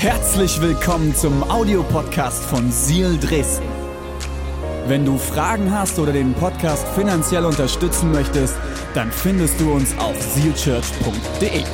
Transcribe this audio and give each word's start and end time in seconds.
Herzlich 0.00 0.60
willkommen 0.60 1.12
zum 1.12 1.42
Audiopodcast 1.50 2.44
von 2.44 2.70
Seal 2.70 3.18
Dresden. 3.18 3.66
Wenn 4.86 5.04
du 5.04 5.18
Fragen 5.18 5.72
hast 5.72 5.98
oder 5.98 6.12
den 6.12 6.34
Podcast 6.34 6.86
finanziell 6.94 7.44
unterstützen 7.44 8.12
möchtest, 8.12 8.54
dann 8.94 9.10
findest 9.10 9.60
du 9.60 9.72
uns 9.72 9.98
auf 9.98 10.14
sealchurch.de. 10.22 11.64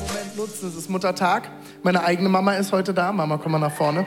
Moment 0.00 0.36
nutzen, 0.36 0.68
es 0.70 0.74
ist 0.74 0.90
Muttertag. 0.90 1.48
Meine 1.84 2.02
eigene 2.02 2.28
Mama 2.28 2.54
ist 2.54 2.72
heute 2.72 2.92
da. 2.92 3.12
Mama, 3.12 3.38
komm 3.40 3.52
mal 3.52 3.60
nach 3.60 3.70
vorne. 3.70 4.04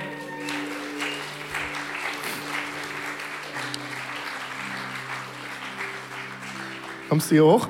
Kommst 7.10 7.32
du 7.32 7.36
hier 7.36 7.46
hoch? 7.46 7.68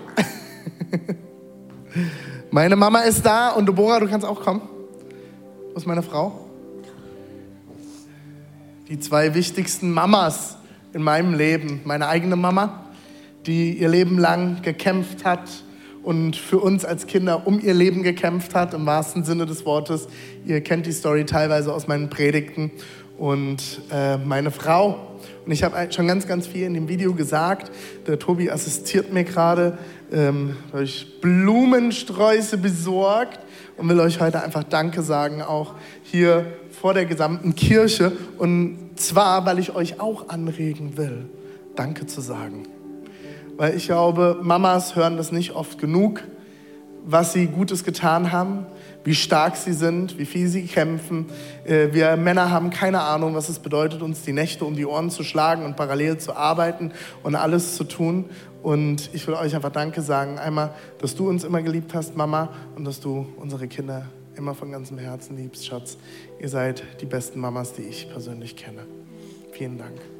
Meine 2.51 2.75
Mama 2.75 3.01
ist 3.01 3.23
da 3.23 3.51
und 3.51 3.67
Deborah, 3.67 3.99
du 3.99 4.07
kannst 4.07 4.25
auch 4.25 4.41
kommen. 4.41 4.61
Wo 5.71 5.77
ist 5.77 5.85
meine 5.85 6.01
Frau? 6.01 6.47
Die 8.87 8.99
zwei 8.99 9.35
wichtigsten 9.35 9.91
Mamas 9.91 10.57
in 10.93 11.03
meinem 11.03 11.35
Leben. 11.35 11.81
Meine 11.83 12.07
eigene 12.07 12.35
Mama, 12.35 12.85
die 13.45 13.73
ihr 13.77 13.89
Leben 13.89 14.17
lang 14.17 14.63
gekämpft 14.63 15.23
hat 15.23 15.47
und 16.01 16.35
für 16.35 16.57
uns 16.57 16.83
als 16.83 17.05
Kinder 17.05 17.45
um 17.45 17.59
ihr 17.59 17.75
Leben 17.75 18.01
gekämpft 18.01 18.55
hat, 18.55 18.73
im 18.73 18.87
wahrsten 18.87 19.23
Sinne 19.23 19.45
des 19.45 19.67
Wortes. 19.67 20.07
Ihr 20.47 20.61
kennt 20.61 20.87
die 20.87 20.93
Story 20.93 21.25
teilweise 21.25 21.71
aus 21.71 21.87
meinen 21.87 22.09
Predigten. 22.09 22.71
Und 23.19 23.81
äh, 23.91 24.17
meine 24.17 24.49
Frau, 24.49 25.16
und 25.47 25.53
ich 25.53 25.63
habe 25.63 25.89
schon 25.93 26.07
ganz, 26.07 26.27
ganz 26.27 26.45
viel 26.45 26.65
in 26.65 26.73
dem 26.73 26.89
Video 26.89 27.13
gesagt. 27.13 27.71
Der 28.05 28.19
Tobi 28.19 28.51
assistiert 28.51 29.13
mir 29.13 29.23
gerade, 29.23 29.77
ähm, 30.11 30.57
ich 30.77 31.21
Blumensträuße 31.21 32.57
besorgt 32.57 33.39
und 33.77 33.87
will 33.87 34.01
euch 34.01 34.19
heute 34.19 34.43
einfach 34.43 34.65
Danke 34.65 35.01
sagen, 35.03 35.41
auch 35.41 35.75
hier 36.03 36.47
vor 36.69 36.93
der 36.93 37.05
gesamten 37.05 37.55
Kirche. 37.55 38.11
Und 38.37 38.89
zwar, 38.97 39.45
weil 39.45 39.57
ich 39.57 39.73
euch 39.73 40.01
auch 40.01 40.27
anregen 40.27 40.97
will, 40.97 41.29
Danke 41.77 42.07
zu 42.07 42.19
sagen. 42.19 42.63
Weil 43.55 43.77
ich 43.77 43.85
glaube, 43.85 44.39
Mamas 44.41 44.97
hören 44.97 45.15
das 45.15 45.31
nicht 45.31 45.51
oft 45.51 45.79
genug, 45.79 46.23
was 47.05 47.31
sie 47.31 47.47
Gutes 47.47 47.85
getan 47.85 48.33
haben, 48.33 48.65
wie 49.07 49.15
stark 49.15 49.55
sie 49.55 49.71
sind, 49.71 50.19
wie 50.19 50.25
viel 50.25 50.49
sie 50.49 50.65
kämpfen. 50.65 51.27
Äh, 51.63 51.93
Wir 51.93 52.17
Männer 52.17 52.51
haben 52.51 52.71
keine 52.71 52.99
Ahnung, 52.99 53.35
was 53.35 53.47
es 53.47 53.57
bedeutet, 53.57 54.01
uns 54.01 54.23
die 54.23 54.33
Nächte 54.33 54.65
um 54.65 54.75
die 54.75 54.85
Ohren 54.85 55.09
zu 55.09 55.23
schlagen 55.23 55.63
und 55.63 55.77
parallel 55.77 56.17
zu 56.17 56.35
arbeiten 56.35 56.91
und 57.23 57.35
alles 57.35 57.77
zu 57.77 57.85
tun. 57.85 58.25
Und 58.61 59.09
ich 59.13 59.25
will 59.25 59.35
euch 59.35 59.55
einfach 59.55 59.71
Danke 59.71 60.01
sagen. 60.01 60.39
Einmal, 60.39 60.73
dass 60.99 61.15
du 61.15 61.29
uns 61.29 61.45
immer 61.45 61.61
geliebt 61.61 61.93
hast, 61.93 62.17
Mama, 62.17 62.49
und 62.75 62.83
dass 62.83 62.99
du 62.99 63.25
unsere 63.37 63.69
Kinder 63.69 64.07
immer 64.35 64.53
von 64.53 64.73
ganzem 64.73 64.97
Herzen 64.97 65.37
liebst, 65.37 65.65
Schatz. 65.65 65.97
Ihr 66.41 66.49
seid 66.49 66.83
die 66.99 67.05
besten 67.05 67.39
Mamas, 67.39 67.71
die 67.71 67.83
ich 67.83 68.09
persönlich 68.09 68.57
kenne. 68.57 68.81
Vielen 69.53 69.77
Dank. 69.77 70.16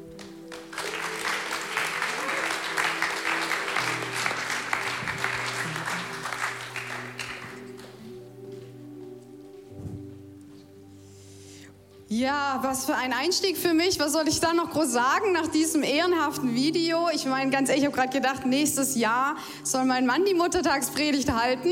Ja, 12.18 12.58
was 12.62 12.84
für 12.84 12.96
ein 12.96 13.12
Einstieg 13.12 13.56
für 13.56 13.74
mich. 13.74 14.00
Was 14.00 14.10
soll 14.10 14.26
ich 14.26 14.40
da 14.40 14.52
noch 14.52 14.70
groß 14.70 14.90
sagen 14.90 15.30
nach 15.30 15.46
diesem 15.46 15.84
ehrenhaften 15.84 16.52
Video? 16.52 17.08
Ich 17.14 17.26
meine, 17.26 17.52
ganz 17.52 17.68
ehrlich, 17.68 17.84
ich 17.84 17.88
habe 17.88 17.96
gerade 17.96 18.12
gedacht, 18.12 18.44
nächstes 18.44 18.96
Jahr 18.96 19.36
soll 19.62 19.84
mein 19.84 20.04
Mann 20.04 20.24
die 20.24 20.34
Muttertagspredigt 20.34 21.32
halten 21.32 21.70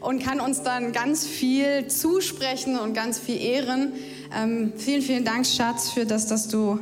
und 0.00 0.24
kann 0.24 0.40
uns 0.40 0.62
dann 0.62 0.92
ganz 0.92 1.26
viel 1.26 1.88
zusprechen 1.88 2.78
und 2.78 2.94
ganz 2.94 3.18
viel 3.18 3.38
ehren. 3.38 3.92
Ähm, 4.34 4.72
vielen, 4.78 5.02
vielen 5.02 5.26
Dank, 5.26 5.46
Schatz, 5.46 5.90
für 5.90 6.06
das, 6.06 6.26
dass 6.26 6.48
du 6.48 6.78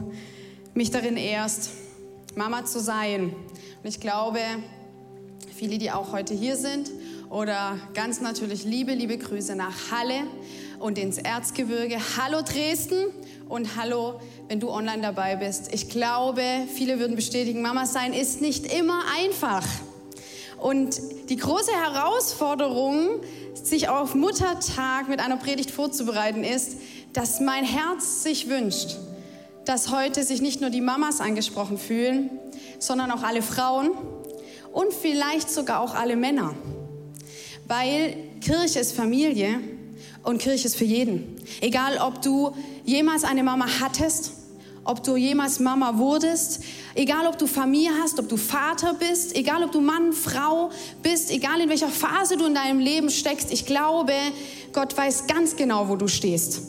mich 0.74 0.92
darin 0.92 1.16
ehrst, 1.16 1.70
Mama 2.36 2.64
zu 2.64 2.78
sein. 2.78 3.34
Und 3.82 3.88
ich 3.88 3.98
glaube, 3.98 4.38
viele, 5.56 5.78
die 5.78 5.90
auch 5.90 6.12
heute 6.12 6.32
hier 6.32 6.54
sind, 6.54 6.92
oder 7.30 7.78
ganz 7.94 8.20
natürlich 8.20 8.64
liebe, 8.64 8.92
liebe 8.92 9.16
Grüße 9.16 9.54
nach 9.54 9.92
Halle 9.92 10.24
und 10.80 10.98
ins 10.98 11.18
Erzgebirge. 11.18 11.98
Hallo 12.16 12.40
Dresden 12.42 13.04
und 13.48 13.76
hallo, 13.76 14.18
wenn 14.48 14.60
du 14.60 14.70
online 14.70 15.02
dabei 15.02 15.36
bist. 15.36 15.72
Ich 15.72 15.90
glaube, 15.90 16.42
viele 16.74 16.98
würden 16.98 17.16
bestätigen, 17.16 17.60
Mama 17.62 17.86
sein 17.86 18.14
ist 18.14 18.40
nicht 18.40 18.72
immer 18.72 19.02
einfach. 19.18 19.66
Und 20.58 21.00
die 21.28 21.36
große 21.36 21.70
Herausforderung, 21.72 23.20
sich 23.54 23.88
auf 23.88 24.14
Muttertag 24.14 25.08
mit 25.08 25.20
einer 25.20 25.36
Predigt 25.36 25.70
vorzubereiten, 25.70 26.44
ist, 26.44 26.78
dass 27.12 27.40
mein 27.40 27.64
Herz 27.64 28.22
sich 28.22 28.48
wünscht, 28.48 28.96
dass 29.66 29.90
heute 29.90 30.24
sich 30.24 30.40
nicht 30.40 30.60
nur 30.62 30.70
die 30.70 30.80
Mamas 30.80 31.20
angesprochen 31.20 31.76
fühlen, 31.76 32.30
sondern 32.78 33.10
auch 33.10 33.22
alle 33.22 33.42
Frauen 33.42 33.90
und 34.72 34.92
vielleicht 34.94 35.50
sogar 35.50 35.80
auch 35.80 35.94
alle 35.94 36.16
Männer. 36.16 36.54
Weil 37.66 38.16
Kirche 38.40 38.80
ist 38.80 38.92
Familie 38.92 39.60
und 40.22 40.38
Kirche 40.38 40.66
ist 40.66 40.76
für 40.76 40.84
jeden. 40.84 41.36
Egal, 41.60 41.98
ob 41.98 42.22
du 42.22 42.54
jemals 42.84 43.24
eine 43.24 43.42
Mama 43.42 43.66
hattest, 43.80 44.32
ob 44.84 45.02
du 45.04 45.16
jemals 45.16 45.60
Mama 45.60 45.98
wurdest, 45.98 46.62
egal, 46.94 47.26
ob 47.26 47.38
du 47.38 47.46
Familie 47.46 47.90
hast, 48.02 48.18
ob 48.18 48.28
du 48.28 48.36
Vater 48.36 48.94
bist, 48.94 49.36
egal, 49.36 49.62
ob 49.62 49.72
du 49.72 49.80
Mann, 49.80 50.12
Frau 50.12 50.70
bist, 51.02 51.30
egal, 51.30 51.60
in 51.60 51.68
welcher 51.68 51.88
Phase 51.88 52.36
du 52.36 52.46
in 52.46 52.54
deinem 52.54 52.80
Leben 52.80 53.10
steckst. 53.10 53.52
Ich 53.52 53.66
glaube, 53.66 54.12
Gott 54.72 54.96
weiß 54.96 55.26
ganz 55.26 55.56
genau, 55.56 55.88
wo 55.88 55.96
du 55.96 56.08
stehst. 56.08 56.62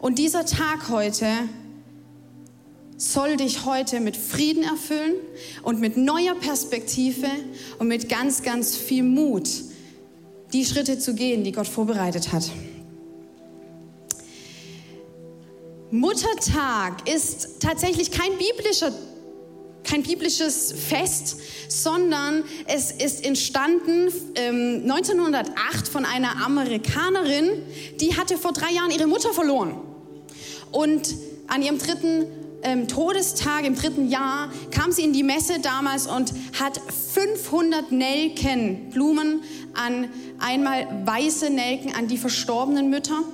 Und 0.00 0.18
dieser 0.18 0.44
Tag 0.44 0.88
heute 0.88 1.26
soll 2.96 3.36
dich 3.36 3.64
heute 3.64 4.00
mit 4.00 4.16
Frieden 4.16 4.62
erfüllen 4.62 5.14
und 5.62 5.80
mit 5.80 5.96
neuer 5.96 6.34
Perspektive 6.34 7.28
und 7.78 7.88
mit 7.88 8.08
ganz, 8.08 8.42
ganz 8.42 8.76
viel 8.76 9.02
Mut, 9.02 9.48
die 10.52 10.64
Schritte 10.64 10.98
zu 10.98 11.14
gehen, 11.14 11.44
die 11.44 11.52
Gott 11.52 11.68
vorbereitet 11.68 12.32
hat. 12.32 12.50
Muttertag 15.92 17.06
ist 17.06 17.60
tatsächlich 17.60 18.10
kein 18.10 18.30
biblischer 18.38 18.92
kein 19.84 20.04
biblisches 20.04 20.72
Fest, 20.72 21.36
sondern 21.68 22.44
es 22.66 22.92
ist 22.92 23.26
entstanden 23.26 24.12
ähm, 24.36 24.82
1908 24.84 25.88
von 25.88 26.04
einer 26.04 26.42
Amerikanerin, 26.46 27.62
die 28.00 28.16
hatte 28.16 28.38
vor 28.38 28.52
drei 28.52 28.72
Jahren 28.72 28.92
ihre 28.92 29.08
Mutter 29.08 29.34
verloren. 29.34 29.76
Und 30.70 31.14
an 31.48 31.62
ihrem 31.62 31.78
dritten 31.78 32.26
ähm, 32.62 32.86
Todestag, 32.86 33.66
im 33.66 33.74
dritten 33.74 34.08
Jahr, 34.08 34.50
kam 34.70 34.92
sie 34.92 35.02
in 35.02 35.12
die 35.12 35.24
Messe 35.24 35.58
damals 35.60 36.06
und 36.06 36.32
hat 36.58 36.80
500 37.12 37.90
Nelken, 37.90 38.88
Blumen 38.90 39.42
an, 39.74 40.08
einmal 40.38 40.86
weiße 41.04 41.50
Nelken 41.50 41.92
an 41.92 42.06
die 42.06 42.18
verstorbenen 42.18 42.88
Mütter 42.88 43.24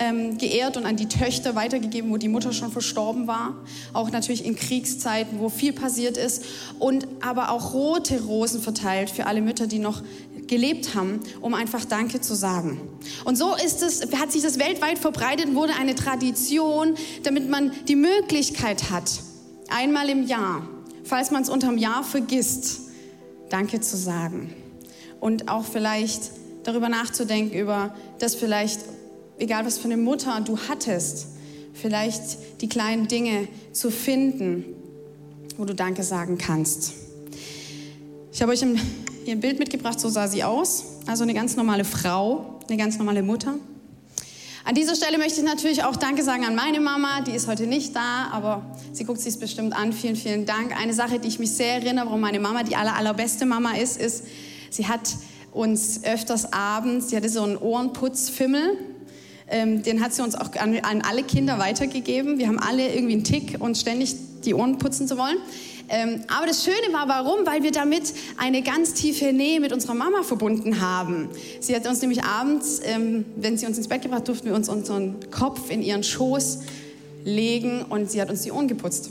ähm, 0.00 0.38
geehrt 0.38 0.76
und 0.76 0.86
an 0.86 0.96
die 0.96 1.06
Töchter 1.06 1.54
weitergegeben, 1.54 2.10
wo 2.10 2.16
die 2.16 2.28
Mutter 2.28 2.52
schon 2.52 2.72
verstorben 2.72 3.26
war. 3.26 3.54
Auch 3.92 4.10
natürlich 4.10 4.44
in 4.44 4.56
Kriegszeiten, 4.56 5.38
wo 5.38 5.50
viel 5.50 5.72
passiert 5.72 6.16
ist. 6.16 6.44
Und 6.78 7.06
aber 7.20 7.50
auch 7.50 7.74
rote 7.74 8.20
Rosen 8.22 8.60
verteilt 8.60 9.10
für 9.10 9.26
alle 9.26 9.42
Mütter, 9.42 9.66
die 9.66 9.78
noch 9.78 10.02
gelebt 10.46 10.94
haben, 10.94 11.20
um 11.40 11.54
einfach 11.54 11.84
Danke 11.84 12.20
zu 12.20 12.34
sagen. 12.34 12.80
Und 13.24 13.36
so 13.36 13.54
ist 13.54 13.82
es, 13.82 14.10
hat 14.18 14.32
sich 14.32 14.42
das 14.42 14.58
weltweit 14.58 14.98
verbreitet, 14.98 15.54
wurde 15.54 15.74
eine 15.78 15.94
Tradition, 15.94 16.96
damit 17.22 17.48
man 17.48 17.70
die 17.86 17.94
Möglichkeit 17.94 18.90
hat, 18.90 19.20
einmal 19.68 20.08
im 20.08 20.26
Jahr, 20.26 20.66
falls 21.04 21.30
man 21.30 21.42
es 21.42 21.50
unterm 21.50 21.78
Jahr 21.78 22.02
vergisst, 22.02 22.80
Danke 23.50 23.80
zu 23.80 23.96
sagen. 23.96 24.54
Und 25.20 25.48
auch 25.48 25.64
vielleicht 25.64 26.30
darüber 26.64 26.88
nachzudenken, 26.88 27.56
über 27.56 27.94
das 28.18 28.34
vielleicht 28.34 28.80
egal 29.40 29.66
was 29.66 29.78
für 29.78 29.86
eine 29.86 29.96
Mutter 29.96 30.40
du 30.44 30.58
hattest, 30.68 31.26
vielleicht 31.72 32.60
die 32.60 32.68
kleinen 32.68 33.08
Dinge 33.08 33.48
zu 33.72 33.90
finden, 33.90 34.64
wo 35.56 35.64
du 35.64 35.74
Danke 35.74 36.02
sagen 36.02 36.38
kannst. 36.38 36.92
Ich 38.32 38.40
habe 38.40 38.52
euch 38.52 38.60
hier 38.60 39.34
ein 39.34 39.40
Bild 39.40 39.58
mitgebracht, 39.58 39.98
so 39.98 40.08
sah 40.08 40.28
sie 40.28 40.44
aus. 40.44 40.84
Also 41.06 41.24
eine 41.24 41.34
ganz 41.34 41.56
normale 41.56 41.84
Frau, 41.84 42.60
eine 42.68 42.76
ganz 42.76 42.98
normale 42.98 43.22
Mutter. 43.22 43.54
An 44.64 44.74
dieser 44.74 44.94
Stelle 44.94 45.18
möchte 45.18 45.40
ich 45.40 45.46
natürlich 45.46 45.84
auch 45.84 45.96
Danke 45.96 46.22
sagen 46.22 46.44
an 46.44 46.54
meine 46.54 46.80
Mama, 46.80 47.22
die 47.22 47.32
ist 47.32 47.48
heute 47.48 47.66
nicht 47.66 47.96
da, 47.96 48.28
aber 48.30 48.76
sie 48.92 49.04
guckt 49.04 49.20
sich 49.20 49.38
bestimmt 49.38 49.74
an. 49.74 49.92
Vielen, 49.92 50.16
vielen 50.16 50.44
Dank. 50.44 50.78
Eine 50.78 50.92
Sache, 50.92 51.18
die 51.18 51.28
ich 51.28 51.38
mich 51.38 51.52
sehr 51.52 51.74
erinnere, 51.74 52.06
warum 52.06 52.20
meine 52.20 52.40
Mama 52.40 52.62
die 52.62 52.76
aller, 52.76 52.94
allerbeste 52.94 53.46
Mama 53.46 53.72
ist, 53.72 53.98
ist, 53.98 54.24
sie 54.68 54.86
hat 54.86 55.16
uns 55.50 56.04
öfters 56.04 56.52
abends, 56.52 57.08
sie 57.08 57.16
hatte 57.16 57.28
so 57.28 57.42
einen 57.42 57.56
Ohrenputzfimmel 57.56 58.78
Ähm, 59.50 59.82
den 59.82 60.00
hat 60.00 60.14
sie 60.14 60.22
uns 60.22 60.34
auch 60.34 60.54
an, 60.56 60.78
an, 60.80 61.02
alle 61.02 61.22
Kinder 61.22 61.58
weitergegeben. 61.58 62.38
Wir 62.38 62.48
haben 62.48 62.58
alle 62.58 62.94
irgendwie 62.94 63.14
einen 63.14 63.24
Tick, 63.24 63.56
uns 63.60 63.80
ständig 63.80 64.14
die 64.44 64.54
Ohren 64.54 64.78
putzen 64.78 65.08
zu 65.08 65.18
wollen. 65.18 65.36
Ähm, 65.88 66.20
aber 66.28 66.46
das 66.46 66.64
Schöne 66.64 66.92
war, 66.92 67.08
warum? 67.08 67.44
Weil 67.44 67.64
wir 67.64 67.72
damit 67.72 68.14
eine 68.36 68.62
ganz 68.62 68.94
tiefe 68.94 69.32
Nähe 69.32 69.58
mit 69.58 69.72
unserer 69.72 69.94
Mama 69.94 70.22
verbunden 70.22 70.80
haben. 70.80 71.28
Sie 71.58 71.74
hat 71.74 71.84
uns 71.86 72.00
nämlich 72.00 72.22
abends, 72.22 72.80
ähm, 72.84 73.24
wenn 73.34 73.58
sie 73.58 73.66
uns 73.66 73.76
ins 73.76 73.88
Bett 73.88 74.02
gebracht, 74.02 74.28
durften 74.28 74.46
wir 74.46 74.54
uns 74.54 74.68
unseren 74.68 75.16
Kopf 75.32 75.68
in 75.68 75.82
ihren 75.82 76.04
Schoß 76.04 76.60
legen 77.24 77.84
und 77.88 78.08
sie 78.08 78.20
hat 78.20 78.30
uns 78.30 78.42
die 78.42 78.52
Ohren 78.52 78.68
geputzt. 78.68 79.10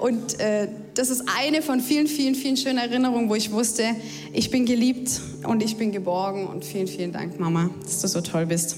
Und 0.00 0.38
äh, 0.40 0.68
das 0.94 1.10
ist 1.10 1.24
eine 1.38 1.62
von 1.62 1.80
vielen, 1.80 2.06
vielen, 2.06 2.34
vielen 2.34 2.56
schönen 2.56 2.78
Erinnerungen, 2.78 3.28
wo 3.28 3.34
ich 3.34 3.50
wusste, 3.50 3.84
ich 4.32 4.50
bin 4.50 4.64
geliebt 4.64 5.20
und 5.44 5.62
ich 5.62 5.76
bin 5.76 5.92
geborgen. 5.92 6.46
Und 6.46 6.64
vielen, 6.64 6.86
vielen 6.86 7.12
Dank, 7.12 7.38
Mama, 7.40 7.70
dass 7.82 8.00
du 8.00 8.08
so 8.08 8.20
toll 8.20 8.46
bist. 8.46 8.76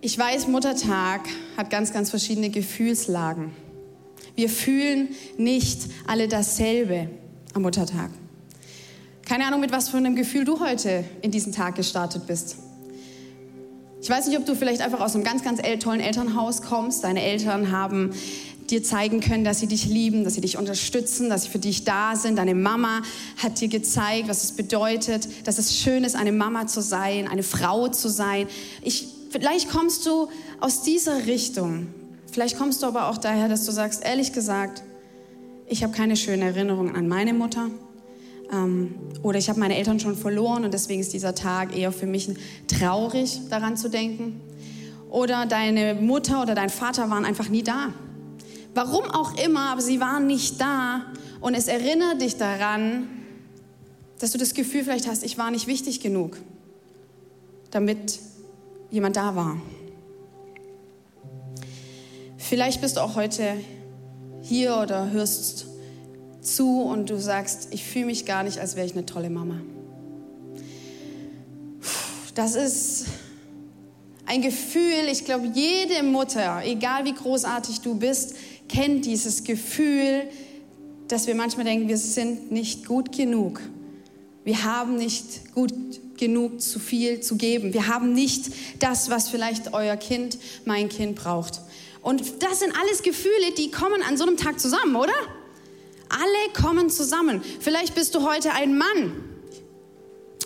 Ich 0.00 0.16
weiß, 0.16 0.46
Muttertag 0.46 1.22
hat 1.56 1.70
ganz, 1.70 1.92
ganz 1.92 2.10
verschiedene 2.10 2.50
Gefühlslagen. 2.50 3.50
Wir 4.36 4.48
fühlen 4.48 5.08
nicht 5.38 5.80
alle 6.06 6.28
dasselbe 6.28 7.08
am 7.54 7.62
Muttertag. 7.62 8.10
Keine 9.24 9.46
Ahnung, 9.46 9.60
mit 9.60 9.72
was 9.72 9.88
für 9.88 9.96
einem 9.96 10.14
Gefühl 10.14 10.44
du 10.44 10.60
heute 10.60 11.02
in 11.22 11.32
diesen 11.32 11.52
Tag 11.52 11.74
gestartet 11.74 12.26
bist. 12.26 12.56
Ich 14.06 14.10
weiß 14.10 14.28
nicht, 14.28 14.38
ob 14.38 14.46
du 14.46 14.54
vielleicht 14.54 14.82
einfach 14.82 15.00
aus 15.00 15.16
einem 15.16 15.24
ganz, 15.24 15.42
ganz 15.42 15.60
tollen 15.80 15.98
Elternhaus 15.98 16.62
kommst. 16.62 17.02
Deine 17.02 17.24
Eltern 17.24 17.72
haben 17.72 18.12
dir 18.70 18.80
zeigen 18.84 19.18
können, 19.18 19.42
dass 19.42 19.58
sie 19.58 19.66
dich 19.66 19.86
lieben, 19.86 20.22
dass 20.22 20.34
sie 20.34 20.40
dich 20.40 20.56
unterstützen, 20.58 21.28
dass 21.28 21.42
sie 21.42 21.48
für 21.48 21.58
dich 21.58 21.82
da 21.82 22.14
sind. 22.14 22.36
Deine 22.36 22.54
Mama 22.54 23.02
hat 23.38 23.60
dir 23.60 23.66
gezeigt, 23.66 24.28
was 24.28 24.44
es 24.44 24.52
bedeutet, 24.52 25.26
dass 25.48 25.58
es 25.58 25.76
schön 25.76 26.04
ist, 26.04 26.14
eine 26.14 26.30
Mama 26.30 26.68
zu 26.68 26.82
sein, 26.82 27.26
eine 27.26 27.42
Frau 27.42 27.88
zu 27.88 28.08
sein. 28.08 28.46
Ich, 28.80 29.08
vielleicht 29.30 29.70
kommst 29.70 30.06
du 30.06 30.28
aus 30.60 30.82
dieser 30.82 31.26
Richtung. 31.26 31.88
Vielleicht 32.30 32.56
kommst 32.56 32.84
du 32.84 32.86
aber 32.86 33.08
auch 33.08 33.18
daher, 33.18 33.48
dass 33.48 33.66
du 33.66 33.72
sagst, 33.72 34.04
ehrlich 34.04 34.32
gesagt, 34.32 34.84
ich 35.66 35.82
habe 35.82 35.92
keine 35.92 36.16
schönen 36.16 36.42
Erinnerungen 36.42 36.94
an 36.94 37.08
meine 37.08 37.34
Mutter. 37.34 37.70
Ähm, 38.52 38.94
oder 39.22 39.38
ich 39.38 39.48
habe 39.48 39.58
meine 39.58 39.76
Eltern 39.76 39.98
schon 40.00 40.16
verloren 40.16 40.64
und 40.64 40.74
deswegen 40.74 41.00
ist 41.00 41.12
dieser 41.12 41.34
Tag 41.34 41.76
eher 41.76 41.92
für 41.92 42.06
mich 42.06 42.28
traurig, 42.68 43.40
daran 43.50 43.76
zu 43.76 43.88
denken. 43.88 44.40
Oder 45.10 45.46
deine 45.46 45.94
Mutter 45.94 46.42
oder 46.42 46.54
dein 46.54 46.70
Vater 46.70 47.10
waren 47.10 47.24
einfach 47.24 47.48
nie 47.48 47.62
da. 47.62 47.92
Warum 48.74 49.04
auch 49.10 49.36
immer, 49.42 49.70
aber 49.70 49.80
sie 49.80 50.00
waren 50.00 50.26
nicht 50.26 50.60
da 50.60 51.06
und 51.40 51.54
es 51.54 51.68
erinnert 51.68 52.20
dich 52.20 52.36
daran, 52.36 53.08
dass 54.18 54.32
du 54.32 54.38
das 54.38 54.54
Gefühl 54.54 54.84
vielleicht 54.84 55.08
hast, 55.08 55.24
ich 55.24 55.38
war 55.38 55.50
nicht 55.50 55.66
wichtig 55.66 56.00
genug, 56.00 56.36
damit 57.70 58.18
jemand 58.90 59.16
da 59.16 59.34
war. 59.34 59.60
Vielleicht 62.38 62.80
bist 62.80 62.96
du 62.96 63.00
auch 63.00 63.16
heute 63.16 63.54
hier 64.42 64.76
oder 64.76 65.10
hörst 65.10 65.65
zu 66.46 66.82
und 66.82 67.10
du 67.10 67.18
sagst, 67.18 67.68
ich 67.70 67.84
fühle 67.84 68.06
mich 68.06 68.24
gar 68.24 68.42
nicht, 68.42 68.58
als 68.58 68.76
wäre 68.76 68.86
ich 68.86 68.92
eine 68.92 69.06
tolle 69.06 69.30
Mama. 69.30 69.60
Das 72.34 72.54
ist 72.54 73.06
ein 74.26 74.42
Gefühl, 74.42 75.08
ich 75.10 75.24
glaube, 75.24 75.50
jede 75.54 76.02
Mutter, 76.02 76.62
egal 76.64 77.04
wie 77.04 77.14
großartig 77.14 77.80
du 77.80 77.94
bist, 77.94 78.34
kennt 78.68 79.06
dieses 79.06 79.44
Gefühl, 79.44 80.24
dass 81.08 81.26
wir 81.26 81.34
manchmal 81.34 81.64
denken, 81.64 81.88
wir 81.88 81.98
sind 81.98 82.50
nicht 82.50 82.86
gut 82.86 83.16
genug. 83.16 83.60
Wir 84.44 84.64
haben 84.64 84.96
nicht 84.96 85.54
gut 85.54 85.72
genug 86.18 86.60
zu 86.60 86.78
viel 86.78 87.20
zu 87.20 87.36
geben. 87.36 87.72
Wir 87.72 87.88
haben 87.88 88.12
nicht 88.12 88.50
das, 88.80 89.10
was 89.10 89.28
vielleicht 89.28 89.72
euer 89.72 89.96
Kind, 89.96 90.38
mein 90.64 90.88
Kind 90.88 91.16
braucht. 91.16 91.60
Und 92.02 92.42
das 92.42 92.60
sind 92.60 92.72
alles 92.78 93.02
Gefühle, 93.02 93.52
die 93.56 93.70
kommen 93.70 94.02
an 94.02 94.16
so 94.16 94.24
einem 94.24 94.36
Tag 94.36 94.60
zusammen, 94.60 94.96
oder? 94.96 95.12
Alle 96.18 96.64
kommen 96.64 96.88
zusammen. 96.88 97.42
Vielleicht 97.60 97.94
bist 97.94 98.14
du 98.14 98.26
heute 98.26 98.52
ein 98.52 98.78
Mann 98.78 99.12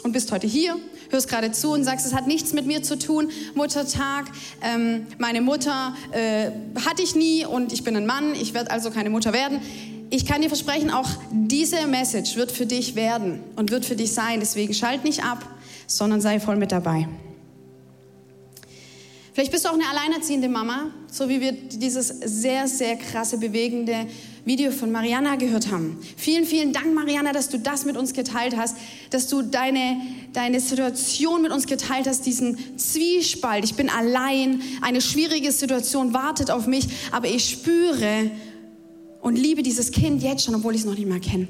und 0.03 0.13
bist 0.13 0.33
heute 0.33 0.47
hier, 0.47 0.77
hörst 1.11 1.29
gerade 1.29 1.53
zu 1.53 1.71
und 1.71 1.85
sagst, 1.85 2.07
es 2.07 2.15
hat 2.15 2.27
nichts 2.27 2.53
mit 2.53 2.67
mir 2.67 2.83
zu 2.83 2.99
tun. 2.99 3.31
Muttertag, 3.55 4.27
ähm, 4.63 5.07
meine 5.19 5.41
Mutter 5.41 5.95
äh, 6.11 6.51
hatte 6.85 7.03
ich 7.03 7.15
nie 7.15 7.45
und 7.45 7.73
ich 7.73 7.85
bin 7.85 7.97
ein 7.97 8.07
Mann, 8.07 8.35
ich 8.35 8.53
werde 8.53 8.71
also 8.71 8.91
keine 8.91 9.11
Mutter 9.11 9.33
werden. 9.33 9.61
Ich 10.11 10.27
kann 10.27 10.43
dir 10.43 10.49
versprechen, 10.49 10.91
auch 10.91 11.09
diese 11.31 11.87
Message 11.87 12.35
wird 12.35 12.51
für 12.51 12.67
dich 12.67 12.97
werden 12.97 13.41
und 13.55 13.71
wird 13.71 13.85
für 13.85 13.95
dich 13.95 14.13
sein. 14.13 14.41
Deswegen 14.41 14.75
schalt 14.75 15.05
nicht 15.05 15.23
ab, 15.23 15.45
sondern 15.87 16.21
sei 16.21 16.41
voll 16.41 16.57
mit 16.57 16.73
dabei. 16.73 17.07
Vielleicht 19.33 19.53
bist 19.53 19.65
du 19.65 19.69
auch 19.69 19.75
eine 19.75 19.89
alleinerziehende 19.89 20.49
Mama, 20.49 20.91
so 21.11 21.29
wie 21.29 21.41
wir 21.41 21.53
dieses 21.53 22.09
sehr, 22.09 22.67
sehr 22.67 22.97
krasse, 22.97 23.39
bewegende 23.39 24.07
Video 24.45 24.73
von 24.73 24.91
Mariana 24.91 25.37
gehört 25.37 25.71
haben. 25.71 25.99
Vielen, 26.17 26.45
vielen 26.45 26.73
Dank, 26.73 26.93
Mariana, 26.95 27.33
dass 27.33 27.49
du 27.49 27.59
das 27.59 27.85
mit 27.85 27.97
uns 27.97 28.13
geteilt 28.13 28.57
hast, 28.57 28.77
dass 29.11 29.29
du 29.29 29.43
deine, 29.43 30.01
deine 30.33 30.59
Situation 30.59 31.43
mit 31.43 31.53
uns 31.53 31.67
geteilt 31.67 32.09
hast, 32.09 32.27
diesen 32.27 32.77
Zwiespalt. 32.77 33.65
Ich 33.65 33.75
bin 33.75 33.89
allein, 33.89 34.63
eine 34.81 35.01
schwierige 35.01 35.53
Situation 35.53 36.13
wartet 36.13 36.51
auf 36.51 36.67
mich, 36.67 36.89
aber 37.13 37.29
ich 37.29 37.51
spüre 37.51 38.33
und 39.21 39.37
liebe 39.37 39.63
dieses 39.63 39.93
Kind 39.93 40.23
jetzt 40.23 40.45
schon, 40.45 40.57
obwohl 40.57 40.75
ich 40.75 40.81
es 40.81 40.87
noch 40.87 40.97
nicht 40.97 41.09
mal 41.09 41.21
kenne. 41.21 41.47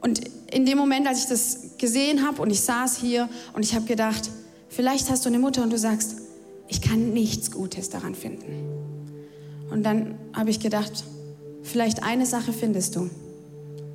Und 0.00 0.20
in 0.50 0.66
dem 0.66 0.76
Moment, 0.76 1.06
als 1.06 1.20
ich 1.20 1.26
das 1.28 1.78
gesehen 1.78 2.26
habe 2.26 2.42
und 2.42 2.50
ich 2.50 2.60
saß 2.60 2.98
hier 2.98 3.30
und 3.54 3.64
ich 3.64 3.74
habe 3.74 3.86
gedacht, 3.86 4.30
vielleicht 4.72 5.10
hast 5.10 5.24
du 5.24 5.28
eine 5.28 5.38
Mutter 5.38 5.62
und 5.62 5.70
du 5.70 5.78
sagst, 5.78 6.16
ich 6.68 6.80
kann 6.80 7.12
nichts 7.12 7.50
Gutes 7.50 7.90
daran 7.90 8.14
finden. 8.14 8.72
Und 9.70 9.82
dann 9.84 10.16
habe 10.32 10.50
ich 10.50 10.60
gedacht, 10.60 11.04
vielleicht 11.62 12.02
eine 12.02 12.26
Sache 12.26 12.52
findest 12.52 12.96
du. 12.96 13.10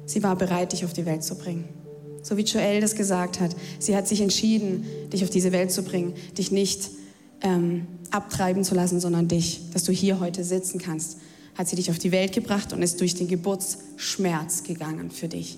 Sie 0.06 0.24
war 0.24 0.36
bereit, 0.36 0.72
dich 0.72 0.86
auf 0.86 0.94
die 0.94 1.06
Welt 1.06 1.24
zu 1.24 1.36
bringen. 1.36 1.66
So 2.24 2.38
wie 2.38 2.42
Joel 2.42 2.82
das 2.82 2.96
gesagt 2.96 3.40
hat. 3.40 3.56
Sie 3.80 3.96
hat 3.96 4.08
sich 4.08 4.22
entschieden, 4.22 4.86
dich 5.12 5.24
auf 5.24 5.30
diese 5.30 5.52
Welt 5.52 5.72
zu 5.72 5.84
bringen, 5.84 6.14
dich 6.38 6.52
nicht 6.52 6.90
ähm, 7.42 7.88
abtreiben 8.12 8.64
zu 8.64 8.76
lassen, 8.76 9.00
sondern 9.00 9.28
dich, 9.28 9.62
dass 9.74 9.84
du 9.84 9.92
hier 9.92 10.20
heute 10.20 10.44
sitzen 10.44 10.80
kannst. 10.80 11.18
Hat 11.56 11.68
sie 11.68 11.76
dich 11.76 11.90
auf 11.90 12.00
die 12.00 12.12
Welt 12.12 12.34
gebracht 12.34 12.74
und 12.74 12.82
ist 12.82 13.02
durch 13.02 13.16
den 13.16 13.28
Geburtsschmerz 13.28 14.64
gegangen 14.64 15.12
für 15.12 15.28
dich. 15.28 15.58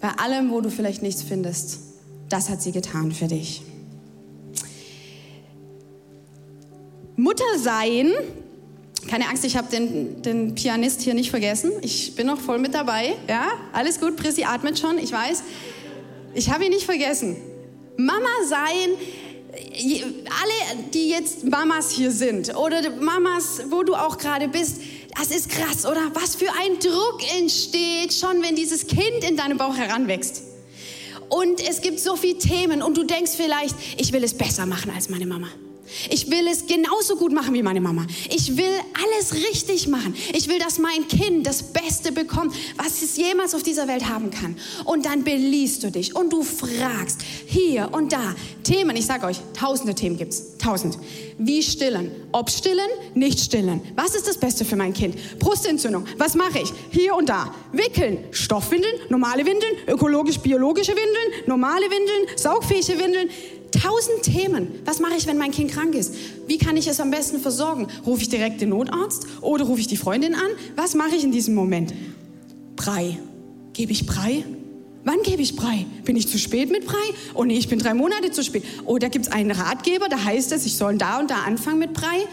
Bei 0.00 0.10
allem, 0.10 0.50
wo 0.50 0.60
du 0.60 0.70
vielleicht 0.70 1.02
nichts 1.02 1.22
findest, 1.22 1.80
das 2.28 2.48
hat 2.48 2.62
sie 2.62 2.72
getan 2.72 3.12
für 3.12 3.26
dich. 3.26 3.62
Mutter 7.20 7.58
sein 7.58 8.12
keine 9.08 9.28
Angst, 9.28 9.44
ich 9.44 9.56
habe 9.56 9.68
den, 9.70 10.22
den 10.22 10.54
Pianist 10.54 11.00
hier 11.00 11.14
nicht 11.14 11.30
vergessen. 11.30 11.72
Ich 11.82 12.14
bin 12.14 12.26
noch 12.26 12.40
voll 12.40 12.58
mit 12.58 12.74
dabei. 12.74 13.14
Ja, 13.28 13.48
alles 13.72 13.98
gut. 13.98 14.16
Prissi 14.16 14.44
atmet 14.44 14.78
schon, 14.78 14.98
ich 14.98 15.10
weiß. 15.10 15.42
Ich 16.34 16.50
habe 16.50 16.64
ihn 16.64 16.70
nicht 16.70 16.84
vergessen. 16.84 17.36
Mama 17.96 18.28
sein, 18.46 18.90
alle, 19.52 20.84
die 20.94 21.08
jetzt 21.08 21.44
Mamas 21.44 21.90
hier 21.90 22.10
sind 22.10 22.54
oder 22.56 22.88
Mamas, 23.00 23.62
wo 23.68 23.82
du 23.82 23.94
auch 23.94 24.16
gerade 24.16 24.48
bist, 24.48 24.80
das 25.18 25.30
ist 25.30 25.50
krass, 25.50 25.86
oder? 25.86 26.10
Was 26.14 26.36
für 26.36 26.50
ein 26.60 26.78
Druck 26.78 27.20
entsteht 27.38 28.12
schon, 28.12 28.42
wenn 28.42 28.54
dieses 28.54 28.86
Kind 28.86 29.28
in 29.28 29.36
deinem 29.36 29.58
Bauch 29.58 29.76
heranwächst. 29.76 30.42
Und 31.28 31.60
es 31.68 31.80
gibt 31.80 32.00
so 32.00 32.16
viele 32.16 32.38
Themen 32.38 32.82
und 32.82 32.96
du 32.96 33.04
denkst 33.04 33.32
vielleicht, 33.36 33.74
ich 33.96 34.12
will 34.12 34.22
es 34.22 34.34
besser 34.34 34.66
machen 34.66 34.92
als 34.94 35.08
meine 35.08 35.26
Mama. 35.26 35.48
Ich 36.10 36.30
will 36.30 36.46
es 36.48 36.66
genauso 36.66 37.16
gut 37.16 37.32
machen 37.32 37.54
wie 37.54 37.62
meine 37.62 37.80
Mama. 37.80 38.06
Ich 38.30 38.56
will 38.56 38.72
alles 39.04 39.34
richtig 39.34 39.88
machen. 39.88 40.14
Ich 40.34 40.48
will, 40.48 40.58
dass 40.58 40.78
mein 40.78 41.06
Kind 41.08 41.46
das 41.46 41.62
Beste 41.62 42.12
bekommt, 42.12 42.54
was 42.76 43.02
es 43.02 43.16
jemals 43.16 43.54
auf 43.54 43.62
dieser 43.62 43.88
Welt 43.88 44.08
haben 44.08 44.30
kann. 44.30 44.56
Und 44.84 45.06
dann 45.06 45.24
beliest 45.24 45.82
du 45.82 45.90
dich 45.90 46.14
und 46.14 46.32
du 46.32 46.42
fragst 46.42 47.20
hier 47.46 47.90
und 47.92 48.12
da 48.12 48.34
Themen. 48.62 48.96
Ich 48.96 49.06
sage 49.06 49.26
euch, 49.26 49.38
tausende 49.58 49.94
Themen 49.94 50.16
gibt 50.16 50.32
es. 50.32 50.56
Tausend. 50.58 50.98
Wie 51.38 51.62
stillen? 51.62 52.10
Ob 52.32 52.50
stillen, 52.50 52.88
nicht 53.14 53.40
stillen. 53.40 53.80
Was 53.96 54.14
ist 54.14 54.28
das 54.28 54.38
Beste 54.38 54.64
für 54.64 54.76
mein 54.76 54.92
Kind? 54.92 55.16
Brustentzündung. 55.38 56.04
Was 56.18 56.34
mache 56.34 56.60
ich? 56.60 56.72
Hier 56.90 57.14
und 57.14 57.28
da. 57.28 57.54
Wickeln. 57.72 58.18
Stoffwindeln, 58.30 58.94
normale 59.08 59.46
Windeln, 59.46 59.74
ökologisch-biologische 59.86 60.92
Windeln, 60.92 61.46
normale 61.46 61.84
Windeln, 61.90 62.36
saugfähige 62.36 62.98
Windeln. 62.98 63.30
Tausend 63.70 64.22
Themen. 64.22 64.68
Was 64.84 65.00
mache 65.00 65.14
ich, 65.16 65.26
wenn 65.26 65.38
mein 65.38 65.52
Kind 65.52 65.70
krank 65.70 65.94
ist? 65.94 66.14
Wie 66.46 66.58
kann 66.58 66.76
ich 66.76 66.86
es 66.88 67.00
am 67.00 67.10
besten 67.10 67.40
versorgen? 67.40 67.86
Rufe 68.04 68.22
ich 68.22 68.28
direkt 68.28 68.60
den 68.60 68.70
Notarzt 68.70 69.26
oder 69.40 69.64
rufe 69.64 69.80
ich 69.80 69.86
die 69.86 69.96
Freundin 69.96 70.34
an? 70.34 70.50
Was 70.76 70.94
mache 70.94 71.14
ich 71.16 71.24
in 71.24 71.32
diesem 71.32 71.54
Moment? 71.54 71.94
Brei. 72.76 73.18
Gebe 73.72 73.92
ich 73.92 74.06
Brei? 74.06 74.44
Wann 75.04 75.22
gebe 75.22 75.40
ich 75.40 75.56
Brei? 75.56 75.86
Bin 76.04 76.16
ich 76.16 76.28
zu 76.28 76.38
spät 76.38 76.70
mit 76.70 76.84
Brei? 76.84 76.96
Oh 77.34 77.44
nee, 77.44 77.56
ich 77.56 77.68
bin 77.68 77.78
drei 77.78 77.94
Monate 77.94 78.32
zu 78.32 78.42
spät. 78.42 78.64
Oder 78.84 79.08
gibt 79.08 79.26
es 79.26 79.32
einen 79.32 79.50
Ratgeber, 79.50 80.08
da 80.08 80.22
heißt 80.22 80.52
es, 80.52 80.66
ich 80.66 80.76
soll 80.76 80.98
da 80.98 81.18
und 81.18 81.30
da 81.30 81.42
anfangen 81.46 81.78
mit 81.78 81.94
Brei? 81.94 82.26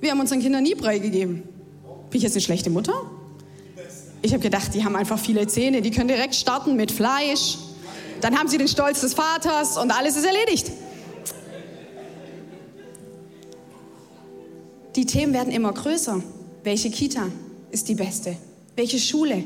Wir 0.00 0.10
haben 0.10 0.20
unseren 0.20 0.40
Kindern 0.40 0.62
nie 0.62 0.74
Brei 0.74 0.98
gegeben. 0.98 1.42
Bin 2.10 2.18
ich 2.18 2.22
jetzt 2.22 2.34
eine 2.34 2.42
schlechte 2.42 2.70
Mutter? 2.70 2.92
Ich 4.22 4.32
habe 4.32 4.42
gedacht, 4.42 4.74
die 4.74 4.84
haben 4.84 4.96
einfach 4.96 5.18
viele 5.18 5.46
Zähne, 5.46 5.82
die 5.82 5.90
können 5.90 6.08
direkt 6.08 6.34
starten 6.34 6.76
mit 6.76 6.92
Fleisch 6.92 7.58
Dann 8.26 8.36
haben 8.36 8.48
sie 8.48 8.58
den 8.58 8.66
Stolz 8.66 9.02
des 9.02 9.14
Vaters 9.14 9.78
und 9.78 9.92
alles 9.92 10.16
ist 10.16 10.24
erledigt. 10.24 10.72
Die 14.96 15.06
Themen 15.06 15.32
werden 15.32 15.52
immer 15.52 15.72
größer. 15.72 16.20
Welche 16.64 16.90
Kita 16.90 17.28
ist 17.70 17.88
die 17.88 17.94
beste? 17.94 18.36
Welche 18.74 18.98
Schule? 18.98 19.44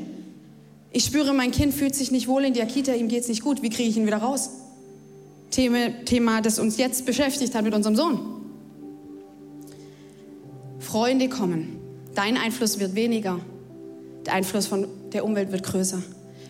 Ich 0.91 1.05
spüre, 1.05 1.31
mein 1.31 1.51
Kind 1.51 1.75
fühlt 1.75 1.93
sich 1.93 2.09
nicht 2.09 2.27
wohl 2.27 2.43
in 2.43 2.55
der 2.55 2.65
Kita, 2.65 2.93
ihm 2.93 3.07
geht 3.07 3.21
es 3.21 3.27
nicht 3.27 3.43
gut. 3.43 3.61
Wie 3.61 3.69
kriege 3.69 3.87
ich 3.87 3.97
ihn 3.97 4.07
wieder 4.07 4.17
raus? 4.17 4.49
Thema, 5.51 6.03
Thema, 6.05 6.41
das 6.41 6.57
uns 6.57 6.77
jetzt 6.77 7.05
beschäftigt 7.05 7.53
hat 7.53 7.63
mit 7.63 7.75
unserem 7.75 7.95
Sohn. 7.95 8.19
Freunde 10.79 11.29
kommen. 11.29 11.77
Dein 12.15 12.35
Einfluss 12.35 12.79
wird 12.79 12.95
weniger. 12.95 13.39
Der 14.25 14.33
Einfluss 14.33 14.65
von 14.65 14.87
der 15.13 15.23
Umwelt 15.23 15.51
wird 15.51 15.61
größer. 15.61 16.01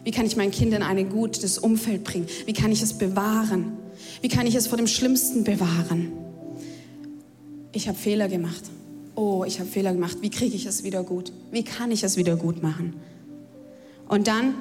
Wie 0.04 0.12
kann 0.12 0.26
ich 0.26 0.36
mein 0.36 0.52
Kind 0.52 0.74
in 0.74 0.84
ein 0.84 1.10
gutes 1.10 1.58
Umfeld 1.58 2.04
bringen? 2.04 2.28
Wie 2.46 2.54
kann 2.54 2.72
ich 2.72 2.82
es 2.82 2.94
bewahren? 2.94 3.74
Wie 4.22 4.30
kann 4.30 4.48
ich 4.48 4.56
es 4.56 4.68
vor 4.68 4.78
dem 4.78 4.88
Schlimmsten 4.88 5.44
bewahren? 5.44 6.12
Ich 7.72 7.88
habe 7.88 7.98
Fehler 7.98 8.28
gemacht. 8.28 8.64
Oh, 9.16 9.44
ich 9.46 9.60
habe 9.60 9.70
Fehler 9.70 9.94
gemacht. 9.94 10.18
Wie 10.22 10.30
kriege 10.30 10.56
ich 10.56 10.66
es 10.66 10.84
wieder 10.84 11.04
gut? 11.04 11.32
Wie 11.52 11.64
kann 11.64 11.92
ich 11.92 12.04
es 12.04 12.18
wieder 12.18 12.36
gut 12.36 12.64
machen? 12.64 12.94
Und 14.08 14.28
dann 14.28 14.56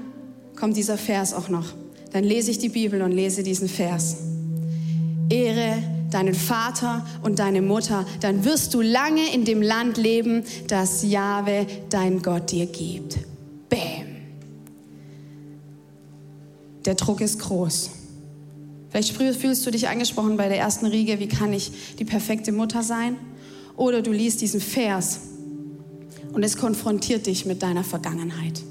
kommt 0.57 0.77
dieser 0.77 0.99
Vers 0.99 1.33
auch 1.33 1.49
noch. 1.49 1.73
Dann 2.13 2.25
lese 2.25 2.51
ich 2.51 2.59
die 2.59 2.69
Bibel 2.69 3.03
und 3.03 3.13
lese 3.13 3.43
diesen 3.43 3.69
Vers. 3.69 4.17
Ehre 5.29 5.83
deinen 6.11 6.35
Vater 6.35 7.07
und 7.23 7.39
deine 7.39 7.63
Mutter, 7.63 8.05
dann 8.21 8.45
wirst 8.45 8.75
du 8.75 8.81
lange 8.81 9.33
in 9.33 9.45
dem 9.45 9.63
Land 9.63 9.97
leben, 9.97 10.45
das 10.67 11.03
Jahwe, 11.05 11.67
dein 11.89 12.21
Gott, 12.23 12.51
dir 12.51 12.67
gibt. 12.67 13.19
Der 16.91 16.97
Druck 16.97 17.21
ist 17.21 17.39
groß. 17.39 17.91
Vielleicht 18.89 19.17
fühlst 19.17 19.65
du 19.65 19.71
dich 19.71 19.87
angesprochen 19.87 20.37
bei 20.37 20.49
der 20.49 20.59
ersten 20.59 20.87
Riege, 20.87 21.21
wie 21.21 21.29
kann 21.29 21.53
ich 21.53 21.71
die 22.01 22.05
perfekte 22.05 22.51
Mutter 22.51 22.83
sein? 22.83 23.17
Oder 23.77 24.03
du 24.03 24.11
liest 24.11 24.41
diesen 24.41 24.61
Vers 24.61 25.21
und 26.33 26.43
es 26.43 26.57
konfrontiert 26.57 27.29
dich 27.29 27.47
mit 27.47 27.63
deiner 27.63 27.85
Vergangenheit. 27.85 28.63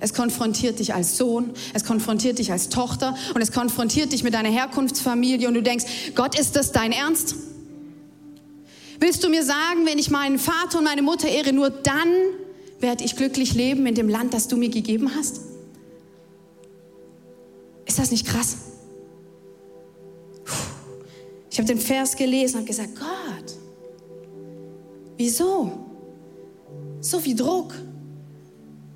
Es 0.00 0.14
konfrontiert 0.14 0.78
dich 0.78 0.94
als 0.94 1.18
Sohn, 1.18 1.50
es 1.74 1.84
konfrontiert 1.84 2.38
dich 2.38 2.50
als 2.50 2.70
Tochter 2.70 3.14
und 3.34 3.42
es 3.42 3.52
konfrontiert 3.52 4.12
dich 4.12 4.22
mit 4.22 4.32
deiner 4.32 4.48
Herkunftsfamilie 4.48 5.46
und 5.46 5.52
du 5.52 5.62
denkst, 5.62 5.84
Gott, 6.14 6.40
ist 6.40 6.56
das 6.56 6.72
dein 6.72 6.92
Ernst? 6.92 7.34
Willst 9.00 9.22
du 9.22 9.28
mir 9.28 9.44
sagen, 9.44 9.84
wenn 9.84 9.98
ich 9.98 10.08
meinen 10.08 10.38
Vater 10.38 10.78
und 10.78 10.84
meine 10.84 11.02
Mutter 11.02 11.28
ehre, 11.28 11.52
nur 11.52 11.68
dann 11.68 12.08
werde 12.80 13.04
ich 13.04 13.16
glücklich 13.16 13.52
leben 13.52 13.84
in 13.84 13.94
dem 13.94 14.08
Land, 14.08 14.32
das 14.32 14.48
du 14.48 14.56
mir 14.56 14.70
gegeben 14.70 15.10
hast? 15.14 15.49
Ist 17.90 17.98
das 17.98 18.12
nicht 18.12 18.24
krass? 18.24 18.56
Ich 21.50 21.58
habe 21.58 21.66
den 21.66 21.80
Vers 21.80 22.14
gelesen 22.14 22.60
und 22.60 22.66
gesagt, 22.66 22.90
Gott, 22.94 23.58
wieso? 25.16 25.72
So 27.00 27.18
viel 27.18 27.34
Druck. 27.34 27.74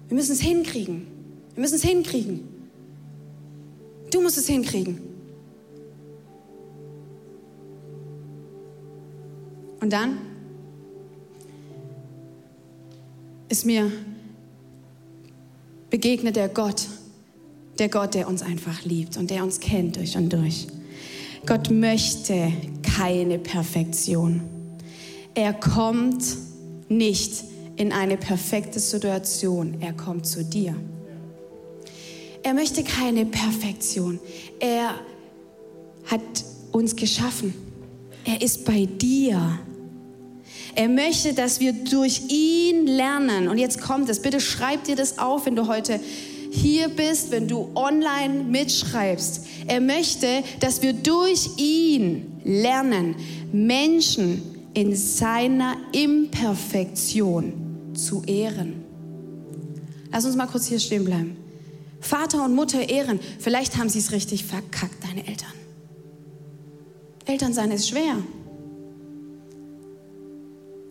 Wir 0.06 0.14
müssen 0.14 0.30
es 0.30 0.40
hinkriegen. 0.40 1.08
Wir 1.54 1.60
müssen 1.60 1.74
es 1.74 1.82
hinkriegen. 1.82 2.46
Du 4.12 4.20
musst 4.20 4.38
es 4.38 4.46
hinkriegen. 4.46 5.00
Und 9.80 9.92
dann 9.92 10.18
ist 13.48 13.66
mir 13.66 13.90
begegnet 15.90 16.36
der 16.36 16.48
Gott, 16.48 16.86
der 17.78 17.88
Gott, 17.88 18.14
der 18.14 18.28
uns 18.28 18.42
einfach 18.42 18.84
liebt 18.84 19.16
und 19.16 19.30
der 19.30 19.42
uns 19.42 19.60
kennt 19.60 19.96
durch 19.96 20.16
und 20.16 20.32
durch. 20.32 20.66
Gott 21.46 21.70
möchte 21.70 22.52
keine 22.82 23.38
Perfektion. 23.38 24.42
Er 25.34 25.52
kommt 25.52 26.24
nicht 26.88 27.44
in 27.76 27.92
eine 27.92 28.16
perfekte 28.16 28.78
Situation. 28.78 29.76
Er 29.80 29.92
kommt 29.92 30.26
zu 30.26 30.44
dir. 30.44 30.74
Er 32.42 32.54
möchte 32.54 32.84
keine 32.84 33.26
Perfektion. 33.26 34.20
Er 34.60 34.94
hat 36.06 36.20
uns 36.72 36.94
geschaffen. 36.94 37.54
Er 38.24 38.40
ist 38.40 38.64
bei 38.64 38.86
dir. 38.86 39.58
Er 40.74 40.88
möchte, 40.88 41.34
dass 41.34 41.60
wir 41.60 41.72
durch 41.72 42.22
ihn 42.28 42.86
lernen. 42.86 43.48
Und 43.48 43.58
jetzt 43.58 43.80
kommt 43.80 44.08
es. 44.08 44.20
Bitte 44.20 44.40
schreib 44.40 44.84
dir 44.84 44.96
das 44.96 45.18
auf, 45.18 45.46
wenn 45.46 45.56
du 45.56 45.68
heute 45.68 46.00
hier 46.54 46.88
bist, 46.88 47.30
wenn 47.30 47.48
du 47.48 47.70
online 47.74 48.44
mitschreibst. 48.44 49.46
Er 49.66 49.80
möchte, 49.80 50.42
dass 50.60 50.82
wir 50.82 50.92
durch 50.92 51.50
ihn 51.56 52.40
lernen, 52.44 53.16
Menschen 53.52 54.42
in 54.74 54.94
seiner 54.94 55.76
Imperfektion 55.92 57.52
zu 57.94 58.22
ehren. 58.24 58.84
Lass 60.10 60.24
uns 60.24 60.36
mal 60.36 60.46
kurz 60.46 60.66
hier 60.66 60.80
stehen 60.80 61.04
bleiben. 61.04 61.36
Vater 62.00 62.44
und 62.44 62.54
Mutter 62.54 62.88
ehren. 62.88 63.18
Vielleicht 63.38 63.76
haben 63.76 63.88
sie 63.88 63.98
es 63.98 64.12
richtig 64.12 64.44
verkackt, 64.44 65.02
deine 65.02 65.26
Eltern. 65.26 65.52
Eltern 67.24 67.52
sein 67.54 67.70
ist 67.70 67.88
schwer. 67.88 68.18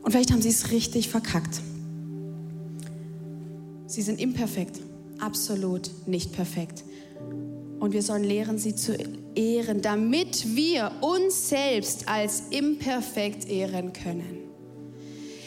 Und 0.01 0.11
vielleicht 0.11 0.31
haben 0.31 0.41
sie 0.41 0.49
es 0.49 0.71
richtig 0.71 1.09
verkackt. 1.09 1.61
Sie 3.87 4.01
sind 4.01 4.19
imperfekt, 4.19 4.79
absolut 5.23 5.89
nicht 6.05 6.33
perfekt. 6.33 6.83
Und 7.79 7.93
wir 7.93 8.01
sollen 8.01 8.23
lehren, 8.23 8.57
sie 8.57 8.75
zu 8.75 8.95
ehren, 9.35 9.81
damit 9.81 10.55
wir 10.55 10.91
uns 11.01 11.49
selbst 11.49 12.07
als 12.07 12.43
imperfekt 12.49 13.49
ehren 13.49 13.93
können. 13.93 14.39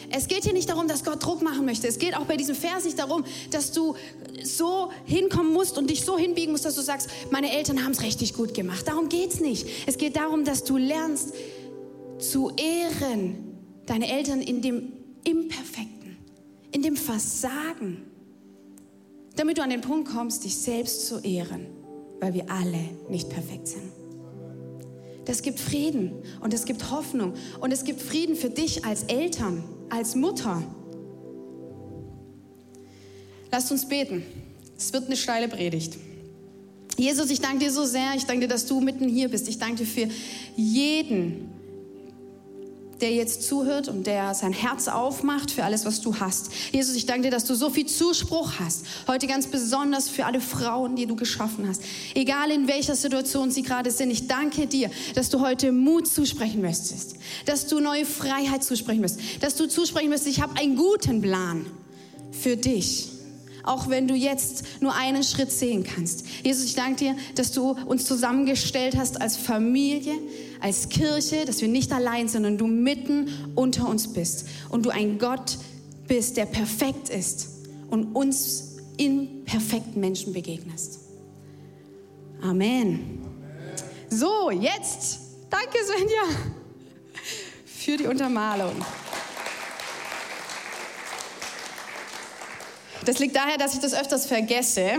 Es 0.09 0.27
geht 0.27 0.43
hier 0.43 0.53
nicht 0.53 0.69
darum, 0.69 0.87
dass 0.87 1.03
Gott 1.03 1.23
Druck 1.25 1.41
machen 1.41 1.65
möchte. 1.65 1.87
Es 1.87 1.99
geht 1.99 2.15
auch 2.15 2.25
bei 2.25 2.37
diesem 2.37 2.55
Vers 2.55 2.85
nicht 2.85 2.97
darum, 2.97 3.25
dass 3.51 3.71
du 3.71 3.95
so 4.43 4.89
hinkommen 5.05 5.51
musst 5.51 5.77
und 5.77 5.89
dich 5.89 6.05
so 6.05 6.17
hinbiegen 6.17 6.51
musst, 6.51 6.63
dass 6.65 6.75
du 6.75 6.81
sagst, 6.81 7.09
meine 7.29 7.51
Eltern 7.51 7.83
haben 7.83 7.91
es 7.91 8.01
richtig 8.01 8.33
gut 8.33 8.53
gemacht. 8.53 8.87
Darum 8.87 9.09
geht 9.09 9.33
es 9.33 9.41
nicht. 9.41 9.67
Es 9.85 9.97
geht 9.97 10.15
darum, 10.15 10.45
dass 10.45 10.63
du 10.63 10.77
lernst 10.77 11.33
zu 12.19 12.51
ehren, 12.55 13.57
deine 13.85 14.09
Eltern 14.09 14.41
in 14.41 14.61
dem 14.61 14.93
Imperfekten, 15.25 16.17
in 16.71 16.81
dem 16.81 16.95
Versagen, 16.95 18.06
damit 19.37 19.57
du 19.57 19.63
an 19.63 19.69
den 19.69 19.81
Punkt 19.81 20.09
kommst, 20.09 20.43
dich 20.43 20.57
selbst 20.57 21.07
zu 21.07 21.19
ehren, 21.19 21.67
weil 22.19 22.33
wir 22.33 22.49
alle 22.51 22.79
nicht 23.09 23.29
perfekt 23.29 23.67
sind. 23.67 23.91
Das 25.25 25.41
gibt 25.41 25.59
Frieden 25.59 26.13
und 26.41 26.53
es 26.53 26.65
gibt 26.65 26.89
Hoffnung 26.91 27.33
und 27.59 27.71
es 27.71 27.83
gibt 27.83 28.01
Frieden 28.01 28.35
für 28.35 28.49
dich 28.49 28.85
als 28.85 29.03
Eltern 29.03 29.63
als 29.89 30.15
Mutter. 30.15 30.63
Lasst 33.51 33.71
uns 33.71 33.87
beten. 33.87 34.23
Es 34.77 34.91
wird 34.93 35.07
eine 35.07 35.17
steile 35.17 35.47
Predigt. 35.47 35.97
Jesus, 36.97 37.29
ich 37.29 37.41
danke 37.41 37.59
dir 37.59 37.71
so 37.71 37.85
sehr. 37.85 38.15
Ich 38.15 38.25
danke 38.25 38.41
dir, 38.41 38.47
dass 38.47 38.65
du 38.65 38.79
mitten 38.79 39.07
hier 39.07 39.29
bist. 39.29 39.47
Ich 39.47 39.59
danke 39.59 39.77
dir 39.77 39.85
für 39.85 40.07
jeden, 40.55 41.49
der 43.01 43.13
jetzt 43.13 43.43
zuhört 43.43 43.87
und 43.87 44.07
der 44.07 44.33
sein 44.33 44.53
Herz 44.53 44.87
aufmacht 44.87 45.51
für 45.51 45.63
alles, 45.63 45.85
was 45.85 46.01
du 46.01 46.19
hast. 46.19 46.51
Jesus, 46.71 46.95
ich 46.95 47.05
danke 47.05 47.23
dir, 47.23 47.31
dass 47.31 47.45
du 47.45 47.55
so 47.55 47.69
viel 47.69 47.85
Zuspruch 47.85 48.53
hast. 48.59 48.85
Heute 49.07 49.27
ganz 49.27 49.47
besonders 49.47 50.09
für 50.09 50.25
alle 50.25 50.41
Frauen, 50.41 50.95
die 50.95 51.05
du 51.05 51.15
geschaffen 51.15 51.67
hast. 51.67 51.81
Egal 52.15 52.51
in 52.51 52.67
welcher 52.67 52.95
Situation 52.95 53.51
sie 53.51 53.63
gerade 53.63 53.91
sind. 53.91 54.11
Ich 54.11 54.27
danke 54.27 54.67
dir, 54.67 54.89
dass 55.15 55.29
du 55.29 55.41
heute 55.41 55.71
Mut 55.71 56.07
zusprechen 56.07 56.61
möchtest. 56.61 57.15
Dass 57.45 57.67
du 57.67 57.79
neue 57.79 58.05
Freiheit 58.05 58.63
zusprechen 58.63 59.01
möchtest. 59.01 59.43
Dass 59.43 59.55
du 59.55 59.67
zusprechen 59.67 60.09
möchtest, 60.09 60.29
ich 60.29 60.41
habe 60.41 60.57
einen 60.59 60.75
guten 60.75 61.21
Plan 61.21 61.65
für 62.31 62.57
dich 62.57 63.16
auch 63.67 63.89
wenn 63.89 64.07
du 64.07 64.15
jetzt 64.15 64.63
nur 64.81 64.95
einen 64.95 65.23
Schritt 65.23 65.51
sehen 65.51 65.83
kannst. 65.83 66.25
Jesus, 66.43 66.65
ich 66.65 66.75
danke 66.75 67.05
dir, 67.05 67.15
dass 67.35 67.51
du 67.51 67.71
uns 67.71 68.05
zusammengestellt 68.05 68.97
hast 68.97 69.21
als 69.21 69.37
Familie, 69.37 70.13
als 70.59 70.89
Kirche, 70.89 71.45
dass 71.45 71.61
wir 71.61 71.67
nicht 71.67 71.91
allein 71.91 72.27
sind, 72.27 72.43
sondern 72.43 72.57
du 72.57 72.67
mitten 72.67 73.29
unter 73.55 73.87
uns 73.87 74.13
bist 74.13 74.47
und 74.69 74.85
du 74.85 74.89
ein 74.89 75.17
Gott 75.19 75.57
bist, 76.07 76.37
der 76.37 76.45
perfekt 76.45 77.09
ist 77.09 77.49
und 77.89 78.15
uns 78.15 78.77
in 78.97 79.43
perfekten 79.45 79.99
Menschen 79.99 80.33
begegnest. 80.33 80.99
Amen. 82.41 83.21
So, 84.09 84.51
jetzt, 84.51 85.19
danke 85.49 85.77
Svenja 85.85 86.37
für 87.65 87.97
die 87.97 88.07
Untermalung. 88.07 88.73
Das 93.07 93.19
liegt 93.19 93.37
daher, 93.37 93.57
dass 93.57 93.73
ich 93.73 93.79
das 93.79 93.93
öfters 93.93 94.25
vergesse 94.25 94.95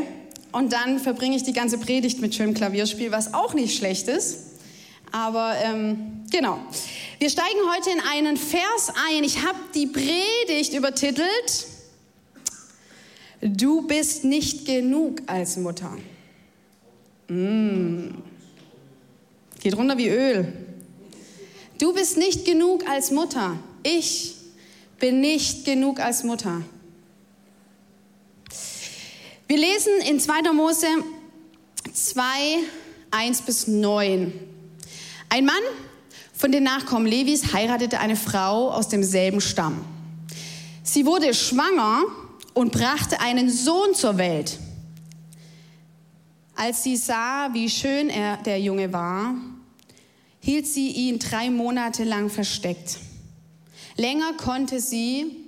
und 0.50 0.72
dann 0.72 0.98
verbringe 0.98 1.36
ich 1.36 1.42
die 1.42 1.52
ganze 1.52 1.76
Predigt 1.76 2.22
mit 2.22 2.34
schönem 2.34 2.54
Klavierspiel, 2.54 3.10
was 3.10 3.34
auch 3.34 3.52
nicht 3.52 3.76
schlecht 3.76 4.08
ist. 4.08 4.38
Aber 5.12 5.54
ähm, 5.62 6.24
genau. 6.30 6.58
Wir 7.18 7.28
steigen 7.28 7.58
heute 7.70 7.90
in 7.90 8.00
einen 8.00 8.38
Vers 8.38 8.94
ein. 9.10 9.24
Ich 9.24 9.44
habe 9.44 9.58
die 9.74 9.86
Predigt 9.86 10.72
übertitelt. 10.72 11.66
Du 13.42 13.86
bist 13.86 14.24
nicht 14.24 14.64
genug 14.64 15.20
als 15.26 15.58
Mutter. 15.58 15.94
Mm. 17.28 18.22
Geht 19.60 19.76
runter 19.76 19.98
wie 19.98 20.08
Öl. 20.08 20.50
Du 21.76 21.92
bist 21.92 22.16
nicht 22.16 22.46
genug 22.46 22.88
als 22.88 23.10
Mutter. 23.10 23.58
Ich 23.82 24.34
bin 24.98 25.20
nicht 25.20 25.66
genug 25.66 26.00
als 26.00 26.24
Mutter. 26.24 26.62
Wir 29.48 29.56
lesen 29.56 29.94
in 30.06 30.20
2. 30.20 30.52
Mose 30.52 30.86
2, 31.90 32.22
1 33.10 33.40
bis 33.40 33.66
9. 33.66 34.30
Ein 35.30 35.46
Mann 35.46 35.54
von 36.34 36.52
den 36.52 36.64
Nachkommen 36.64 37.06
Levis 37.06 37.54
heiratete 37.54 37.98
eine 37.98 38.16
Frau 38.16 38.70
aus 38.70 38.90
demselben 38.90 39.40
Stamm. 39.40 39.82
Sie 40.82 41.06
wurde 41.06 41.32
schwanger 41.32 42.02
und 42.52 42.72
brachte 42.72 43.20
einen 43.20 43.48
Sohn 43.48 43.94
zur 43.94 44.18
Welt. 44.18 44.58
Als 46.54 46.82
sie 46.82 46.98
sah, 46.98 47.48
wie 47.54 47.70
schön 47.70 48.10
er, 48.10 48.36
der 48.36 48.60
Junge 48.60 48.92
war, 48.92 49.34
hielt 50.40 50.66
sie 50.66 50.90
ihn 50.90 51.18
drei 51.18 51.48
Monate 51.48 52.04
lang 52.04 52.28
versteckt. 52.28 52.98
Länger 53.96 54.34
konnte 54.34 54.78
sie 54.78 55.47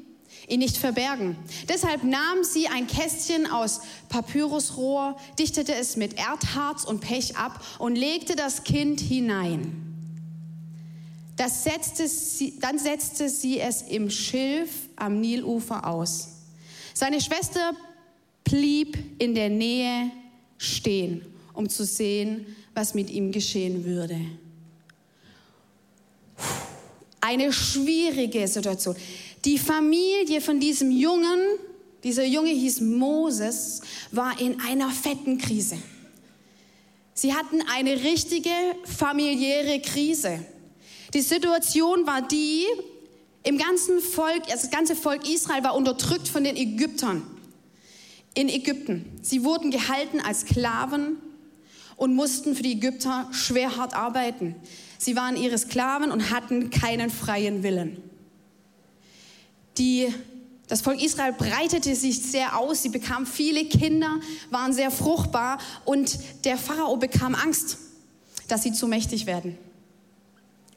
ihn 0.50 0.58
nicht 0.58 0.76
verbergen. 0.76 1.36
Deshalb 1.68 2.02
nahm 2.04 2.42
sie 2.42 2.68
ein 2.68 2.86
Kästchen 2.86 3.46
aus 3.46 3.80
Papyrusrohr, 4.08 5.16
dichtete 5.38 5.74
es 5.74 5.96
mit 5.96 6.18
Erdharz 6.18 6.84
und 6.84 7.00
Pech 7.00 7.36
ab 7.36 7.64
und 7.78 7.96
legte 7.96 8.36
das 8.36 8.64
Kind 8.64 9.00
hinein. 9.00 9.86
Setzte 11.48 12.06
sie, 12.06 12.58
dann 12.60 12.78
setzte 12.78 13.28
sie 13.28 13.60
es 13.60 13.82
im 13.82 14.10
Schilf 14.10 14.70
am 14.96 15.20
Nilufer 15.20 15.86
aus. 15.86 16.28
Seine 16.92 17.20
Schwester 17.20 17.72
blieb 18.44 18.98
in 19.18 19.34
der 19.34 19.48
Nähe 19.48 20.10
stehen, 20.58 21.22
um 21.54 21.68
zu 21.68 21.84
sehen, 21.84 22.44
was 22.74 22.94
mit 22.94 23.08
ihm 23.10 23.32
geschehen 23.32 23.84
würde. 23.84 24.20
Eine 27.20 27.52
schwierige 27.52 28.46
Situation. 28.48 28.96
Die 29.44 29.58
Familie 29.58 30.40
von 30.40 30.60
diesem 30.60 30.90
Jungen, 30.90 31.40
dieser 32.04 32.24
Junge 32.24 32.50
hieß 32.50 32.80
Moses, 32.80 33.80
war 34.10 34.38
in 34.40 34.60
einer 34.60 34.90
fetten 34.90 35.38
Krise. 35.38 35.78
Sie 37.14 37.34
hatten 37.34 37.62
eine 37.74 38.02
richtige 38.02 38.50
familiäre 38.84 39.80
Krise. 39.80 40.44
Die 41.14 41.22
Situation 41.22 42.06
war 42.06 42.22
die, 42.22 42.66
im 43.42 43.56
ganzen 43.56 44.00
Volk, 44.00 44.42
also 44.50 44.62
das 44.62 44.70
ganze 44.70 44.94
Volk 44.94 45.28
Israel 45.28 45.64
war 45.64 45.74
unterdrückt 45.74 46.28
von 46.28 46.44
den 46.44 46.56
Ägyptern 46.56 47.22
in 48.34 48.48
Ägypten. 48.48 49.18
Sie 49.22 49.44
wurden 49.44 49.70
gehalten 49.70 50.20
als 50.20 50.42
Sklaven 50.42 51.16
und 51.96 52.14
mussten 52.14 52.54
für 52.54 52.62
die 52.62 52.72
Ägypter 52.72 53.28
schwer 53.32 53.76
hart 53.76 53.94
arbeiten. 53.94 54.54
Sie 54.98 55.16
waren 55.16 55.36
ihre 55.36 55.56
Sklaven 55.58 56.12
und 56.12 56.30
hatten 56.30 56.70
keinen 56.70 57.10
freien 57.10 57.62
Willen. 57.62 58.09
Die, 59.80 60.12
das 60.68 60.82
Volk 60.82 61.02
Israel 61.02 61.32
breitete 61.32 61.96
sich 61.96 62.22
sehr 62.22 62.58
aus, 62.58 62.82
sie 62.82 62.90
bekam 62.90 63.26
viele 63.26 63.64
Kinder, 63.64 64.20
waren 64.50 64.74
sehr 64.74 64.90
fruchtbar 64.90 65.56
und 65.86 66.18
der 66.44 66.58
Pharao 66.58 66.98
bekam 66.98 67.34
Angst, 67.34 67.78
dass 68.46 68.62
sie 68.62 68.72
zu 68.72 68.86
mächtig 68.86 69.24
werden. 69.24 69.56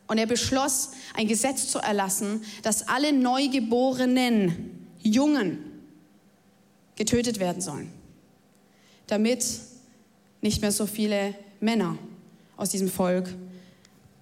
Und 0.08 0.20
er 0.20 0.26
beschloss, 0.26 0.92
ein 1.16 1.28
Gesetz 1.28 1.68
zu 1.68 1.80
erlassen, 1.80 2.44
dass 2.62 2.88
alle 2.88 3.12
neugeborenen 3.12 4.88
Jungen 5.02 5.60
getötet 6.96 7.42
werden 7.42 7.62
sollen, 7.62 7.92
damit 9.08 9.46
nicht 10.42 10.62
mehr 10.62 10.72
so 10.72 10.86
viele 10.86 11.36
Männer 11.60 11.98
aus 12.56 12.70
diesem 12.70 12.90
Volk 12.90 13.28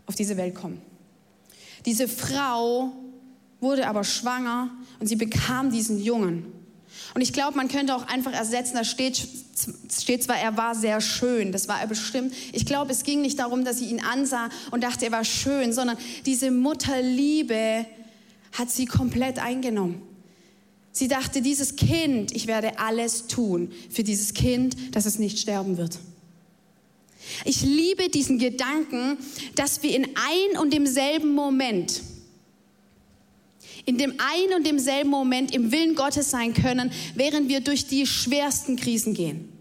auf 0.08 0.16
diese 0.16 0.38
Welt 0.38 0.56
kommen. 0.56 0.82
Diese 1.86 2.08
Frau 2.08 2.94
wurde 3.62 3.88
aber 3.88 4.04
schwanger 4.04 4.70
und 5.00 5.08
sie 5.08 5.16
bekam 5.16 5.72
diesen 5.72 6.04
Jungen. 6.04 6.46
Und 7.14 7.22
ich 7.22 7.34
glaube, 7.34 7.58
man 7.58 7.68
könnte 7.68 7.96
auch 7.96 8.08
einfach 8.08 8.34
ersetzen, 8.34 8.76
da 8.76 8.84
steht, 8.84 9.28
steht 9.92 10.24
zwar, 10.24 10.38
er 10.38 10.58
war 10.58 10.76
sehr 10.76 11.02
schön, 11.02 11.52
das 11.52 11.68
war 11.68 11.80
er 11.80 11.88
bestimmt. 11.88 12.34
Ich 12.54 12.66
glaube, 12.66 12.92
es 12.92 13.04
ging 13.04 13.22
nicht 13.22 13.40
darum, 13.40 13.64
dass 13.66 13.80
sie 13.80 13.86
ihn 13.86 14.02
ansah 14.02 14.50
und 14.72 14.84
dachte, 14.84 15.06
er 15.06 15.12
war 15.12 15.26
schön, 15.26 15.74
sondern 15.74 15.98
diese 16.26 16.52
Mutterliebe 16.52 17.86
hat 18.54 18.70
sie 18.70 18.86
komplett 18.86 19.40
eingenommen. 19.40 20.02
Sie 20.94 21.08
dachte, 21.08 21.42
dieses 21.42 21.78
Kind, 21.78 22.34
ich 22.36 22.48
werde 22.48 22.80
alles 22.80 23.28
tun 23.28 23.72
für 23.90 24.04
dieses 24.04 24.34
Kind, 24.34 24.96
dass 24.96 25.06
es 25.06 25.20
nicht 25.20 25.40
sterben 25.40 25.78
wird. 25.78 26.00
Ich 27.46 27.62
liebe 27.62 28.10
diesen 28.10 28.40
Gedanken, 28.40 29.18
dass 29.56 29.84
wir 29.84 29.96
in 29.96 30.06
ein 30.06 30.60
und 30.60 30.74
demselben 30.74 31.34
Moment, 31.34 32.02
in 33.86 33.98
dem 33.98 34.14
ein 34.20 34.56
und 34.56 34.66
demselben 34.66 35.10
Moment 35.10 35.54
im 35.54 35.72
Willen 35.72 35.96
Gottes 35.96 36.32
sein 36.32 36.54
können, 36.54 36.92
während 37.16 37.50
wir 37.50 37.62
durch 37.62 37.88
die 37.88 38.06
schwersten 38.06 38.76
Krisen 38.76 39.14
gehen. 39.14 39.52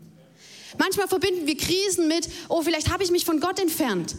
Manchmal 0.79 1.09
verbinden 1.09 1.47
wir 1.47 1.57
Krisen 1.57 2.09
mit, 2.09 2.29
oh, 2.49 2.63
vielleicht 2.63 2.91
habe 2.91 3.03
ich 3.03 3.11
mich 3.11 3.25
von 3.25 3.41
Gott 3.41 3.59
entfernt. 3.59 4.15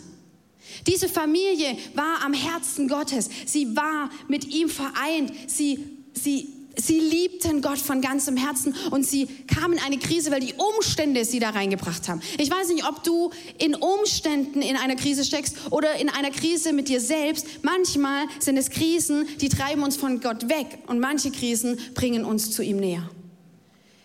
Diese 0.87 1.09
Familie 1.09 1.77
war 1.95 2.23
am 2.23 2.33
Herzen 2.33 2.87
Gottes. 2.87 3.29
Sie 3.45 3.75
war 3.75 4.09
mit 4.27 4.45
ihm 4.45 4.69
vereint. 4.69 5.31
Sie, 5.47 5.79
sie 6.13 6.60
Sie 6.75 6.99
liebten 6.99 7.61
Gott 7.61 7.79
von 7.79 8.01
ganzem 8.01 8.37
Herzen 8.37 8.73
und 8.91 9.05
sie 9.05 9.27
kamen 9.47 9.73
in 9.73 9.79
eine 9.79 9.97
Krise, 9.97 10.31
weil 10.31 10.39
die 10.39 10.53
Umstände 10.53 11.25
sie 11.25 11.39
da 11.39 11.49
reingebracht 11.49 12.07
haben. 12.07 12.21
Ich 12.37 12.49
weiß 12.49 12.69
nicht, 12.69 12.87
ob 12.87 13.03
du 13.03 13.31
in 13.57 13.75
Umständen 13.75 14.61
in 14.61 14.77
einer 14.77 14.95
Krise 14.95 15.25
steckst 15.25 15.71
oder 15.71 15.95
in 15.95 16.09
einer 16.09 16.31
Krise 16.31 16.71
mit 16.71 16.87
dir 16.87 17.01
selbst. 17.01 17.45
Manchmal 17.63 18.25
sind 18.39 18.57
es 18.57 18.69
Krisen, 18.69 19.27
die 19.41 19.49
treiben 19.49 19.83
uns 19.83 19.97
von 19.97 20.21
Gott 20.21 20.49
weg 20.49 20.79
und 20.87 20.99
manche 20.99 21.31
Krisen 21.31 21.77
bringen 21.93 22.23
uns 22.23 22.51
zu 22.51 22.63
ihm 22.63 22.77
näher. 22.77 23.09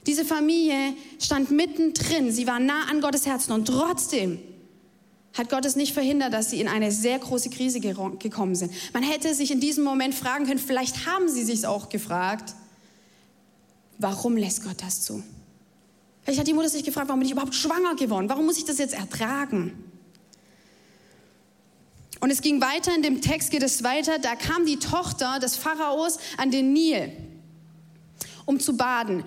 Diese 0.07 0.25
Familie 0.25 0.95
stand 1.21 1.51
mittendrin, 1.51 2.31
sie 2.31 2.47
war 2.47 2.61
nah 2.61 2.85
an 2.91 3.01
Gottes 3.01 3.27
Herzen 3.27 3.53
und 3.53 3.67
trotzdem 3.67 4.39
hat 5.37 5.51
Gott 5.51 5.64
es 5.64 5.77
nicht 5.77 5.92
verhindert, 5.92 6.33
dass 6.33 6.51
sie 6.51 6.61
in 6.61 6.68
eine 6.68 6.90
sehr 6.90 7.18
große 7.18 7.51
Krise 7.51 7.81
gekommen 7.81 8.55
sind. 8.55 8.72
Man 8.92 9.03
hätte 9.03 9.35
sich 9.35 9.51
in 9.51 9.61
diesem 9.61 9.85
Moment 9.85 10.14
fragen 10.14 10.46
können, 10.46 10.59
vielleicht 10.59 11.07
haben 11.07 11.29
sie 11.29 11.44
sich 11.44 11.66
auch 11.66 11.88
gefragt, 11.88 12.55
warum 13.99 14.37
lässt 14.37 14.64
Gott 14.64 14.77
das 14.83 15.03
zu? 15.03 15.22
Vielleicht 16.22 16.40
hat 16.40 16.46
die 16.49 16.55
Mutter 16.55 16.68
sich 16.68 16.85
gefragt, 16.85 17.09
warum 17.09 17.20
bin 17.20 17.27
ich 17.27 17.33
überhaupt 17.33 17.55
schwanger 17.55 17.94
geworden? 17.94 18.29
Warum 18.29 18.46
muss 18.46 18.59
ich 18.59 18.64
das 18.64 18.79
jetzt 18.79 18.94
ertragen? 18.94 19.85
Und 22.20 22.31
es 22.31 22.40
ging 22.40 22.61
weiter, 22.61 22.94
in 22.94 23.03
dem 23.03 23.20
Text 23.20 23.51
geht 23.51 23.62
es 23.62 23.85
weiter, 23.85 24.18
da 24.18 24.35
kam 24.35 24.64
die 24.64 24.79
Tochter 24.79 25.38
des 25.38 25.57
Pharaos 25.57 26.18
an 26.38 26.51
den 26.51 26.72
Nil, 26.72 27.12
um 28.46 28.59
zu 28.59 28.77
baden. 28.77 29.22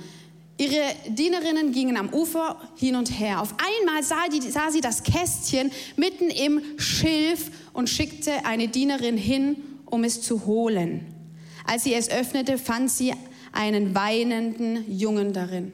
Ihre 0.59 0.93
Dienerinnen 1.07 1.71
gingen 1.71 1.95
am 1.95 2.13
Ufer 2.13 2.59
hin 2.75 2.97
und 2.97 3.17
her. 3.17 3.41
Auf 3.41 3.55
einmal 3.57 4.03
sah, 4.03 4.27
die, 4.27 4.41
sah 4.41 4.69
sie 4.69 4.81
das 4.81 5.03
Kästchen 5.03 5.71
mitten 5.95 6.29
im 6.29 6.61
Schilf 6.77 7.49
und 7.71 7.89
schickte 7.89 8.45
eine 8.45 8.67
Dienerin 8.67 9.15
hin, 9.15 9.55
um 9.85 10.03
es 10.03 10.21
zu 10.21 10.45
holen. 10.45 11.15
Als 11.65 11.85
sie 11.85 11.93
es 11.93 12.09
öffnete, 12.09 12.57
fand 12.57 12.91
sie 12.91 13.13
einen 13.53 13.95
weinenden 13.95 14.83
Jungen 14.91 15.31
darin. 15.31 15.71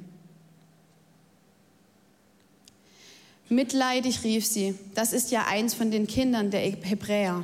Mitleidig 3.50 4.24
rief 4.24 4.46
sie, 4.46 4.76
das 4.94 5.14
ist 5.14 5.32
ja 5.32 5.48
eins 5.48 5.74
von 5.74 5.90
den 5.90 6.06
Kindern 6.06 6.52
der 6.52 6.60
Hebräer. 6.60 7.44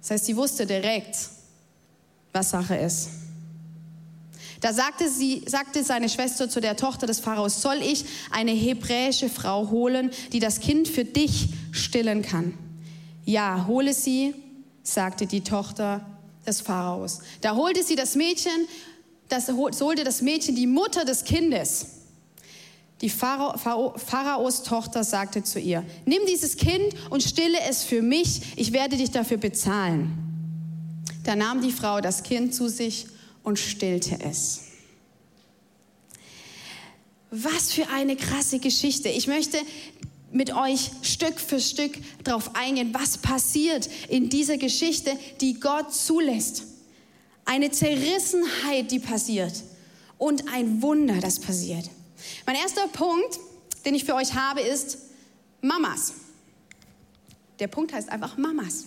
Das 0.00 0.12
heißt, 0.12 0.24
sie 0.24 0.36
wusste 0.36 0.64
direkt, 0.64 1.28
was 2.32 2.48
Sache 2.48 2.76
ist. 2.76 3.23
Da 4.60 4.72
sagte, 4.72 5.10
sie, 5.10 5.42
sagte 5.46 5.84
seine 5.84 6.08
Schwester 6.08 6.48
zu 6.48 6.60
der 6.60 6.76
Tochter 6.76 7.06
des 7.06 7.20
Pharaos, 7.20 7.60
soll 7.60 7.82
ich 7.82 8.04
eine 8.30 8.52
hebräische 8.52 9.28
Frau 9.28 9.70
holen, 9.70 10.10
die 10.32 10.40
das 10.40 10.60
Kind 10.60 10.88
für 10.88 11.04
dich 11.04 11.48
stillen 11.72 12.22
kann? 12.22 12.54
Ja, 13.24 13.66
hole 13.66 13.92
sie, 13.92 14.34
sagte 14.82 15.26
die 15.26 15.42
Tochter 15.42 16.04
des 16.46 16.60
Pharaos. 16.60 17.20
Da 17.40 17.56
holte 17.56 17.82
sie 17.82 17.96
das 17.96 18.14
Mädchen, 18.16 18.68
das 19.28 19.48
holte 19.48 20.04
das 20.04 20.22
Mädchen 20.22 20.54
die 20.54 20.66
Mutter 20.66 21.04
des 21.04 21.24
Kindes. 21.24 21.86
Die 23.00 23.10
Pharaos 23.10 24.62
Tochter 24.62 25.04
sagte 25.04 25.42
zu 25.42 25.58
ihr, 25.58 25.84
nimm 26.06 26.20
dieses 26.28 26.56
Kind 26.56 26.94
und 27.10 27.22
stille 27.22 27.58
es 27.68 27.82
für 27.82 28.02
mich, 28.02 28.40
ich 28.56 28.72
werde 28.72 28.96
dich 28.96 29.10
dafür 29.10 29.36
bezahlen. 29.36 30.18
Da 31.24 31.34
nahm 31.34 31.60
die 31.60 31.72
Frau 31.72 32.00
das 32.00 32.22
Kind 32.22 32.54
zu 32.54 32.68
sich 32.68 33.06
und 33.44 33.58
stillte 33.58 34.18
es. 34.20 34.62
Was 37.30 37.72
für 37.72 37.88
eine 37.88 38.16
krasse 38.16 38.58
Geschichte. 38.58 39.08
Ich 39.08 39.26
möchte 39.26 39.58
mit 40.32 40.54
euch 40.54 40.90
Stück 41.02 41.38
für 41.38 41.60
Stück 41.60 41.92
darauf 42.24 42.56
eingehen, 42.56 42.92
was 42.92 43.18
passiert 43.18 43.88
in 44.08 44.28
dieser 44.28 44.56
Geschichte, 44.56 45.16
die 45.40 45.60
Gott 45.60 45.94
zulässt. 45.94 46.64
Eine 47.44 47.70
Zerrissenheit, 47.70 48.90
die 48.90 48.98
passiert 48.98 49.52
und 50.18 50.48
ein 50.52 50.82
Wunder, 50.82 51.20
das 51.20 51.38
passiert. 51.38 51.88
Mein 52.46 52.56
erster 52.56 52.88
Punkt, 52.88 53.38
den 53.84 53.94
ich 53.94 54.04
für 54.04 54.14
euch 54.14 54.34
habe, 54.34 54.60
ist, 54.60 54.98
Mamas. 55.60 56.14
Der 57.58 57.68
Punkt 57.68 57.92
heißt 57.92 58.08
einfach 58.08 58.36
Mamas. 58.36 58.84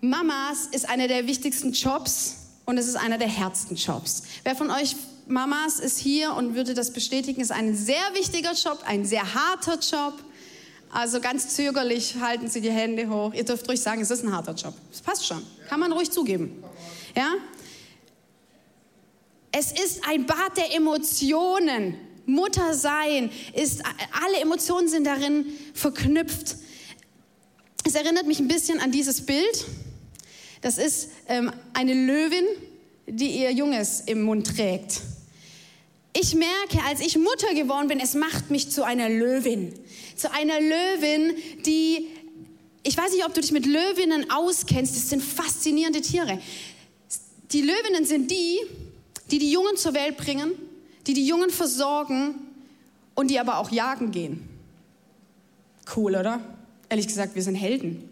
Mamas 0.00 0.66
ist 0.72 0.88
einer 0.88 1.08
der 1.08 1.26
wichtigsten 1.26 1.72
Jobs 1.72 2.37
und 2.68 2.76
es 2.76 2.86
ist 2.86 2.96
einer 2.96 3.16
der 3.16 3.28
härtesten 3.28 3.78
Jobs. 3.78 4.24
Wer 4.44 4.54
von 4.54 4.70
euch 4.70 4.94
Mamas 5.26 5.80
ist 5.80 5.98
hier 5.98 6.34
und 6.34 6.54
würde 6.54 6.74
das 6.74 6.92
bestätigen, 6.92 7.40
ist 7.40 7.50
ein 7.50 7.74
sehr 7.74 8.12
wichtiger 8.12 8.52
Job, 8.52 8.82
ein 8.84 9.06
sehr 9.06 9.32
harter 9.32 9.78
Job. 9.78 10.22
Also 10.90 11.18
ganz 11.18 11.56
zögerlich 11.56 12.16
halten 12.20 12.46
Sie 12.50 12.60
die 12.60 12.70
Hände 12.70 13.08
hoch. 13.08 13.32
Ihr 13.32 13.44
dürft 13.44 13.66
ruhig 13.70 13.80
sagen, 13.80 14.02
es 14.02 14.10
ist 14.10 14.22
ein 14.22 14.36
harter 14.36 14.52
Job. 14.52 14.74
Das 14.90 15.00
passt 15.00 15.26
schon. 15.26 15.42
Kann 15.70 15.80
man 15.80 15.92
ruhig 15.92 16.10
zugeben. 16.10 16.62
Ja? 17.16 17.36
Es 19.50 19.72
ist 19.72 20.06
ein 20.06 20.26
Bad 20.26 20.58
der 20.58 20.76
Emotionen. 20.76 21.94
Mutter 22.26 22.74
sein 22.74 23.30
ist, 23.54 23.82
alle 24.26 24.40
Emotionen 24.42 24.88
sind 24.88 25.04
darin 25.04 25.46
verknüpft. 25.72 26.56
Es 27.86 27.94
erinnert 27.94 28.26
mich 28.26 28.40
ein 28.40 28.48
bisschen 28.48 28.78
an 28.78 28.92
dieses 28.92 29.24
Bild. 29.24 29.64
Das 30.60 30.78
ist 30.78 31.10
ähm, 31.28 31.52
eine 31.74 31.94
Löwin, 31.94 32.44
die 33.06 33.40
ihr 33.40 33.52
Junges 33.52 34.02
im 34.06 34.22
Mund 34.22 34.56
trägt. 34.56 35.00
Ich 36.12 36.34
merke, 36.34 36.84
als 36.86 37.00
ich 37.00 37.16
Mutter 37.16 37.54
geworden 37.54 37.88
bin, 37.88 38.00
es 38.00 38.14
macht 38.14 38.50
mich 38.50 38.70
zu 38.70 38.84
einer 38.84 39.08
Löwin. 39.08 39.72
Zu 40.16 40.32
einer 40.32 40.60
Löwin, 40.60 41.34
die, 41.64 42.08
ich 42.82 42.96
weiß 42.96 43.12
nicht, 43.12 43.24
ob 43.24 43.34
du 43.34 43.40
dich 43.40 43.52
mit 43.52 43.66
Löwinnen 43.66 44.30
auskennst, 44.30 44.96
das 44.96 45.10
sind 45.10 45.22
faszinierende 45.22 46.00
Tiere. 46.00 46.40
Die 47.52 47.62
Löwinnen 47.62 48.04
sind 48.04 48.30
die, 48.30 48.58
die 49.30 49.38
die 49.38 49.52
Jungen 49.52 49.76
zur 49.76 49.94
Welt 49.94 50.16
bringen, 50.16 50.52
die 51.06 51.14
die 51.14 51.26
Jungen 51.26 51.50
versorgen 51.50 52.34
und 53.14 53.30
die 53.30 53.38
aber 53.38 53.58
auch 53.58 53.70
jagen 53.70 54.10
gehen. 54.10 54.48
Cool, 55.94 56.16
oder? 56.16 56.40
Ehrlich 56.88 57.06
gesagt, 57.06 57.34
wir 57.34 57.42
sind 57.42 57.54
Helden. 57.54 58.08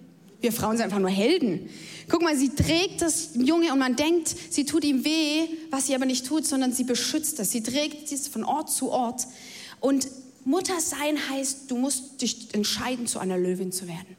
Wir 0.47 0.53
Frauen 0.53 0.77
sind 0.77 0.85
einfach 0.85 1.01
nur 1.01 1.11
Helden. 1.11 1.69
Guck 2.09 2.23
mal, 2.23 2.37
sie 2.37 2.51
trägt 2.51 3.03
das 3.03 3.31
Junge 3.35 3.73
und 3.73 3.81
man 3.81 3.97
denkt, 3.97 4.29
sie 4.29 4.65
tut 4.65 4.85
ihm 4.85 5.05
weh, 5.05 5.49
was 5.73 5.89
sie 5.89 5.95
aber 5.97 6.07
nicht 6.07 6.25
tut, 6.25 6.47
sondern 6.47 6.73
sie 6.73 6.85
beschützt 6.85 7.41
es. 7.41 7.51
Sie 7.51 7.65
trägt 7.65 8.13
es 8.13 8.29
von 8.29 8.45
Ort 8.45 8.71
zu 8.71 8.93
Ort. 8.93 9.27
Und 9.81 10.07
Mutter 10.45 10.81
sein 10.81 11.19
heißt, 11.31 11.69
du 11.69 11.77
musst 11.77 12.23
dich 12.23 12.55
entscheiden, 12.55 13.09
zu 13.09 13.19
einer 13.19 13.37
Löwin 13.37 13.73
zu 13.73 13.89
werden. 13.89 14.17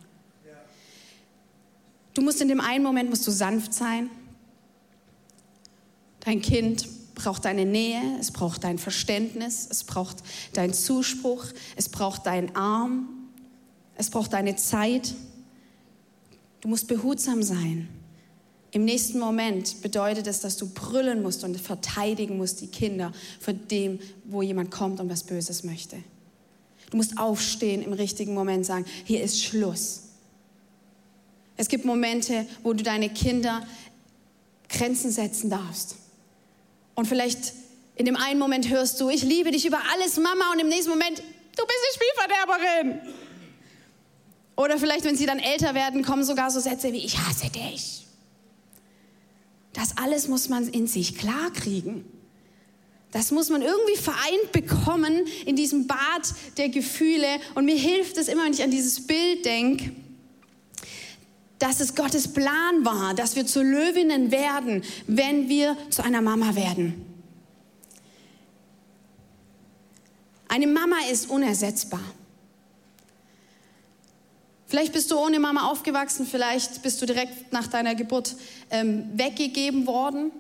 Du 2.14 2.22
musst 2.22 2.42
in 2.42 2.50
dem 2.50 2.60
einen 2.60 2.84
Moment 2.84 3.10
musst 3.10 3.26
du 3.26 3.32
sanft 3.32 3.74
sein. 3.74 4.10
Dein 6.20 6.42
Kind 6.42 6.90
braucht 7.16 7.46
deine 7.46 7.64
Nähe, 7.64 8.02
es 8.20 8.32
braucht 8.32 8.66
dein 8.66 8.80
Verständnis, 8.80 9.66
es 9.72 9.86
braucht 9.86 10.18
deinen 10.52 10.74
Zuspruch, 10.74 11.46
es 11.78 11.88
braucht 11.88 12.26
deinen 12.26 12.54
Arm, 12.54 13.08
es 13.96 14.10
braucht 14.10 14.34
deine 14.34 14.58
Zeit. 14.58 15.16
Du 16.62 16.68
musst 16.68 16.88
behutsam 16.88 17.44
sein. 17.44 17.88
Im 18.72 18.86
nächsten 18.86 19.20
Moment 19.20 19.82
bedeutet 19.82 20.28
es, 20.28 20.42
dass 20.42 20.58
du 20.58 20.70
brüllen 20.70 21.22
musst 21.22 21.44
und 21.44 21.60
verteidigen 21.60 22.38
musst 22.38 22.62
die 22.62 22.68
Kinder 22.68 23.14
vor 23.40 23.54
dem, 23.54 24.00
wo 24.26 24.42
jemand 24.42 24.72
kommt 24.72 25.00
und 25.00 25.10
was 25.10 25.24
Böses 25.24 25.64
möchte. 25.64 25.98
Du 26.90 26.98
musst 26.98 27.18
aufstehen 27.18 27.82
im 27.82 27.94
richtigen 27.94 28.34
Moment 28.34 28.66
sagen, 28.66 28.86
hier 29.06 29.24
ist 29.24 29.44
Schluss. 29.44 30.04
Es 31.56 31.70
gibt 31.70 31.86
Momente, 31.86 32.46
wo 32.64 32.74
du 32.74 32.84
deine 32.84 33.10
Kinder 33.10 33.66
Grenzen 34.70 35.12
setzen 35.12 35.50
darfst. 35.50 35.96
Und 36.94 37.08
vielleicht 37.08 37.54
in 37.96 38.06
dem 38.06 38.16
einen 38.16 38.40
Moment 38.40 38.70
hörst 38.70 39.02
du, 39.02 39.10
ich 39.10 39.24
liebe 39.24 39.52
dich 39.52 39.66
über 39.66 39.80
alles, 39.94 40.18
Mama, 40.18 40.52
und 40.54 40.60
im 40.60 40.70
nächsten 40.70 40.92
Moment, 40.92 41.18
du 41.20 41.64
bist 41.66 41.80
die 41.90 41.96
Spielverderberin. 41.96 43.02
Oder 44.58 44.80
vielleicht, 44.80 45.06
wenn 45.06 45.16
sie 45.16 45.28
dann 45.28 45.40
älter 45.40 45.76
werden, 45.76 46.04
kommen 46.04 46.24
sogar 46.24 46.50
so 46.50 46.60
Sätze 46.60 46.92
wie, 46.92 47.06
ich 47.06 47.18
hasse 47.20 47.50
dich. 47.50 48.08
Das 49.72 49.96
alles 49.98 50.28
muss 50.28 50.50
man 50.50 50.68
in 50.68 50.88
sich 50.88 51.16
klar 51.18 51.52
kriegen. 51.54 52.04
Das 53.12 53.32
muss 53.32 53.50
man 53.50 53.62
irgendwie 53.62 53.96
vereint 53.96 54.52
bekommen 54.52 55.26
in 55.46 55.56
diesem 55.56 55.86
Bad 55.86 56.34
der 56.58 56.70
Gefühle. 56.70 57.28
Und 57.54 57.66
mir 57.66 57.78
hilft 57.78 58.18
es 58.18 58.28
immer, 58.28 58.46
wenn 58.46 58.54
ich 58.54 58.64
an 58.64 58.72
dieses 58.72 59.06
Bild 59.06 59.46
denke, 59.46 59.92
dass 61.60 61.80
es 61.80 61.96
Gottes 61.96 62.34
Plan 62.34 62.84
war, 62.84 63.14
dass 63.14 63.36
wir 63.36 63.46
zu 63.46 63.62
Löwinnen 63.62 64.32
werden, 64.32 64.84
wenn 65.06 65.50
wir 65.50 65.78
zu 65.92 66.04
einer 66.04 66.22
Mama 66.22 66.56
werden. 66.56 67.06
Eine 70.48 70.68
Mama 70.68 70.98
ist 71.12 71.30
unersetzbar. 71.30 72.02
Vielleicht 74.68 74.92
bist 74.92 75.12
du 75.12 75.18
ohne 75.18 75.40
Mama 75.40 75.70
aufgewachsen, 75.70 76.28
vielleicht 76.30 76.82
bist 76.84 77.02
du 77.02 77.06
direkt 77.06 77.54
nach 77.54 77.68
deiner 77.68 77.96
Geburt 77.96 78.36
ähm, 78.70 79.08
weggegeben 79.14 79.88
worden. 79.88 80.32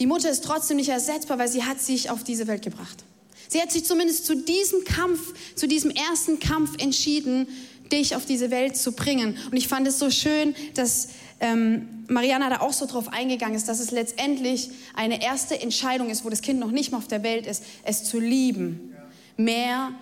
Die 0.00 0.06
Mutter 0.06 0.28
ist 0.30 0.44
trotzdem 0.44 0.76
nicht 0.76 0.88
ersetzbar, 0.88 1.38
weil 1.38 1.48
sie 1.48 1.62
hat 1.62 1.80
sich 1.80 2.10
auf 2.10 2.24
diese 2.24 2.48
Welt 2.48 2.62
gebracht. 2.62 3.04
Sie 3.48 3.60
hat 3.60 3.70
sich 3.70 3.84
zumindest 3.84 4.26
zu 4.26 4.34
diesem 4.34 4.84
Kampf, 4.84 5.34
zu 5.54 5.68
diesem 5.68 5.90
ersten 5.90 6.40
Kampf 6.40 6.80
entschieden, 6.82 7.46
dich 7.92 8.16
auf 8.16 8.26
diese 8.26 8.50
Welt 8.50 8.76
zu 8.76 8.92
bringen. 8.92 9.36
Und 9.50 9.56
ich 9.56 9.68
fand 9.68 9.86
es 9.86 9.98
so 9.98 10.10
schön, 10.10 10.54
dass 10.74 11.08
ähm, 11.40 12.04
Mariana 12.08 12.50
da 12.50 12.60
auch 12.60 12.72
so 12.72 12.86
drauf 12.86 13.08
eingegangen 13.08 13.54
ist, 13.56 13.68
dass 13.68 13.80
es 13.80 13.90
letztendlich 13.90 14.70
eine 14.94 15.22
erste 15.22 15.60
Entscheidung 15.60 16.10
ist, 16.10 16.24
wo 16.24 16.28
das 16.28 16.42
Kind 16.42 16.60
noch 16.60 16.70
nicht 16.70 16.92
mal 16.92 16.98
auf 16.98 17.08
der 17.08 17.22
Welt 17.22 17.46
ist, 17.46 17.62
es 17.84 18.04
zu 18.04 18.18
lieben. 18.18 18.94
Mehr 19.36 19.92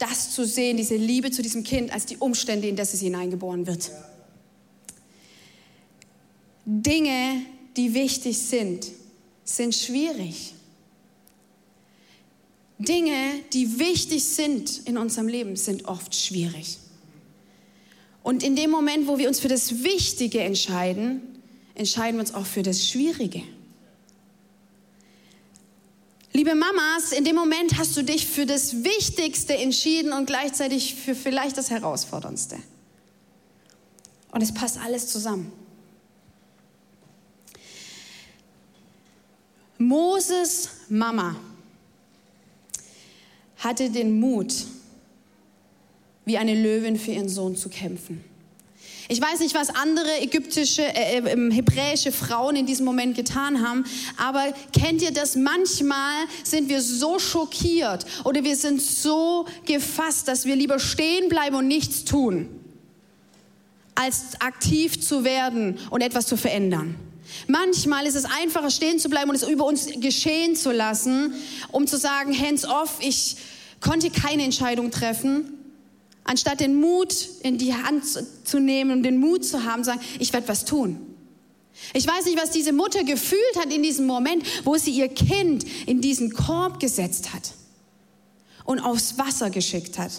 das 0.00 0.32
zu 0.32 0.44
sehen, 0.44 0.76
diese 0.76 0.96
Liebe 0.96 1.30
zu 1.30 1.42
diesem 1.42 1.62
Kind, 1.62 1.92
als 1.92 2.06
die 2.06 2.16
Umstände, 2.16 2.66
in 2.66 2.74
das 2.74 2.94
es 2.94 3.00
hineingeboren 3.00 3.66
wird. 3.66 3.90
Dinge, 6.64 7.42
die 7.76 7.94
wichtig 7.94 8.38
sind, 8.38 8.86
sind 9.44 9.74
schwierig. 9.74 10.54
Dinge, 12.78 13.14
die 13.52 13.78
wichtig 13.78 14.24
sind 14.24 14.86
in 14.86 14.96
unserem 14.96 15.28
Leben, 15.28 15.56
sind 15.56 15.84
oft 15.84 16.14
schwierig. 16.14 16.78
Und 18.22 18.42
in 18.42 18.56
dem 18.56 18.70
Moment, 18.70 19.06
wo 19.06 19.18
wir 19.18 19.28
uns 19.28 19.40
für 19.40 19.48
das 19.48 19.82
Wichtige 19.82 20.40
entscheiden, 20.40 21.22
entscheiden 21.74 22.16
wir 22.16 22.20
uns 22.20 22.34
auch 22.34 22.46
für 22.46 22.62
das 22.62 22.88
Schwierige. 22.88 23.42
Liebe 26.32 26.54
Mamas, 26.54 27.10
in 27.12 27.24
dem 27.24 27.34
Moment 27.34 27.76
hast 27.76 27.96
du 27.96 28.04
dich 28.04 28.26
für 28.26 28.46
das 28.46 28.84
Wichtigste 28.84 29.56
entschieden 29.56 30.12
und 30.12 30.26
gleichzeitig 30.26 30.94
für 30.94 31.16
vielleicht 31.16 31.58
das 31.58 31.70
Herausforderndste. 31.70 32.56
Und 34.30 34.40
es 34.40 34.54
passt 34.54 34.78
alles 34.78 35.08
zusammen. 35.08 35.50
Moses 39.78 40.68
Mama 40.88 41.34
hatte 43.56 43.90
den 43.90 44.20
Mut, 44.20 44.66
wie 46.24 46.38
eine 46.38 46.54
Löwin 46.54 46.96
für 46.96 47.10
ihren 47.10 47.28
Sohn 47.28 47.56
zu 47.56 47.68
kämpfen. 47.68 48.24
Ich 49.10 49.20
weiß 49.20 49.40
nicht, 49.40 49.56
was 49.56 49.70
andere 49.70 50.20
ägyptische, 50.20 50.82
äh, 50.82 51.18
äh 51.18 51.32
ähm, 51.32 51.50
hebräische 51.50 52.12
Frauen 52.12 52.54
in 52.54 52.64
diesem 52.64 52.86
Moment 52.86 53.16
getan 53.16 53.66
haben, 53.66 53.84
aber 54.16 54.54
kennt 54.72 55.02
ihr 55.02 55.10
das? 55.10 55.34
Manchmal 55.34 56.26
sind 56.44 56.68
wir 56.68 56.80
so 56.80 57.18
schockiert 57.18 58.06
oder 58.22 58.44
wir 58.44 58.54
sind 58.54 58.80
so 58.80 59.46
gefasst, 59.66 60.28
dass 60.28 60.44
wir 60.44 60.54
lieber 60.54 60.78
stehen 60.78 61.28
bleiben 61.28 61.56
und 61.56 61.66
nichts 61.66 62.04
tun, 62.04 62.48
als 63.96 64.40
aktiv 64.40 65.00
zu 65.00 65.24
werden 65.24 65.80
und 65.90 66.02
etwas 66.02 66.26
zu 66.26 66.36
verändern. 66.36 66.94
Manchmal 67.48 68.06
ist 68.06 68.14
es 68.14 68.24
einfacher, 68.24 68.70
stehen 68.70 69.00
zu 69.00 69.10
bleiben 69.10 69.30
und 69.30 69.34
es 69.34 69.42
über 69.42 69.66
uns 69.66 69.88
geschehen 69.96 70.54
zu 70.54 70.70
lassen, 70.70 71.34
um 71.72 71.88
zu 71.88 71.98
sagen, 71.98 72.32
hands 72.32 72.64
off, 72.64 72.98
ich 73.00 73.38
konnte 73.80 74.10
keine 74.10 74.44
Entscheidung 74.44 74.92
treffen 74.92 75.59
anstatt 76.24 76.60
den 76.60 76.74
Mut 76.80 77.28
in 77.42 77.58
die 77.58 77.74
Hand 77.74 78.04
zu 78.44 78.58
nehmen 78.58 78.90
und 78.90 79.02
den 79.02 79.18
Mut 79.18 79.44
zu 79.44 79.64
haben, 79.64 79.84
sagen, 79.84 80.00
ich 80.18 80.32
werde 80.32 80.48
was 80.48 80.64
tun. 80.64 80.98
Ich 81.94 82.06
weiß 82.06 82.26
nicht, 82.26 82.40
was 82.40 82.50
diese 82.50 82.72
Mutter 82.72 83.04
gefühlt 83.04 83.56
hat 83.56 83.72
in 83.72 83.82
diesem 83.82 84.06
Moment, 84.06 84.44
wo 84.64 84.76
sie 84.76 84.90
ihr 84.90 85.08
Kind 85.08 85.64
in 85.86 86.00
diesen 86.00 86.32
Korb 86.32 86.78
gesetzt 86.78 87.32
hat 87.32 87.54
und 88.64 88.80
aufs 88.80 89.18
Wasser 89.18 89.50
geschickt 89.50 89.98
hat. 89.98 90.12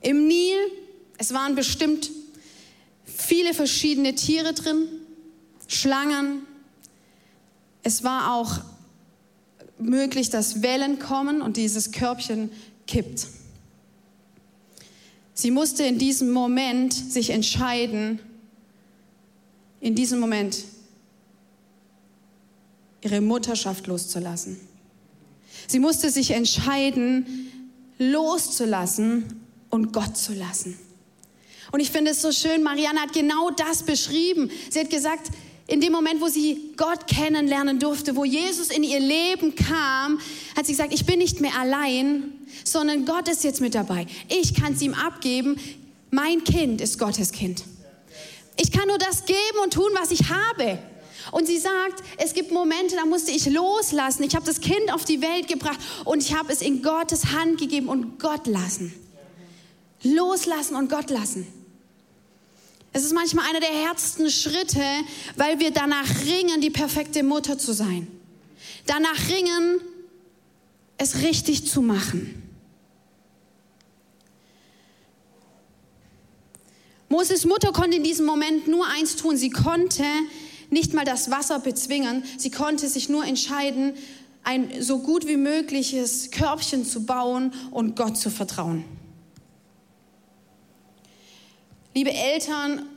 Im 0.00 0.26
Nil, 0.26 0.56
es 1.18 1.32
waren 1.32 1.54
bestimmt 1.54 2.10
viele 3.04 3.54
verschiedene 3.54 4.14
Tiere 4.14 4.52
drin, 4.52 4.86
Schlangen. 5.66 6.42
Es 7.82 8.04
war 8.04 8.34
auch 8.34 8.58
möglich, 9.78 10.30
dass 10.30 10.62
Wellen 10.62 10.98
kommen 10.98 11.42
und 11.42 11.56
dieses 11.56 11.90
Körbchen 11.90 12.50
kippt. 12.86 13.26
Sie 15.34 15.50
musste 15.50 15.82
in 15.82 15.98
diesem 15.98 16.30
Moment 16.30 16.92
sich 16.92 17.30
entscheiden, 17.30 18.20
in 19.80 19.94
diesem 19.94 20.20
Moment 20.20 20.64
ihre 23.02 23.20
Mutterschaft 23.20 23.86
loszulassen. 23.86 24.58
Sie 25.66 25.80
musste 25.80 26.10
sich 26.10 26.30
entscheiden, 26.30 27.50
loszulassen 27.98 29.40
und 29.70 29.92
Gott 29.92 30.16
zu 30.16 30.34
lassen. 30.34 30.78
Und 31.72 31.80
ich 31.80 31.90
finde 31.90 32.12
es 32.12 32.22
so 32.22 32.30
schön, 32.30 32.62
Marianne 32.62 33.00
hat 33.00 33.12
genau 33.12 33.50
das 33.50 33.82
beschrieben. 33.82 34.50
Sie 34.70 34.78
hat 34.78 34.90
gesagt, 34.90 35.30
in 35.66 35.80
dem 35.80 35.92
Moment, 35.92 36.20
wo 36.20 36.28
sie 36.28 36.74
Gott 36.76 37.06
kennenlernen 37.06 37.78
durfte, 37.78 38.16
wo 38.16 38.24
Jesus 38.24 38.68
in 38.68 38.82
ihr 38.82 39.00
Leben 39.00 39.54
kam, 39.54 40.20
hat 40.56 40.66
sie 40.66 40.72
gesagt, 40.72 40.92
ich 40.92 41.06
bin 41.06 41.18
nicht 41.18 41.40
mehr 41.40 41.58
allein, 41.58 42.32
sondern 42.64 43.06
Gott 43.06 43.28
ist 43.28 43.44
jetzt 43.44 43.60
mit 43.60 43.74
dabei. 43.74 44.06
Ich 44.28 44.54
kann 44.54 44.74
es 44.74 44.82
ihm 44.82 44.94
abgeben. 44.94 45.56
Mein 46.10 46.44
Kind 46.44 46.80
ist 46.80 46.98
Gottes 46.98 47.32
Kind. 47.32 47.64
Ich 48.60 48.70
kann 48.70 48.88
nur 48.88 48.98
das 48.98 49.24
geben 49.24 49.58
und 49.64 49.72
tun, 49.72 49.90
was 49.98 50.10
ich 50.10 50.28
habe. 50.28 50.78
Und 51.32 51.46
sie 51.46 51.58
sagt, 51.58 52.02
es 52.18 52.34
gibt 52.34 52.52
Momente, 52.52 52.96
da 52.96 53.06
musste 53.06 53.30
ich 53.30 53.46
loslassen. 53.46 54.22
Ich 54.24 54.36
habe 54.36 54.44
das 54.44 54.60
Kind 54.60 54.92
auf 54.92 55.06
die 55.06 55.22
Welt 55.22 55.48
gebracht 55.48 55.80
und 56.04 56.22
ich 56.22 56.34
habe 56.34 56.52
es 56.52 56.60
in 56.60 56.82
Gottes 56.82 57.32
Hand 57.32 57.58
gegeben 57.58 57.88
und 57.88 58.18
Gott 58.20 58.46
lassen. 58.46 58.94
Loslassen 60.02 60.76
und 60.76 60.90
Gott 60.90 61.08
lassen. 61.08 61.46
Es 62.96 63.02
ist 63.02 63.12
manchmal 63.12 63.50
einer 63.50 63.58
der 63.58 63.70
härtesten 63.70 64.30
Schritte, 64.30 64.80
weil 65.34 65.58
wir 65.58 65.72
danach 65.72 66.08
ringen, 66.26 66.60
die 66.60 66.70
perfekte 66.70 67.24
Mutter 67.24 67.58
zu 67.58 67.74
sein. 67.74 68.06
Danach 68.86 69.28
ringen, 69.28 69.80
es 70.96 71.22
richtig 71.22 71.66
zu 71.66 71.82
machen. 71.82 72.40
Moses 77.08 77.44
Mutter 77.44 77.72
konnte 77.72 77.96
in 77.96 78.04
diesem 78.04 78.26
Moment 78.26 78.68
nur 78.68 78.86
eins 78.86 79.16
tun. 79.16 79.36
Sie 79.36 79.50
konnte 79.50 80.04
nicht 80.70 80.94
mal 80.94 81.04
das 81.04 81.32
Wasser 81.32 81.58
bezwingen. 81.58 82.22
Sie 82.38 82.52
konnte 82.52 82.88
sich 82.88 83.08
nur 83.08 83.24
entscheiden, 83.26 83.94
ein 84.44 84.70
so 84.80 85.00
gut 85.00 85.26
wie 85.26 85.36
mögliches 85.36 86.30
Körbchen 86.30 86.84
zu 86.84 87.04
bauen 87.06 87.52
und 87.72 87.96
Gott 87.96 88.16
zu 88.16 88.30
vertrauen. 88.30 88.84
Liebe 91.94 92.12
Eltern, 92.12 92.88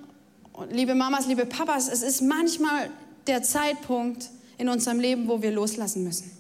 liebe 0.72 0.96
Mamas, 0.96 1.28
liebe 1.28 1.46
Papas, 1.46 1.88
es 1.88 2.02
ist 2.02 2.22
manchmal 2.22 2.90
der 3.28 3.44
Zeitpunkt 3.44 4.30
in 4.58 4.70
unserem 4.70 5.00
Leben, 5.00 5.28
wo 5.28 5.42
wir 5.42 5.52
loslassen 5.52 6.04
müssen. 6.04 6.32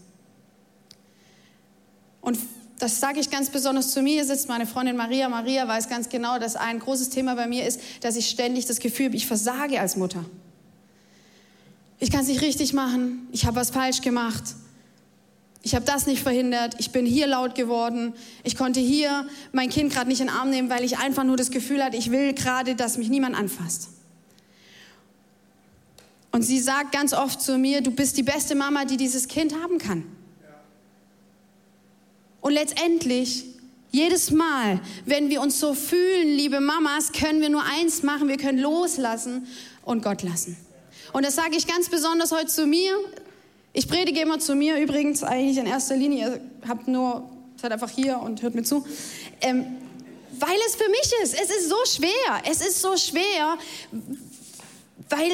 Und 2.19 2.39
das 2.79 2.99
sage 2.99 3.19
ich 3.19 3.29
ganz 3.29 3.51
besonders 3.51 3.91
zu 3.91 4.01
mir. 4.01 4.13
Hier 4.13 4.25
sitzt 4.25 4.49
meine 4.49 4.65
Freundin 4.65 4.97
Maria. 4.97 5.29
Maria 5.29 5.67
weiß 5.67 5.87
ganz 5.87 6.09
genau, 6.09 6.39
dass 6.39 6.55
ein 6.55 6.79
großes 6.79 7.09
Thema 7.09 7.35
bei 7.35 7.47
mir 7.47 7.65
ist, 7.65 7.79
dass 8.01 8.15
ich 8.15 8.27
ständig 8.27 8.65
das 8.65 8.79
Gefühl 8.79 9.07
habe, 9.07 9.15
ich 9.15 9.27
versage 9.27 9.79
als 9.79 9.95
Mutter. 9.95 10.25
Ich 11.99 12.11
kann 12.11 12.21
es 12.21 12.27
nicht 12.27 12.41
richtig 12.41 12.73
machen. 12.73 13.27
Ich 13.31 13.45
habe 13.45 13.55
was 13.55 13.69
falsch 13.69 14.01
gemacht. 14.01 14.43
Ich 15.63 15.75
habe 15.75 15.85
das 15.85 16.05
nicht 16.05 16.21
verhindert. 16.21 16.75
Ich 16.79 16.91
bin 16.91 17.05
hier 17.05 17.27
laut 17.27 17.55
geworden. 17.55 18.13
Ich 18.43 18.55
konnte 18.55 18.79
hier 18.79 19.27
mein 19.51 19.69
Kind 19.69 19.91
gerade 19.91 20.07
nicht 20.07 20.21
in 20.21 20.27
den 20.27 20.35
Arm 20.35 20.49
nehmen, 20.49 20.69
weil 20.69 20.83
ich 20.83 20.97
einfach 20.97 21.23
nur 21.23 21.35
das 21.35 21.51
Gefühl 21.51 21.83
hatte, 21.83 21.97
ich 21.97 22.11
will 22.11 22.33
gerade, 22.33 22.75
dass 22.75 22.97
mich 22.97 23.09
niemand 23.09 23.35
anfasst. 23.35 23.89
Und 26.31 26.43
sie 26.43 26.59
sagt 26.59 26.91
ganz 26.91 27.13
oft 27.13 27.41
zu 27.41 27.57
mir, 27.57 27.81
du 27.81 27.91
bist 27.91 28.17
die 28.17 28.23
beste 28.23 28.55
Mama, 28.55 28.85
die 28.85 28.97
dieses 28.97 29.27
Kind 29.27 29.53
haben 29.61 29.77
kann. 29.77 30.03
Und 32.41 32.53
letztendlich, 32.53 33.45
jedes 33.91 34.31
Mal, 34.31 34.79
wenn 35.05 35.29
wir 35.29 35.41
uns 35.41 35.59
so 35.59 35.73
fühlen, 35.73 36.27
liebe 36.27 36.59
Mamas, 36.59 37.11
können 37.11 37.41
wir 37.41 37.49
nur 37.49 37.63
eins 37.63 38.03
machen, 38.03 38.27
wir 38.27 38.37
können 38.37 38.59
loslassen 38.59 39.47
und 39.83 40.03
Gott 40.03 40.21
lassen. 40.21 40.55
Und 41.13 41.25
das 41.25 41.35
sage 41.35 41.55
ich 41.57 41.67
ganz 41.67 41.89
besonders 41.89 42.31
heute 42.31 42.47
zu 42.47 42.67
mir. 42.67 42.93
Ich 43.73 43.87
predige 43.87 44.21
immer 44.21 44.39
zu 44.39 44.55
mir 44.55 44.77
übrigens 44.77 45.23
eigentlich 45.23 45.57
in 45.57 45.65
erster 45.65 45.95
Linie. 45.95 46.17
Ihr 46.17 46.41
habt 46.67 46.87
nur, 46.87 47.29
seid 47.57 47.71
einfach 47.71 47.89
hier 47.89 48.19
und 48.19 48.41
hört 48.41 48.55
mir 48.55 48.63
zu. 48.63 48.85
Ähm, 49.41 49.65
weil 50.39 50.57
es 50.67 50.75
für 50.75 50.89
mich 50.89 51.11
ist. 51.23 51.33
Es 51.33 51.49
ist 51.49 51.69
so 51.69 51.77
schwer. 51.85 52.41
Es 52.49 52.61
ist 52.61 52.81
so 52.81 52.95
schwer, 52.97 53.57
weil 55.09 55.31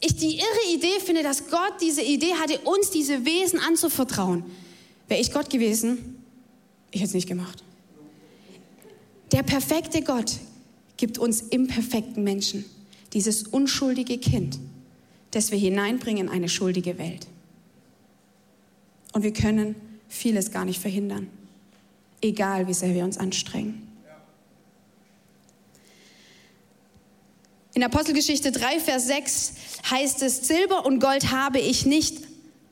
ich 0.00 0.16
die 0.16 0.36
irre 0.36 0.74
Idee 0.74 1.00
finde, 1.04 1.22
dass 1.22 1.48
Gott 1.48 1.74
diese 1.80 2.02
Idee 2.02 2.34
hatte, 2.34 2.58
uns 2.60 2.90
diese 2.90 3.24
Wesen 3.24 3.58
anzuvertrauen. 3.58 4.44
Wäre 5.08 5.20
ich 5.20 5.32
Gott 5.32 5.50
gewesen, 5.50 6.22
ich 6.90 7.00
hätte 7.00 7.08
es 7.08 7.14
nicht 7.14 7.28
gemacht. 7.28 7.64
Der 9.32 9.42
perfekte 9.42 10.02
Gott 10.02 10.32
gibt 10.96 11.18
uns 11.18 11.40
imperfekten 11.40 12.24
Menschen 12.24 12.64
dieses 13.12 13.44
unschuldige 13.44 14.18
Kind, 14.18 14.58
das 15.30 15.50
wir 15.50 15.58
hineinbringen 15.58 16.28
in 16.28 16.32
eine 16.32 16.48
schuldige 16.48 16.98
Welt. 16.98 17.26
Und 19.12 19.22
wir 19.22 19.32
können 19.32 19.74
vieles 20.08 20.50
gar 20.50 20.64
nicht 20.64 20.80
verhindern, 20.80 21.28
egal 22.20 22.66
wie 22.68 22.74
sehr 22.74 22.94
wir 22.94 23.04
uns 23.04 23.18
anstrengen. 23.18 23.88
In 27.74 27.84
Apostelgeschichte 27.84 28.50
3, 28.50 28.80
Vers 28.80 29.06
6 29.06 29.52
heißt 29.90 30.22
es, 30.22 30.48
Silber 30.48 30.84
und 30.84 30.98
Gold 30.98 31.30
habe 31.30 31.60
ich 31.60 31.86
nicht, 31.86 32.22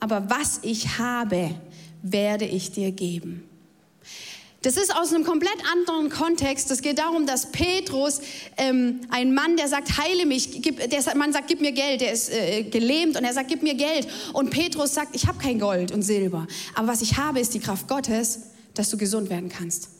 aber 0.00 0.28
was 0.28 0.60
ich 0.62 0.98
habe, 0.98 1.54
werde 2.02 2.44
ich 2.44 2.72
dir 2.72 2.90
geben. 2.90 3.48
Das 4.62 4.76
ist 4.76 4.94
aus 4.94 5.12
einem 5.12 5.24
komplett 5.24 5.58
anderen 5.72 6.10
Kontext. 6.10 6.70
Es 6.70 6.82
geht 6.82 6.98
darum, 6.98 7.26
dass 7.26 7.52
Petrus, 7.52 8.20
ähm, 8.56 9.00
ein 9.10 9.32
Mann, 9.32 9.56
der 9.56 9.68
sagt, 9.68 9.96
heile 9.98 10.26
mich, 10.26 10.60
gib, 10.62 10.90
der 10.90 11.16
Mann 11.16 11.32
sagt, 11.32 11.46
gib 11.48 11.60
mir 11.60 11.72
Geld, 11.72 12.00
der 12.00 12.12
ist 12.12 12.32
äh, 12.32 12.64
gelähmt 12.64 13.16
und 13.16 13.24
er 13.24 13.32
sagt, 13.32 13.48
gib 13.48 13.62
mir 13.62 13.74
Geld. 13.74 14.08
Und 14.32 14.50
Petrus 14.50 14.94
sagt, 14.94 15.14
ich 15.14 15.26
habe 15.26 15.38
kein 15.38 15.60
Gold 15.60 15.92
und 15.92 16.02
Silber, 16.02 16.46
aber 16.74 16.88
was 16.88 17.02
ich 17.02 17.16
habe, 17.16 17.38
ist 17.38 17.54
die 17.54 17.60
Kraft 17.60 17.86
Gottes, 17.86 18.40
dass 18.74 18.90
du 18.90 18.96
gesund 18.96 19.30
werden 19.30 19.48
kannst. 19.48 19.90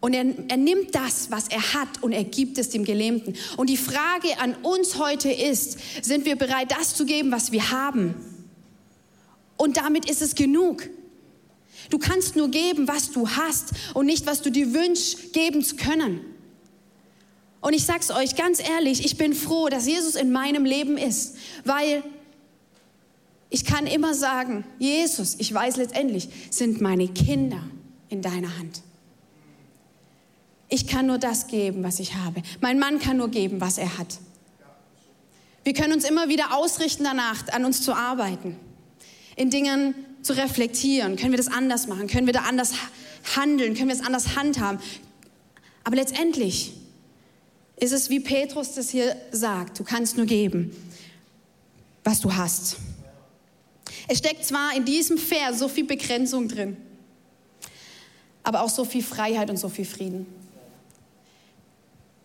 Und 0.00 0.14
er, 0.14 0.26
er 0.48 0.56
nimmt 0.56 0.96
das, 0.96 1.30
was 1.30 1.46
er 1.46 1.74
hat, 1.74 2.02
und 2.02 2.10
er 2.10 2.24
gibt 2.24 2.58
es 2.58 2.70
dem 2.70 2.84
Gelähmten. 2.84 3.36
Und 3.56 3.70
die 3.70 3.76
Frage 3.76 4.36
an 4.40 4.56
uns 4.56 4.98
heute 4.98 5.30
ist, 5.30 5.78
sind 6.02 6.24
wir 6.24 6.34
bereit, 6.34 6.72
das 6.76 6.96
zu 6.96 7.06
geben, 7.06 7.30
was 7.30 7.52
wir 7.52 7.70
haben? 7.70 8.16
Und 9.56 9.76
damit 9.76 10.10
ist 10.10 10.20
es 10.20 10.34
genug. 10.34 10.88
Du 11.92 11.98
kannst 11.98 12.36
nur 12.36 12.48
geben, 12.48 12.88
was 12.88 13.10
du 13.10 13.28
hast 13.28 13.72
und 13.92 14.06
nicht, 14.06 14.24
was 14.24 14.40
du 14.40 14.50
dir 14.50 14.72
wünschst, 14.72 15.34
geben 15.34 15.62
zu 15.62 15.76
können. 15.76 16.22
Und 17.60 17.74
ich 17.74 17.84
sag's 17.84 18.10
euch 18.10 18.34
ganz 18.34 18.66
ehrlich, 18.66 19.04
ich 19.04 19.18
bin 19.18 19.34
froh, 19.34 19.68
dass 19.68 19.86
Jesus 19.86 20.14
in 20.14 20.32
meinem 20.32 20.64
Leben 20.64 20.96
ist, 20.96 21.36
weil 21.66 22.02
ich 23.50 23.66
kann 23.66 23.86
immer 23.86 24.14
sagen, 24.14 24.64
Jesus, 24.78 25.36
ich 25.38 25.52
weiß 25.52 25.76
letztendlich, 25.76 26.30
sind 26.48 26.80
meine 26.80 27.08
Kinder 27.08 27.62
in 28.08 28.22
deiner 28.22 28.56
Hand. 28.56 28.80
Ich 30.70 30.86
kann 30.86 31.06
nur 31.06 31.18
das 31.18 31.46
geben, 31.46 31.84
was 31.84 32.00
ich 32.00 32.14
habe. 32.14 32.42
Mein 32.62 32.78
Mann 32.78 33.00
kann 33.00 33.18
nur 33.18 33.28
geben, 33.28 33.60
was 33.60 33.76
er 33.76 33.98
hat. 33.98 34.18
Wir 35.62 35.74
können 35.74 35.92
uns 35.92 36.08
immer 36.08 36.30
wieder 36.30 36.56
ausrichten 36.56 37.04
danach, 37.04 37.48
an 37.48 37.66
uns 37.66 37.82
zu 37.82 37.92
arbeiten, 37.92 38.56
in 39.36 39.50
Dingen 39.50 39.94
zu 40.22 40.36
reflektieren. 40.36 41.16
Können 41.16 41.32
wir 41.32 41.38
das 41.38 41.48
anders 41.48 41.86
machen? 41.86 42.06
Können 42.06 42.26
wir 42.26 42.32
da 42.32 42.42
anders 42.42 42.72
handeln? 43.36 43.74
Können 43.74 43.88
wir 43.88 43.96
es 43.96 44.04
anders 44.04 44.36
handhaben? 44.36 44.78
Aber 45.84 45.96
letztendlich 45.96 46.72
ist 47.76 47.92
es, 47.92 48.10
wie 48.10 48.20
Petrus 48.20 48.74
das 48.74 48.90
hier 48.90 49.16
sagt, 49.32 49.78
du 49.78 49.84
kannst 49.84 50.16
nur 50.16 50.26
geben, 50.26 50.74
was 52.04 52.20
du 52.20 52.34
hast. 52.34 52.76
Es 54.08 54.18
steckt 54.18 54.44
zwar 54.44 54.76
in 54.76 54.84
diesem 54.84 55.18
Vers 55.18 55.58
so 55.58 55.68
viel 55.68 55.84
Begrenzung 55.84 56.48
drin, 56.48 56.76
aber 58.42 58.62
auch 58.62 58.68
so 58.68 58.84
viel 58.84 59.02
Freiheit 59.02 59.50
und 59.50 59.56
so 59.56 59.68
viel 59.68 59.84
Frieden. 59.84 60.26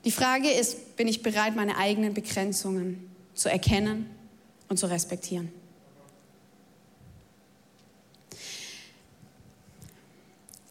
Die 0.05 0.11
Frage 0.11 0.49
ist, 0.49 0.95
bin 0.95 1.07
ich 1.07 1.21
bereit, 1.21 1.55
meine 1.55 1.77
eigenen 1.77 2.13
Begrenzungen 2.13 3.09
zu 3.33 3.49
erkennen 3.49 4.09
und 4.69 4.77
zu 4.77 4.87
respektieren? 4.87 5.51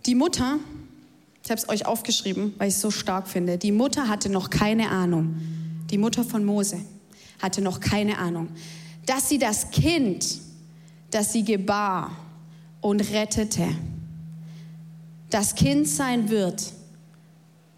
Die 0.06 0.14
Mutter, 0.14 0.58
ich 1.42 1.50
habe 1.50 1.60
es 1.60 1.68
euch 1.68 1.86
aufgeschrieben, 1.86 2.54
weil 2.58 2.68
ich 2.68 2.74
es 2.74 2.80
so 2.80 2.92
stark 2.92 3.26
finde, 3.26 3.58
die 3.58 3.72
Mutter 3.72 4.08
hatte 4.08 4.28
noch 4.28 4.50
keine 4.50 4.90
Ahnung, 4.90 5.36
die 5.90 5.98
Mutter 5.98 6.22
von 6.22 6.44
Mose 6.44 6.80
hatte 7.42 7.60
noch 7.60 7.80
keine 7.80 8.18
Ahnung, 8.18 8.48
dass 9.04 9.28
sie 9.28 9.38
das 9.38 9.70
Kind, 9.72 10.38
das 11.10 11.32
sie 11.32 11.44
gebar 11.44 12.16
und 12.80 13.00
rettete, 13.12 13.66
das 15.30 15.56
Kind 15.56 15.88
sein 15.88 16.30
wird, 16.30 16.72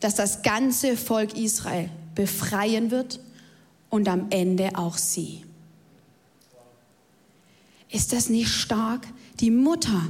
das 0.00 0.14
das 0.14 0.42
ganze 0.42 0.96
Volk 0.96 1.36
Israel 1.36 1.88
befreien 2.14 2.90
wird 2.90 3.20
und 3.88 4.06
am 4.06 4.26
Ende 4.30 4.70
auch 4.74 4.98
sie. 4.98 5.44
Ist 7.90 8.12
das 8.12 8.28
nicht 8.28 8.50
stark? 8.50 9.06
Die 9.40 9.50
Mutter 9.50 10.02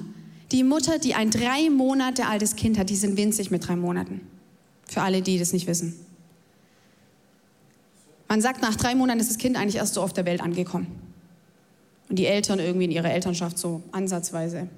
die 0.53 0.65
Mutter, 0.65 0.99
die 0.99 1.15
ein 1.15 1.31
drei 1.31 1.71
Monate 1.71 2.27
altes 2.27 2.57
Kind 2.57 2.79
hat, 2.79 2.91
die 2.91 2.97
sind 2.97 3.17
winzig 3.17 3.51
mit 3.51 3.67
drei 3.67 3.77
Monaten. 3.77 4.21
Für 4.87 5.03
alle, 5.03 5.21
die 5.21 5.39
das 5.39 5.53
nicht 5.53 5.67
wissen. 5.67 5.95
Man 8.29 8.41
sagt, 8.41 8.63
nach 8.63 8.77
drei 8.77 8.95
Monaten 8.95 9.21
ist 9.21 9.31
das 9.31 9.39
Kind 9.39 9.57
eigentlich 9.57 9.77
erst 9.77 9.95
so 9.95 10.03
auf 10.03 10.13
der 10.13 10.25
Welt 10.25 10.41
angekommen. 10.41 10.87
Und 12.09 12.19
die 12.19 12.27
Eltern 12.27 12.59
irgendwie 12.59 12.87
in 12.87 12.91
ihrer 12.91 13.11
Elternschaft 13.11 13.59
so 13.59 13.83
ansatzweise. 13.93 14.69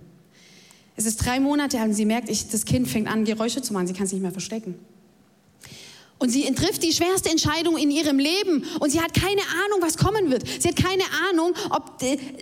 Es 0.97 1.07
ist 1.07 1.25
drei 1.25 1.41
Monate 1.41 1.79
und 1.79 1.95
sie 1.95 2.05
merkt, 2.05 2.29
ich, 2.29 2.49
das 2.49 2.65
Kind 2.65 2.89
fängt 2.89 3.09
an, 3.09 3.25
Geräusche 3.25 3.63
zu 3.63 3.73
machen. 3.73 3.87
Sie 3.87 3.93
kann 3.93 4.07
es 4.07 4.13
nicht 4.13 4.23
mehr 4.23 4.33
verstecken. 4.33 4.75
Und 6.21 6.29
sie 6.29 6.43
trifft 6.55 6.83
die 6.83 6.93
schwerste 6.93 7.31
Entscheidung 7.31 7.79
in 7.79 7.91
ihrem 7.91 8.19
Leben 8.19 8.67
und 8.79 8.91
sie 8.91 9.01
hat 9.01 9.15
keine 9.15 9.41
Ahnung, 9.41 9.81
was 9.81 9.97
kommen 9.97 10.31
wird. 10.31 10.45
Sie 10.47 10.69
hat 10.69 10.77
keine 10.77 11.05
Ahnung, 11.31 11.55
ob 11.71 11.95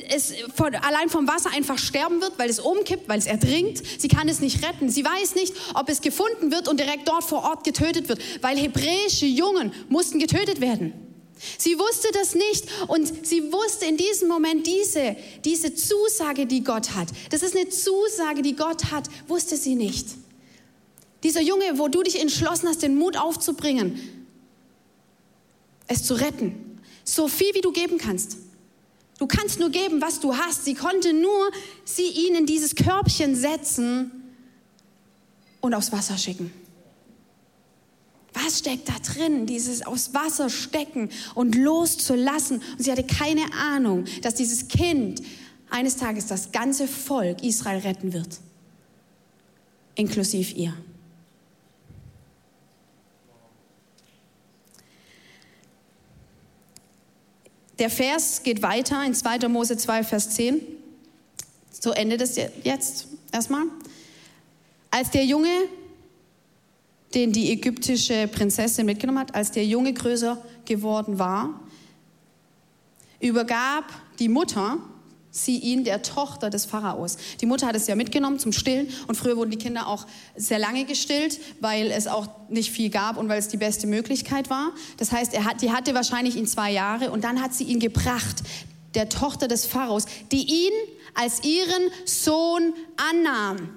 es 0.08 0.34
von, 0.56 0.74
allein 0.74 1.08
vom 1.08 1.28
Wasser 1.28 1.50
einfach 1.54 1.78
sterben 1.78 2.20
wird, 2.20 2.32
weil 2.38 2.50
es 2.50 2.58
umkippt, 2.58 3.08
weil 3.08 3.20
es 3.20 3.26
ertrinkt. 3.26 3.80
Sie 4.00 4.08
kann 4.08 4.28
es 4.28 4.40
nicht 4.40 4.66
retten. 4.66 4.90
Sie 4.90 5.04
weiß 5.04 5.36
nicht, 5.36 5.54
ob 5.74 5.88
es 5.88 6.00
gefunden 6.00 6.50
wird 6.50 6.66
und 6.66 6.80
direkt 6.80 7.06
dort 7.06 7.22
vor 7.22 7.44
Ort 7.44 7.62
getötet 7.62 8.08
wird, 8.08 8.20
weil 8.42 8.58
hebräische 8.58 9.26
Jungen 9.26 9.72
mussten 9.88 10.18
getötet 10.18 10.60
werden. 10.60 10.92
Sie 11.56 11.78
wusste 11.78 12.08
das 12.12 12.34
nicht 12.34 12.64
und 12.88 13.24
sie 13.24 13.52
wusste 13.52 13.86
in 13.86 13.96
diesem 13.96 14.26
Moment 14.26 14.66
diese, 14.66 15.14
diese 15.44 15.72
Zusage, 15.72 16.46
die 16.46 16.64
Gott 16.64 16.96
hat. 16.96 17.10
Das 17.30 17.44
ist 17.44 17.54
eine 17.54 17.68
Zusage, 17.68 18.42
die 18.42 18.56
Gott 18.56 18.86
hat, 18.90 19.04
wusste 19.28 19.56
sie 19.56 19.76
nicht. 19.76 20.08
Dieser 21.22 21.40
Junge, 21.40 21.78
wo 21.78 21.88
du 21.88 22.02
dich 22.02 22.20
entschlossen 22.20 22.68
hast, 22.68 22.82
den 22.82 22.96
Mut 22.96 23.16
aufzubringen, 23.16 23.98
es 25.88 26.04
zu 26.04 26.14
retten. 26.14 26.80
So 27.04 27.28
viel, 27.28 27.54
wie 27.54 27.60
du 27.60 27.72
geben 27.72 27.98
kannst. 27.98 28.36
Du 29.18 29.26
kannst 29.26 29.58
nur 29.58 29.70
geben, 29.70 30.00
was 30.00 30.20
du 30.20 30.36
hast. 30.36 30.64
Sie 30.64 30.74
konnte 30.74 31.12
nur 31.12 31.50
sie 31.84 32.06
ihn 32.06 32.36
in 32.36 32.46
dieses 32.46 32.76
Körbchen 32.76 33.34
setzen 33.34 34.12
und 35.60 35.74
aufs 35.74 35.90
Wasser 35.90 36.16
schicken. 36.16 36.52
Was 38.32 38.60
steckt 38.60 38.88
da 38.88 38.94
drin, 39.00 39.46
dieses 39.46 39.84
aufs 39.84 40.14
Wasser 40.14 40.48
stecken 40.48 41.10
und 41.34 41.56
loszulassen? 41.56 42.62
Und 42.76 42.84
sie 42.84 42.92
hatte 42.92 43.02
keine 43.02 43.52
Ahnung, 43.52 44.04
dass 44.22 44.34
dieses 44.34 44.68
Kind 44.68 45.22
eines 45.70 45.96
Tages 45.96 46.26
das 46.26 46.52
ganze 46.52 46.86
Volk 46.86 47.42
Israel 47.42 47.80
retten 47.80 48.12
wird, 48.12 48.38
inklusive 49.96 50.54
ihr. 50.54 50.74
Der 57.78 57.90
Vers 57.90 58.42
geht 58.42 58.62
weiter 58.62 59.04
in 59.04 59.14
2. 59.14 59.48
Mose 59.48 59.76
2, 59.76 60.02
Vers 60.02 60.30
10. 60.30 60.60
So 61.70 61.92
endet 61.92 62.20
es 62.20 62.36
jetzt 62.64 63.06
erstmal. 63.30 63.64
Als 64.90 65.10
der 65.10 65.24
Junge, 65.24 65.52
den 67.14 67.32
die 67.32 67.52
ägyptische 67.52 68.26
Prinzessin 68.26 68.84
mitgenommen 68.84 69.20
hat, 69.20 69.34
als 69.34 69.52
der 69.52 69.64
Junge 69.64 69.92
größer 69.92 70.42
geworden 70.64 71.18
war, 71.18 71.60
übergab 73.20 73.84
die 74.18 74.28
Mutter 74.28 74.78
sie 75.30 75.58
ihn 75.58 75.84
der 75.84 76.02
Tochter 76.02 76.50
des 76.50 76.64
Pharaos. 76.64 77.16
Die 77.40 77.46
Mutter 77.46 77.66
hat 77.66 77.76
es 77.76 77.86
ja 77.86 77.94
mitgenommen 77.94 78.38
zum 78.38 78.52
Stillen 78.52 78.88
und 79.06 79.14
früher 79.14 79.36
wurden 79.36 79.50
die 79.50 79.58
Kinder 79.58 79.86
auch 79.86 80.06
sehr 80.36 80.58
lange 80.58 80.84
gestillt, 80.84 81.38
weil 81.60 81.90
es 81.90 82.06
auch 82.06 82.28
nicht 82.48 82.70
viel 82.70 82.90
gab 82.90 83.16
und 83.16 83.28
weil 83.28 83.38
es 83.38 83.48
die 83.48 83.56
beste 83.56 83.86
Möglichkeit 83.86 84.50
war. 84.50 84.72
Das 84.96 85.12
heißt, 85.12 85.34
er 85.34 85.44
hat, 85.44 85.62
die 85.62 85.70
hatte 85.70 85.94
wahrscheinlich 85.94 86.36
ihn 86.36 86.46
zwei 86.46 86.72
Jahre 86.72 87.10
und 87.10 87.24
dann 87.24 87.42
hat 87.42 87.54
sie 87.54 87.64
ihn 87.64 87.80
gebracht, 87.80 88.42
der 88.94 89.08
Tochter 89.08 89.48
des 89.48 89.66
Pharaos, 89.66 90.06
die 90.32 90.66
ihn 90.66 90.72
als 91.14 91.44
ihren 91.44 91.90
Sohn 92.04 92.72
annahm. 92.96 93.76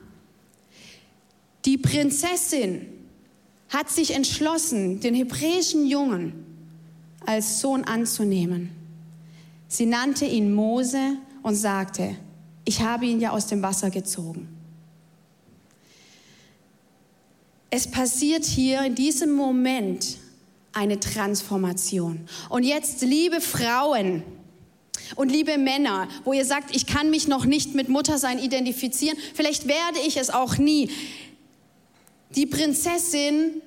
Die 1.66 1.78
Prinzessin 1.78 2.88
hat 3.70 3.90
sich 3.90 4.14
entschlossen, 4.14 5.00
den 5.00 5.14
hebräischen 5.14 5.86
Jungen 5.86 6.46
als 7.26 7.62
Sohn 7.62 7.84
anzunehmen. 7.84 8.70
Sie 9.68 9.86
nannte 9.86 10.26
ihn 10.26 10.54
Mose 10.54 11.18
und 11.44 11.56
sagte, 11.56 12.16
ich 12.66 12.82
habe 12.82 13.06
ihn 13.06 13.20
ja 13.20 13.32
aus 13.32 13.48
dem 13.48 13.62
Wasser 13.62 13.90
gezogen. 13.90 14.48
Es 17.70 17.90
passiert 17.90 18.46
hier 18.46 18.84
in 18.84 18.96
diesem 18.96 19.32
Moment 19.34 20.18
eine 20.74 21.00
Transformation. 21.00 22.28
Und 22.50 22.64
jetzt, 22.64 23.02
liebe 23.02 23.42
Frauen 23.42 24.24
und 25.16 25.32
liebe 25.32 25.58
Männer, 25.58 26.08
wo 26.24 26.34
ihr 26.34 26.46
sagt, 26.46 26.76
ich 26.76 26.86
kann 26.86 27.10
mich 27.10 27.28
noch 27.28 27.46
nicht 27.46 27.74
mit 27.74 27.90
Muttersein 27.90 28.40
identifizieren, 28.40 29.18
vielleicht 29.34 29.68
werde 29.68 30.00
ich 30.06 30.18
es 30.18 30.30
auch 30.30 30.58
nie. 30.58 30.90
Die 32.36 32.46
Prinzessin 32.46 33.62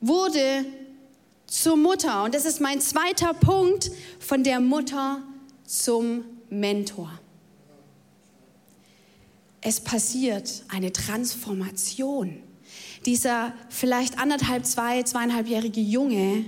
wurde 0.00 0.64
zur 1.46 1.76
Mutter. 1.76 2.24
Und 2.24 2.34
das 2.34 2.44
ist 2.44 2.60
mein 2.60 2.80
zweiter 2.80 3.34
Punkt 3.34 3.90
von 4.18 4.44
der 4.44 4.60
Mutter 4.60 5.22
zum 5.64 6.24
Mentor. 6.50 7.10
Es 9.60 9.80
passiert 9.80 10.64
eine 10.68 10.92
Transformation. 10.92 12.36
Dieser 13.06 13.52
vielleicht 13.68 14.18
anderthalb, 14.18 14.66
zwei, 14.66 15.02
zweieinhalbjährige 15.02 15.80
Junge, 15.80 16.44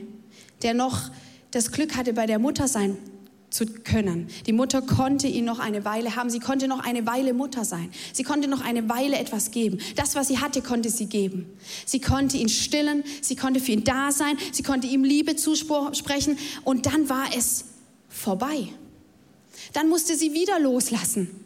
der 0.63 0.75
noch 0.75 1.11
das 1.51 1.73
Glück 1.73 1.97
hatte, 1.97 2.13
bei 2.13 2.27
der 2.27 2.39
Mutter 2.39 2.69
sein 2.69 2.97
zu 3.51 3.67
können. 3.67 4.29
Die 4.47 4.53
Mutter 4.53 4.81
konnte 4.81 5.29
ihn 5.29 5.45
noch 5.45 5.59
eine 5.59 5.85
Weile 5.85 6.17
haben. 6.17 6.31
Sie 6.31 6.41
konnte 6.41 6.69
noch 6.69 6.81
eine 6.81 7.07
Weile 7.07 7.35
Mutter 7.35 7.65
sein. 7.65 7.91
Sie 8.13 8.23
konnte 8.23 8.49
noch 8.49 8.63
eine 8.63 8.89
Weile 8.89 9.19
etwas 9.19 9.51
geben. 9.51 9.79
Das, 9.95 10.15
was 10.15 10.29
sie 10.29 10.39
hatte, 10.39 10.63
konnte 10.63 10.89
sie 10.89 11.07
geben. 11.07 11.47
Sie 11.85 12.01
konnte 12.01 12.39
ihn 12.39 12.49
stillen. 12.49 13.05
Sie 13.21 13.37
konnte 13.37 13.61
für 13.61 13.73
ihn 13.73 13.85
da 13.85 14.11
sein. 14.11 14.39
Sie 14.53 14.63
konnte 14.63 14.87
ihm 14.87 15.05
Liebe 15.05 15.37
zusprechen. 15.37 16.39
Und 16.65 16.87
dann 16.87 17.11
war 17.11 17.27
es 17.37 17.67
vorbei. 18.09 18.69
Dann 19.73 19.89
musste 19.89 20.17
sie 20.17 20.33
wieder 20.33 20.59
loslassen. 20.59 21.45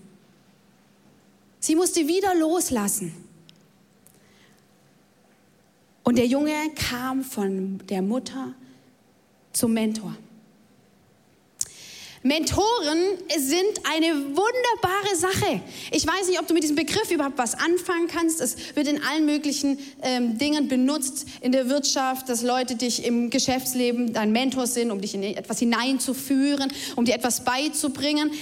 Sie 1.60 1.74
musste 1.74 2.06
wieder 2.06 2.34
loslassen. 2.34 3.12
Und 6.04 6.18
der 6.18 6.26
Junge 6.26 6.54
kam 6.76 7.24
von 7.24 7.78
der 7.88 8.02
Mutter 8.02 8.54
zum 9.52 9.72
Mentor. 9.72 10.16
Mentoren 12.26 12.98
sind 13.38 13.80
eine 13.84 14.12
wunderbare 14.14 15.14
Sache. 15.14 15.60
Ich 15.92 16.04
weiß 16.04 16.28
nicht, 16.28 16.40
ob 16.40 16.48
du 16.48 16.54
mit 16.54 16.64
diesem 16.64 16.74
Begriff 16.74 17.10
überhaupt 17.12 17.38
was 17.38 17.54
anfangen 17.54 18.08
kannst. 18.08 18.40
Es 18.40 18.56
wird 18.74 18.88
in 18.88 19.00
allen 19.02 19.26
möglichen 19.26 19.78
ähm, 20.02 20.36
Dingen 20.36 20.66
benutzt 20.66 21.26
in 21.40 21.52
der 21.52 21.68
Wirtschaft, 21.68 22.28
dass 22.28 22.42
Leute 22.42 22.74
dich 22.74 23.04
im 23.04 23.30
Geschäftsleben 23.30 24.12
dein 24.12 24.32
Mentor 24.32 24.66
sind, 24.66 24.90
um 24.90 25.00
dich 25.00 25.14
in 25.14 25.22
etwas 25.22 25.60
hineinzuführen, 25.60 26.72
um 26.96 27.04
dir 27.04 27.14
etwas 27.14 27.44
beizubringen. 27.44 28.32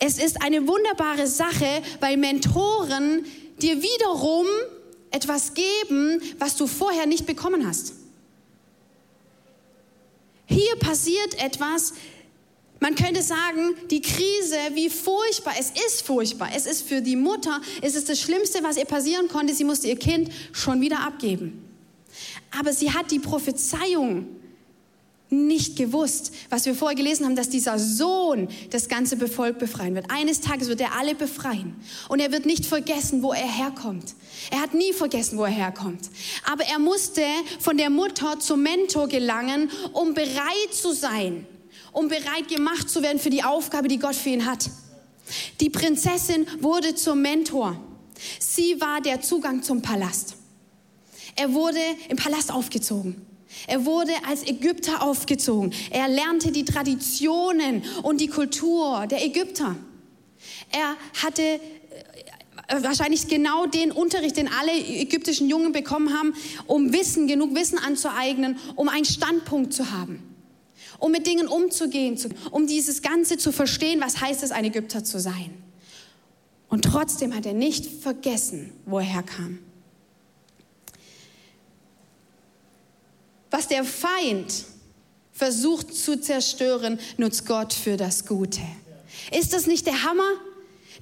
Es 0.00 0.18
ist 0.18 0.42
eine 0.42 0.66
wunderbare 0.66 1.26
Sache, 1.26 1.82
weil 2.00 2.16
Mentoren 2.16 3.26
dir 3.60 3.82
wiederum 3.82 4.46
etwas 5.10 5.52
geben, 5.52 6.22
was 6.38 6.56
du 6.56 6.66
vorher 6.66 7.04
nicht 7.04 7.26
bekommen 7.26 7.66
hast. 7.66 7.92
Hier 10.46 10.76
passiert 10.76 11.42
etwas, 11.42 11.94
man 12.80 12.94
könnte 12.94 13.22
sagen, 13.22 13.74
die 13.90 14.02
Krise, 14.02 14.58
wie 14.74 14.90
furchtbar, 14.90 15.54
es 15.58 15.70
ist 15.70 16.02
furchtbar. 16.02 16.50
Es 16.54 16.66
ist 16.66 16.86
für 16.86 17.00
die 17.00 17.16
Mutter, 17.16 17.60
es 17.80 17.94
ist 17.94 18.08
das 18.08 18.20
Schlimmste, 18.20 18.62
was 18.62 18.76
ihr 18.76 18.84
passieren 18.84 19.28
konnte. 19.28 19.54
Sie 19.54 19.64
musste 19.64 19.88
ihr 19.88 19.98
Kind 19.98 20.30
schon 20.52 20.80
wieder 20.80 21.00
abgeben. 21.00 21.64
Aber 22.58 22.72
sie 22.72 22.92
hat 22.92 23.10
die 23.10 23.18
Prophezeiung 23.18 24.26
nicht 25.30 25.76
gewusst, 25.76 26.32
was 26.50 26.66
wir 26.66 26.74
vorher 26.74 26.94
gelesen 26.94 27.24
haben, 27.24 27.36
dass 27.36 27.48
dieser 27.48 27.78
Sohn 27.78 28.48
das 28.70 28.88
ganze 28.88 29.16
Volk 29.26 29.58
befreien 29.58 29.94
wird. 29.94 30.10
Eines 30.10 30.40
Tages 30.40 30.68
wird 30.68 30.80
er 30.80 30.96
alle 30.96 31.14
befreien. 31.14 31.74
Und 32.08 32.20
er 32.20 32.30
wird 32.30 32.46
nicht 32.46 32.66
vergessen, 32.66 33.22
wo 33.22 33.32
er 33.32 33.50
herkommt. 33.50 34.14
Er 34.50 34.60
hat 34.60 34.74
nie 34.74 34.92
vergessen, 34.92 35.38
wo 35.38 35.44
er 35.44 35.50
herkommt. 35.50 36.10
Aber 36.50 36.64
er 36.64 36.78
musste 36.78 37.22
von 37.58 37.76
der 37.76 37.90
Mutter 37.90 38.38
zum 38.38 38.62
Mentor 38.62 39.08
gelangen, 39.08 39.70
um 39.92 40.14
bereit 40.14 40.72
zu 40.72 40.92
sein 40.92 41.46
um 41.94 42.08
bereit 42.08 42.48
gemacht 42.48 42.90
zu 42.90 43.02
werden 43.02 43.18
für 43.18 43.30
die 43.30 43.44
Aufgabe, 43.44 43.88
die 43.88 43.98
Gott 43.98 44.16
für 44.16 44.28
ihn 44.28 44.44
hat. 44.44 44.68
Die 45.60 45.70
Prinzessin 45.70 46.46
wurde 46.60 46.94
zum 46.94 47.22
Mentor. 47.22 47.80
Sie 48.38 48.80
war 48.80 49.00
der 49.00 49.22
Zugang 49.22 49.62
zum 49.62 49.80
Palast. 49.80 50.34
Er 51.36 51.54
wurde 51.54 51.80
im 52.08 52.16
Palast 52.16 52.52
aufgezogen. 52.52 53.24
Er 53.66 53.86
wurde 53.86 54.12
als 54.28 54.46
Ägypter 54.46 55.02
aufgezogen. 55.02 55.72
Er 55.90 56.08
lernte 56.08 56.50
die 56.50 56.64
Traditionen 56.64 57.82
und 58.02 58.20
die 58.20 58.26
Kultur 58.26 59.06
der 59.06 59.24
Ägypter. 59.24 59.76
Er 60.72 60.96
hatte 61.22 61.42
äh, 61.42 61.60
wahrscheinlich 62.82 63.28
genau 63.28 63.66
den 63.66 63.92
Unterricht, 63.92 64.36
den 64.36 64.48
alle 64.48 64.72
ägyptischen 64.72 65.48
Jungen 65.48 65.72
bekommen 65.72 66.12
haben, 66.12 66.34
um 66.66 66.92
Wissen, 66.92 67.28
genug 67.28 67.54
Wissen 67.54 67.78
anzueignen, 67.78 68.58
um 68.74 68.88
einen 68.88 69.04
Standpunkt 69.04 69.72
zu 69.72 69.92
haben 69.92 70.33
um 71.04 71.12
mit 71.12 71.26
Dingen 71.26 71.48
umzugehen, 71.48 72.18
um 72.50 72.66
dieses 72.66 73.02
Ganze 73.02 73.36
zu 73.36 73.52
verstehen, 73.52 74.00
was 74.00 74.22
heißt 74.22 74.42
es, 74.42 74.52
ein 74.52 74.64
Ägypter 74.64 75.04
zu 75.04 75.20
sein. 75.20 75.54
Und 76.70 76.86
trotzdem 76.86 77.34
hat 77.34 77.44
er 77.44 77.52
nicht 77.52 77.84
vergessen, 78.02 78.72
wo 78.86 79.00
er 79.00 79.04
herkam. 79.04 79.58
Was 83.50 83.68
der 83.68 83.84
Feind 83.84 84.64
versucht 85.30 85.94
zu 85.94 86.18
zerstören, 86.18 86.98
nutzt 87.18 87.44
Gott 87.44 87.74
für 87.74 87.98
das 87.98 88.24
Gute. 88.24 88.62
Ist 89.30 89.52
das 89.52 89.66
nicht 89.66 89.86
der 89.86 90.04
Hammer? 90.04 90.32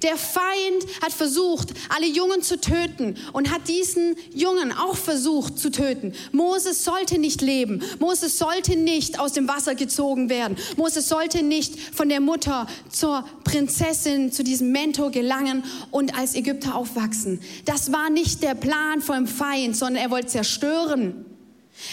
Der 0.03 0.17
Feind 0.17 0.85
hat 1.01 1.13
versucht, 1.13 1.69
alle 1.89 2.07
Jungen 2.07 2.41
zu 2.41 2.59
töten 2.59 3.15
und 3.31 3.51
hat 3.51 3.69
diesen 3.69 4.15
Jungen 4.33 4.73
auch 4.73 4.97
versucht 4.97 5.57
zu 5.57 5.71
töten. 5.71 6.13
Moses 6.33 6.83
sollte 6.83 7.17
nicht 7.17 7.41
leben. 7.41 7.81
Moses 7.99 8.37
sollte 8.37 8.75
nicht 8.75 9.19
aus 9.19 9.31
dem 9.31 9.47
Wasser 9.47 9.75
gezogen 9.75 10.29
werden. 10.29 10.57
Moses 10.75 11.07
sollte 11.07 11.41
nicht 11.41 11.79
von 11.79 12.09
der 12.09 12.19
Mutter 12.19 12.67
zur 12.89 13.25
Prinzessin, 13.45 14.31
zu 14.33 14.43
diesem 14.43 14.71
Mentor 14.73 15.11
gelangen 15.11 15.63
und 15.89 16.17
als 16.17 16.35
Ägypter 16.35 16.75
aufwachsen. 16.75 17.39
Das 17.63 17.93
war 17.93 18.09
nicht 18.09 18.43
der 18.43 18.55
Plan 18.55 19.01
vom 19.01 19.25
Feind, 19.25 19.77
sondern 19.77 20.03
er 20.03 20.11
wollte 20.11 20.27
zerstören. 20.27 21.25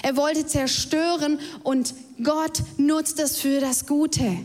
Er 0.02 0.16
wollte 0.16 0.46
zerstören 0.46 1.38
und 1.62 1.94
Gott 2.22 2.62
nutzt 2.76 3.20
es 3.20 3.38
für 3.38 3.61
das 3.61 3.86
Gute. 3.86 4.38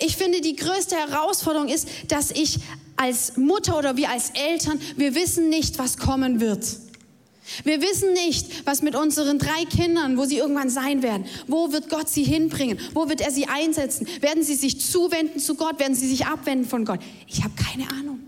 Ich 0.00 0.16
finde, 0.16 0.40
die 0.40 0.56
größte 0.56 0.96
Herausforderung 0.96 1.68
ist, 1.68 1.88
dass 2.08 2.30
ich 2.30 2.58
als 2.96 3.36
Mutter 3.36 3.78
oder 3.78 3.96
wir 3.96 4.10
als 4.10 4.30
Eltern, 4.30 4.80
wir 4.96 5.14
wissen 5.14 5.48
nicht, 5.48 5.78
was 5.78 5.96
kommen 5.96 6.40
wird. 6.40 6.64
Wir 7.64 7.82
wissen 7.82 8.12
nicht, 8.12 8.66
was 8.66 8.82
mit 8.82 8.94
unseren 8.94 9.38
drei 9.38 9.64
Kindern, 9.64 10.16
wo 10.16 10.24
sie 10.24 10.38
irgendwann 10.38 10.70
sein 10.70 11.02
werden. 11.02 11.26
Wo 11.46 11.72
wird 11.72 11.88
Gott 11.88 12.08
sie 12.08 12.22
hinbringen? 12.22 12.78
Wo 12.94 13.08
wird 13.08 13.20
er 13.20 13.30
sie 13.30 13.46
einsetzen? 13.46 14.06
Werden 14.20 14.44
sie 14.44 14.54
sich 14.54 14.80
zuwenden 14.80 15.40
zu 15.40 15.54
Gott? 15.56 15.78
Werden 15.80 15.94
sie 15.94 16.08
sich 16.08 16.26
abwenden 16.26 16.68
von 16.68 16.84
Gott? 16.84 17.00
Ich 17.26 17.42
habe 17.42 17.54
keine 17.54 17.90
Ahnung. 17.90 18.20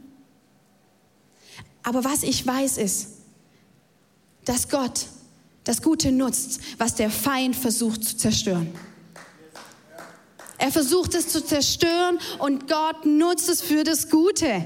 Aber 1.83 2.05
was 2.05 2.23
ich 2.23 2.47
weiß 2.47 2.79
ist, 2.79 3.09
dass 4.45 4.69
Gott 4.69 5.07
das 5.65 5.83
Gute 5.83 6.11
nutzt, 6.11 6.61
was 6.79 6.97
der 6.97 7.11
Feind 7.11 7.55
versucht 7.55 8.05
zu 8.05 8.17
zerstören. 8.17 8.73
Er 10.63 10.71
versucht 10.71 11.17
es 11.17 11.27
zu 11.27 11.45
zerstören 11.45 12.21
und 12.39 12.69
Gott 12.69 13.05
nutzt 13.05 13.49
es 13.49 13.61
für 13.61 13.83
das 13.83 14.09
Gute. 14.09 14.65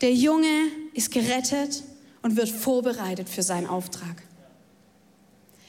Der 0.00 0.14
Junge 0.14 0.68
ist 0.94 1.10
gerettet 1.10 1.82
und 2.22 2.38
wird 2.38 2.48
vorbereitet 2.48 3.28
für 3.28 3.42
seinen 3.42 3.66
Auftrag. 3.66 4.22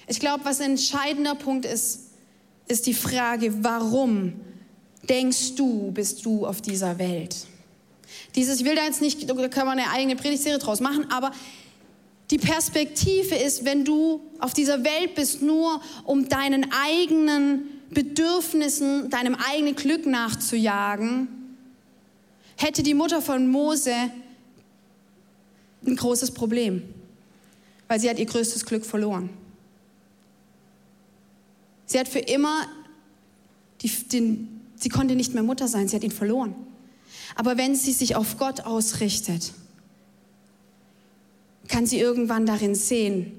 Ich 0.08 0.22
glaube, 0.22 0.46
was 0.46 0.62
ein 0.62 0.72
entscheidender 0.72 1.36
Punkt 1.36 1.66
ist, 1.66 2.12
ist 2.70 2.88
die 2.88 2.94
Frage, 2.94 3.62
warum 3.66 4.40
denkst 5.10 5.56
du, 5.56 5.92
bist 5.92 6.24
du 6.24 6.46
auf 6.46 6.62
dieser 6.62 6.98
Welt? 7.00 7.36
Dieses, 8.36 8.62
ich 8.62 8.66
will 8.66 8.76
da 8.76 8.86
jetzt 8.86 9.02
nicht, 9.02 9.30
da 9.30 9.48
kann 9.50 9.68
man 9.68 9.78
eine 9.78 9.92
eigene 9.92 10.16
Predigtserie 10.16 10.60
draus 10.60 10.80
machen, 10.80 11.12
aber 11.12 11.32
die 12.30 12.38
Perspektive 12.38 13.36
ist, 13.36 13.64
wenn 13.64 13.86
du 13.86 14.22
auf 14.40 14.54
dieser 14.54 14.84
Welt 14.84 15.16
bist, 15.16 15.42
nur 15.42 15.82
um 16.04 16.28
deinen 16.28 16.72
eigenen 16.72 17.70
Bedürfnissen, 17.90 19.10
deinem 19.10 19.36
eigenen 19.36 19.76
Glück 19.76 20.06
nachzujagen, 20.06 21.30
hätte 22.58 22.84
die 22.84 22.94
Mutter 22.94 23.22
von 23.22 23.48
Mose 23.48 23.94
ein 25.86 25.96
großes 25.96 26.32
Problem, 26.32 26.82
weil 27.88 28.00
sie 28.00 28.10
hat 28.10 28.20
ihr 28.20 28.26
größtes 28.26 28.66
Glück 28.66 28.86
verloren. 28.86 29.30
Sie 31.86 31.98
hat 31.98 32.10
für 32.10 32.20
immer, 32.20 32.68
die, 33.82 33.90
den, 33.90 34.62
sie 34.76 34.90
konnte 34.90 35.16
nicht 35.16 35.34
mehr 35.34 35.44
Mutter 35.44 35.70
sein, 35.70 35.88
sie 35.88 35.96
hat 35.96 36.04
ihn 36.04 36.12
verloren. 36.12 36.54
Aber 37.36 37.58
wenn 37.58 37.76
sie 37.76 37.94
sich 37.94 38.16
auf 38.16 38.38
Gott 38.38 38.62
ausrichtet, 38.62 39.54
kann 41.68 41.86
sie 41.86 42.00
irgendwann 42.00 42.46
darin 42.46 42.76
sehen, 42.76 43.32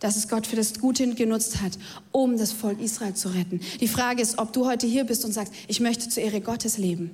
dass 0.00 0.16
es 0.16 0.28
Gott 0.28 0.46
für 0.46 0.56
das 0.56 0.80
Gute 0.80 1.14
genutzt 1.14 1.62
hat, 1.62 1.72
um 2.12 2.36
das 2.36 2.52
Volk 2.52 2.80
Israel 2.80 3.14
zu 3.14 3.28
retten. 3.28 3.60
Die 3.80 3.88
Frage 3.88 4.20
ist, 4.20 4.38
ob 4.38 4.52
du 4.52 4.66
heute 4.66 4.86
hier 4.86 5.04
bist 5.04 5.24
und 5.24 5.32
sagst, 5.32 5.52
ich 5.66 5.80
möchte 5.80 6.08
zur 6.08 6.22
Ehre 6.22 6.40
Gottes 6.40 6.78
leben. 6.78 7.10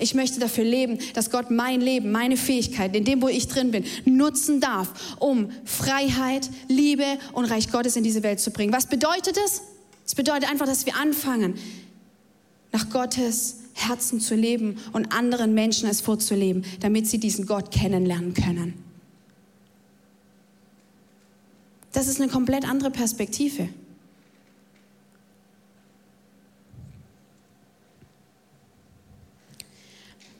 Ich 0.00 0.14
möchte 0.14 0.40
dafür 0.40 0.64
leben, 0.64 0.98
dass 1.14 1.30
Gott 1.30 1.50
mein 1.50 1.80
Leben, 1.80 2.10
meine 2.10 2.36
Fähigkeiten, 2.36 2.94
in 2.94 3.04
dem, 3.04 3.22
wo 3.22 3.28
ich 3.28 3.48
drin 3.48 3.70
bin, 3.70 3.84
nutzen 4.04 4.60
darf, 4.60 5.16
um 5.18 5.50
Freiheit, 5.64 6.50
Liebe 6.68 7.04
und 7.32 7.44
Reich 7.44 7.70
Gottes 7.70 7.96
in 7.96 8.04
diese 8.04 8.22
Welt 8.22 8.40
zu 8.40 8.50
bringen. 8.50 8.72
Was 8.72 8.86
bedeutet 8.86 9.36
es? 9.44 9.62
Es 10.04 10.14
bedeutet 10.14 10.50
einfach, 10.50 10.66
dass 10.66 10.86
wir 10.86 10.96
anfangen, 10.96 11.54
nach 12.72 12.90
Gottes 12.90 13.56
Herzen 13.74 14.20
zu 14.20 14.34
leben 14.34 14.78
und 14.92 15.12
anderen 15.12 15.54
Menschen 15.54 15.88
es 15.88 16.00
vorzuleben, 16.00 16.64
damit 16.80 17.06
sie 17.06 17.18
diesen 17.18 17.46
Gott 17.46 17.70
kennenlernen 17.70 18.34
können. 18.34 18.85
Das 21.96 22.08
ist 22.08 22.20
eine 22.20 22.30
komplett 22.30 22.68
andere 22.68 22.90
Perspektive. 22.90 23.70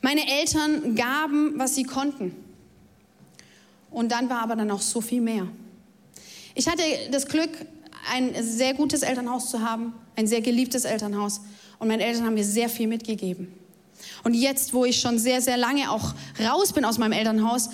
Meine 0.03 0.21
Eltern 0.39 0.93
gaben, 0.93 1.57
was 1.57 1.73
sie 1.73 1.81
konnten. 1.81 2.35
Und 3.89 4.11
dann 4.11 4.29
war 4.29 4.43
aber 4.43 4.55
dann 4.55 4.69
auch 4.69 4.81
so 4.81 5.01
viel 5.01 5.19
mehr. 5.19 5.47
Ich 6.53 6.67
hatte 6.67 6.83
das 7.09 7.25
Glück, 7.25 7.49
ein 8.13 8.35
sehr 8.39 8.75
gutes 8.75 9.01
Elternhaus 9.01 9.49
zu 9.49 9.59
haben, 9.59 9.93
ein 10.15 10.27
sehr 10.27 10.41
geliebtes 10.41 10.85
Elternhaus. 10.85 11.41
Und 11.79 11.87
meine 11.87 12.03
Eltern 12.03 12.27
haben 12.27 12.35
mir 12.35 12.45
sehr 12.45 12.69
viel 12.69 12.85
mitgegeben. 12.85 13.51
Und 14.23 14.35
jetzt, 14.35 14.75
wo 14.75 14.85
ich 14.85 14.99
schon 14.99 15.17
sehr, 15.17 15.41
sehr 15.41 15.57
lange 15.57 15.89
auch 15.89 16.13
raus 16.39 16.73
bin 16.73 16.85
aus 16.85 16.99
meinem 16.99 17.13
Elternhaus, 17.13 17.71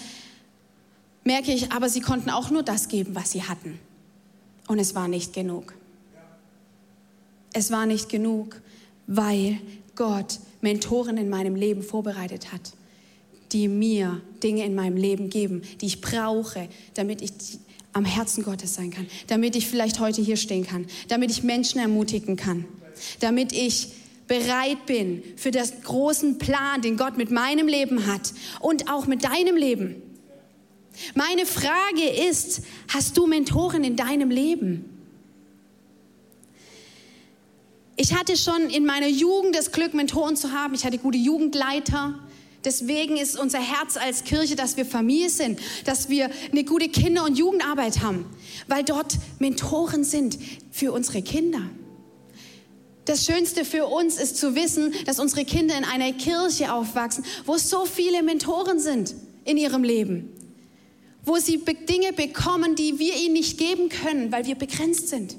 merke 1.23 1.51
ich, 1.51 1.71
aber 1.71 1.89
sie 1.89 2.01
konnten 2.01 2.29
auch 2.29 2.49
nur 2.49 2.63
das 2.63 2.87
geben, 2.87 3.15
was 3.15 3.31
sie 3.31 3.43
hatten. 3.43 3.79
Und 4.67 4.79
es 4.79 4.95
war 4.95 5.07
nicht 5.07 5.33
genug. 5.33 5.73
Es 7.53 7.71
war 7.71 7.85
nicht 7.85 8.09
genug, 8.09 8.61
weil 9.07 9.59
Gott 9.95 10.39
Mentoren 10.61 11.17
in 11.17 11.29
meinem 11.29 11.55
Leben 11.55 11.83
vorbereitet 11.83 12.51
hat, 12.51 12.73
die 13.51 13.67
mir 13.67 14.21
Dinge 14.41 14.65
in 14.65 14.73
meinem 14.73 14.97
Leben 14.97 15.29
geben, 15.29 15.61
die 15.81 15.85
ich 15.85 16.01
brauche, 16.01 16.67
damit 16.95 17.21
ich 17.21 17.31
am 17.91 18.05
Herzen 18.05 18.43
Gottes 18.43 18.73
sein 18.73 18.89
kann, 18.89 19.07
damit 19.27 19.55
ich 19.55 19.67
vielleicht 19.67 19.99
heute 19.99 20.21
hier 20.21 20.37
stehen 20.37 20.65
kann, 20.65 20.87
damit 21.09 21.29
ich 21.29 21.43
Menschen 21.43 21.79
ermutigen 21.79 22.35
kann, 22.35 22.65
damit 23.19 23.51
ich 23.51 23.89
bereit 24.27 24.85
bin 24.87 25.21
für 25.35 25.51
den 25.51 25.65
großen 25.83 26.39
Plan, 26.39 26.81
den 26.81 26.97
Gott 26.97 27.17
mit 27.17 27.29
meinem 27.29 27.67
Leben 27.67 28.07
hat 28.07 28.33
und 28.61 28.91
auch 28.91 29.05
mit 29.05 29.23
deinem 29.23 29.55
Leben. 29.55 30.01
Meine 31.15 31.45
Frage 31.45 32.07
ist, 32.29 32.61
hast 32.87 33.17
du 33.17 33.27
Mentoren 33.27 33.83
in 33.83 33.95
deinem 33.95 34.29
Leben? 34.29 34.89
Ich 37.95 38.15
hatte 38.15 38.35
schon 38.37 38.69
in 38.69 38.85
meiner 38.85 39.07
Jugend 39.07 39.55
das 39.55 39.71
Glück, 39.71 39.93
Mentoren 39.93 40.35
zu 40.35 40.51
haben. 40.51 40.73
Ich 40.73 40.85
hatte 40.85 40.97
gute 40.97 41.17
Jugendleiter. 41.17 42.19
Deswegen 42.65 43.17
ist 43.17 43.37
unser 43.37 43.59
Herz 43.59 43.97
als 43.97 44.23
Kirche, 44.23 44.55
dass 44.55 44.77
wir 44.77 44.85
Familie 44.85 45.29
sind, 45.29 45.59
dass 45.85 46.09
wir 46.09 46.29
eine 46.51 46.63
gute 46.63 46.89
Kinder- 46.89 47.25
und 47.25 47.37
Jugendarbeit 47.37 48.01
haben, 48.01 48.25
weil 48.67 48.83
dort 48.83 49.17
Mentoren 49.39 50.03
sind 50.03 50.39
für 50.71 50.91
unsere 50.91 51.21
Kinder. 51.21 51.61
Das 53.05 53.25
Schönste 53.25 53.65
für 53.65 53.85
uns 53.87 54.17
ist 54.17 54.37
zu 54.37 54.55
wissen, 54.55 54.93
dass 55.05 55.19
unsere 55.19 55.43
Kinder 55.43 55.77
in 55.77 55.83
einer 55.83 56.13
Kirche 56.13 56.73
aufwachsen, 56.73 57.25
wo 57.45 57.57
so 57.57 57.85
viele 57.85 58.23
Mentoren 58.23 58.79
sind 58.79 59.13
in 59.43 59.57
ihrem 59.57 59.83
Leben, 59.83 60.29
wo 61.25 61.37
sie 61.37 61.57
Dinge 61.57 62.13
bekommen, 62.13 62.75
die 62.75 62.99
wir 62.99 63.15
ihnen 63.15 63.33
nicht 63.33 63.57
geben 63.57 63.89
können, 63.89 64.31
weil 64.31 64.45
wir 64.45 64.55
begrenzt 64.55 65.09
sind. 65.09 65.37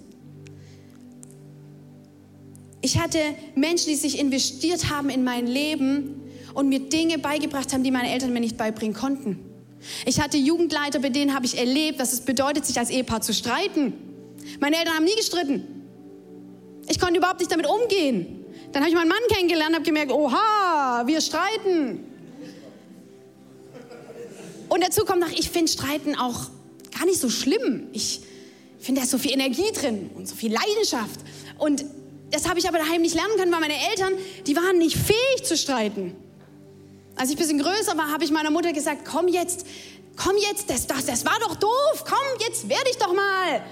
Ich 2.80 2.98
hatte 2.98 3.18
Menschen, 3.54 3.88
die 3.88 3.96
sich 3.96 4.18
investiert 4.18 4.90
haben 4.90 5.08
in 5.10 5.24
mein 5.24 5.46
Leben 5.46 6.22
und 6.54 6.68
mir 6.68 6.80
Dinge 6.80 7.18
beigebracht 7.18 7.72
haben, 7.72 7.82
die 7.82 7.90
meine 7.90 8.10
Eltern 8.10 8.32
mir 8.32 8.40
nicht 8.40 8.56
beibringen 8.56 8.94
konnten. 8.94 9.38
Ich 10.06 10.20
hatte 10.20 10.36
Jugendleiter, 10.36 10.98
bei 10.98 11.10
denen 11.10 11.34
habe 11.34 11.46
ich 11.46 11.58
erlebt, 11.58 11.98
was 11.98 12.12
es 12.12 12.20
bedeutet, 12.22 12.64
sich 12.64 12.78
als 12.78 12.90
Ehepaar 12.90 13.20
zu 13.20 13.34
streiten. 13.34 13.92
Meine 14.60 14.76
Eltern 14.76 14.94
haben 14.94 15.04
nie 15.04 15.16
gestritten. 15.16 15.64
Ich 16.88 16.98
konnte 16.98 17.18
überhaupt 17.18 17.40
nicht 17.40 17.50
damit 17.50 17.66
umgehen. 17.66 18.44
Dann 18.72 18.82
habe 18.82 18.90
ich 18.90 18.96
meinen 18.96 19.08
Mann 19.08 19.18
kennengelernt 19.28 19.70
und 19.70 19.76
habe 19.76 19.84
gemerkt, 19.84 20.12
oha, 20.12 21.04
wir 21.06 21.20
streiten. 21.20 22.00
Und 24.74 24.82
dazu 24.82 25.04
kommt 25.04 25.20
noch, 25.20 25.30
ich 25.30 25.50
finde 25.50 25.70
Streiten 25.70 26.16
auch 26.16 26.50
gar 26.98 27.06
nicht 27.06 27.20
so 27.20 27.30
schlimm. 27.30 27.86
Ich 27.92 28.22
finde, 28.80 29.00
da 29.00 29.04
ist 29.04 29.12
so 29.12 29.18
viel 29.18 29.30
Energie 29.30 29.70
drin 29.72 30.10
und 30.16 30.26
so 30.26 30.34
viel 30.34 30.52
Leidenschaft. 30.52 31.20
Und 31.58 31.84
das 32.32 32.48
habe 32.48 32.58
ich 32.58 32.66
aber 32.66 32.78
daheim 32.78 33.00
nicht 33.00 33.14
lernen 33.14 33.36
können, 33.36 33.52
weil 33.52 33.60
meine 33.60 33.76
Eltern, 33.90 34.14
die 34.48 34.56
waren 34.56 34.78
nicht 34.78 34.96
fähig 34.96 35.44
zu 35.44 35.56
streiten. 35.56 36.16
Als 37.14 37.30
ich 37.30 37.36
ein 37.36 37.38
bisschen 37.38 37.60
größer 37.60 37.96
war, 37.96 38.10
habe 38.10 38.24
ich 38.24 38.32
meiner 38.32 38.50
Mutter 38.50 38.72
gesagt, 38.72 39.04
komm 39.04 39.28
jetzt, 39.28 39.64
komm 40.16 40.34
jetzt, 40.38 40.68
das, 40.68 40.88
das, 40.88 41.06
das 41.06 41.24
war 41.24 41.38
doch 41.38 41.54
doof, 41.54 42.04
komm, 42.04 42.40
jetzt 42.44 42.68
werde 42.68 42.90
ich 42.90 42.96
doch 42.96 43.14
mal. 43.14 43.64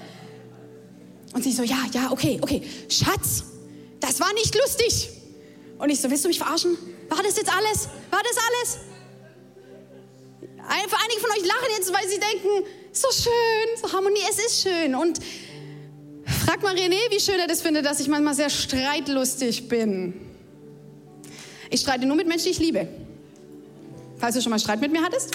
Und 1.33 1.43
sie 1.43 1.51
so, 1.51 1.63
ja, 1.63 1.79
ja, 1.91 2.13
okay, 2.13 2.39
okay, 2.41 2.61
Schatz, 2.87 3.43
das 3.99 4.21
war 4.21 4.31
nicht 4.35 4.55
lustig. 4.55 5.09
Und 5.79 5.89
ich 5.89 5.99
so, 5.99 6.09
willst 6.09 6.23
du 6.23 6.29
mich 6.29 6.39
verarschen? 6.39 6.77
War 7.09 7.21
das 7.21 7.35
jetzt 7.35 7.53
alles? 7.53 7.89
War 8.09 8.21
das 8.23 8.37
alles? 8.37 8.92
Einige 10.67 11.19
von 11.19 11.31
euch 11.31 11.45
lachen 11.45 11.69
jetzt, 11.77 11.93
weil 11.93 12.07
sie 12.07 12.19
denken, 12.19 12.67
so 12.91 13.07
schön, 13.11 13.77
so 13.81 13.91
Harmonie, 13.91 14.19
es 14.29 14.37
ist 14.37 14.61
schön. 14.63 14.95
Und 14.95 15.19
frag 16.25 16.61
mal 16.61 16.75
René, 16.75 16.99
wie 17.09 17.19
schön 17.19 17.39
er 17.39 17.47
das 17.47 17.61
findet, 17.61 17.85
dass 17.85 17.99
ich 17.99 18.07
manchmal 18.07 18.35
sehr 18.35 18.49
streitlustig 18.49 19.67
bin. 19.67 20.13
Ich 21.69 21.81
streite 21.81 22.05
nur 22.05 22.15
mit 22.15 22.27
Menschen, 22.27 22.45
die 22.45 22.51
ich 22.51 22.59
liebe. 22.59 22.87
Falls 24.17 24.35
du 24.35 24.41
schon 24.41 24.51
mal 24.51 24.59
Streit 24.59 24.79
mit 24.79 24.91
mir 24.91 25.01
hattest, 25.01 25.31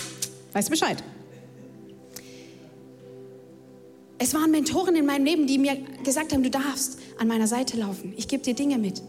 weißt 0.53 0.71
Bescheid. 0.71 1.03
Es 4.19 4.35
waren 4.35 4.51
Mentoren 4.51 4.97
in 4.97 5.07
meinem 5.07 5.25
Leben, 5.25 5.47
die 5.47 5.59
mir 5.59 5.77
gesagt 6.05 6.33
haben, 6.33 6.43
du 6.43 6.51
darfst 6.51 6.99
an 7.19 7.29
meiner 7.29 7.47
Seite 7.47 7.77
laufen. 7.77 8.15
Ich 8.17 8.29
gebe 8.29 8.43
dir 8.43 8.55
Dinge 8.55 8.79
mit. 8.79 9.03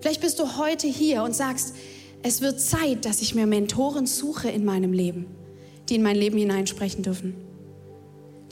Vielleicht 0.00 0.20
bist 0.20 0.38
du 0.38 0.56
heute 0.56 0.86
hier 0.86 1.22
und 1.22 1.34
sagst, 1.34 1.74
es 2.22 2.40
wird 2.40 2.60
Zeit, 2.60 3.04
dass 3.04 3.22
ich 3.22 3.34
mir 3.34 3.46
Mentoren 3.46 4.06
suche 4.06 4.48
in 4.48 4.64
meinem 4.64 4.92
Leben, 4.92 5.26
die 5.88 5.96
in 5.96 6.02
mein 6.02 6.16
Leben 6.16 6.38
hineinsprechen 6.38 7.02
dürfen, 7.02 7.34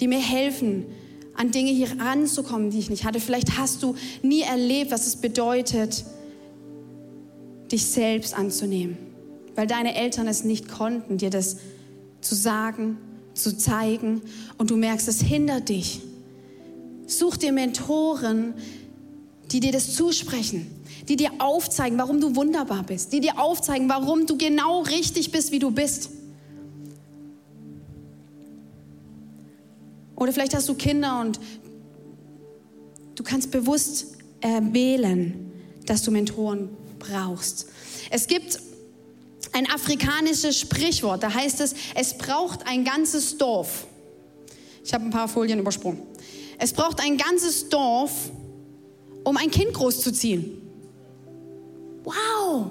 die 0.01 0.09
mir 0.09 0.21
helfen, 0.21 0.87
an 1.35 1.51
Dinge 1.51 1.71
hier 1.71 1.89
ranzukommen, 2.01 2.71
die 2.71 2.79
ich 2.79 2.91
nicht 2.91 3.05
hatte. 3.05 3.21
Vielleicht 3.21 3.59
hast 3.59 3.83
du 3.83 3.95
nie 4.23 4.41
erlebt, 4.41 4.91
was 4.91 5.07
es 5.07 5.17
bedeutet, 5.17 6.05
dich 7.71 7.85
selbst 7.85 8.35
anzunehmen, 8.35 8.97
weil 9.55 9.67
deine 9.67 9.95
Eltern 9.95 10.29
es 10.29 10.45
nicht 10.45 10.69
konnten, 10.69 11.19
dir 11.19 11.31
das 11.31 11.59
zu 12.21 12.35
sagen, 12.35 12.97
zu 13.35 13.57
zeigen 13.57 14.23
und 14.57 14.71
du 14.71 14.77
merkst, 14.77 15.09
es 15.09 15.21
hindert 15.21 15.69
dich. 15.69 16.01
Such 17.07 17.37
dir 17.37 17.53
Mentoren, 17.53 18.55
die 19.53 19.61
dir 19.61 19.73
das 19.73 19.95
zusprechen, 19.95 20.67
die 21.09 21.17
dir 21.17 21.31
aufzeigen, 21.39 21.99
warum 21.99 22.21
du 22.21 22.35
wunderbar 22.35 22.83
bist, 22.83 23.13
die 23.13 23.21
dir 23.21 23.39
aufzeigen, 23.39 23.89
warum 23.89 24.27
du 24.27 24.37
genau 24.37 24.83
richtig 24.83 25.31
bist, 25.31 25.53
wie 25.53 25.59
du 25.59 25.71
bist. 25.71 26.11
Oder 30.17 30.33
vielleicht 30.33 30.55
hast 30.55 30.69
du 30.69 30.75
Kinder 30.75 31.21
und 31.21 31.39
du 33.15 33.23
kannst 33.23 33.51
bewusst 33.51 34.17
wählen, 34.43 35.53
dass 35.85 36.03
du 36.03 36.11
Mentoren 36.11 36.71
brauchst. 36.99 37.67
Es 38.11 38.27
gibt 38.27 38.59
ein 39.53 39.71
afrikanisches 39.71 40.59
Sprichwort, 40.59 41.23
da 41.23 41.33
heißt 41.33 41.61
es, 41.61 41.75
es 41.95 42.19
braucht 42.19 42.67
ein 42.67 42.85
ganzes 42.85 43.39
Dorf. 43.39 43.87
Ich 44.85 44.93
habe 44.95 45.05
ein 45.05 45.11
paar 45.11 45.29
Folien 45.29 45.59
übersprungen. 45.59 46.03
Es 46.59 46.73
braucht 46.73 47.01
ein 47.01 47.17
ganzes 47.17 47.69
Dorf, 47.69 48.31
um 49.25 49.37
ein 49.37 49.51
Kind 49.51 49.75
großzuziehen. 49.75 50.63
Wow! 52.07 52.71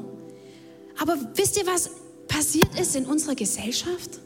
Aber 0.98 1.18
wisst 1.36 1.58
ihr, 1.58 1.68
was 1.68 1.90
passiert 2.28 2.80
ist 2.80 2.96
in 2.96 3.06
unserer 3.06 3.36
Gesellschaft? 3.36 4.20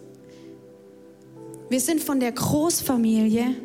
Wir 1.68 1.80
sind 1.80 2.02
von 2.02 2.20
der 2.20 2.32
Großfamilie, 2.32 3.56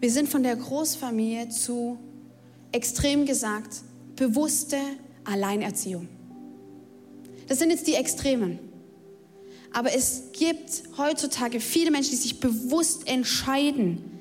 wir 0.00 0.10
sind 0.10 0.28
von 0.28 0.42
der 0.42 0.56
Großfamilie 0.56 1.48
zu, 1.50 1.98
extrem 2.72 3.26
gesagt, 3.26 3.82
bewusste 4.16 4.78
Alleinerziehung. 5.24 6.08
Das 7.46 7.58
sind 7.58 7.70
jetzt 7.70 7.86
die 7.86 7.94
Extremen. 7.94 8.58
Aber 9.72 9.92
es 9.92 10.24
gibt 10.32 10.82
heutzutage 10.96 11.60
viele 11.60 11.90
Menschen, 11.90 12.10
die 12.10 12.16
sich 12.16 12.40
bewusst 12.40 13.06
entscheiden, 13.06 14.17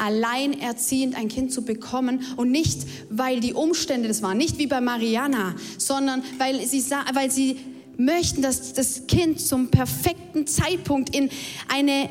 alleinerziehend 0.00 1.14
ein 1.14 1.28
Kind 1.28 1.52
zu 1.52 1.62
bekommen 1.62 2.24
und 2.36 2.50
nicht, 2.50 2.86
weil 3.10 3.40
die 3.40 3.54
Umstände 3.54 4.08
das 4.08 4.22
waren, 4.22 4.38
nicht 4.38 4.58
wie 4.58 4.66
bei 4.66 4.80
Mariana, 4.80 5.54
sondern 5.78 6.22
weil 6.38 6.64
sie, 6.66 6.82
weil 7.12 7.30
sie 7.30 7.58
möchten, 7.96 8.42
dass 8.42 8.72
das 8.72 9.06
Kind 9.06 9.40
zum 9.40 9.70
perfekten 9.70 10.46
Zeitpunkt 10.46 11.14
in 11.14 11.30
eine 11.68 12.08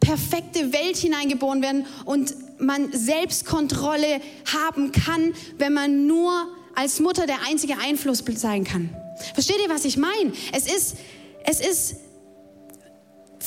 perfekte 0.00 0.72
Welt 0.72 0.96
hineingeboren 0.96 1.62
werden 1.62 1.86
und 2.04 2.34
man 2.60 2.92
Selbstkontrolle 2.92 4.20
haben 4.52 4.92
kann, 4.92 5.34
wenn 5.58 5.72
man 5.72 6.06
nur 6.06 6.48
als 6.74 7.00
Mutter 7.00 7.26
der 7.26 7.38
einzige 7.48 7.78
Einfluss 7.78 8.22
sein 8.36 8.64
kann. 8.64 8.90
Versteht 9.34 9.56
ihr, 9.62 9.70
was 9.70 9.84
ich 9.84 9.96
meine? 9.96 10.32
Es 10.52 10.66
ist, 10.66 10.96
es 11.44 11.60
ist, 11.60 11.96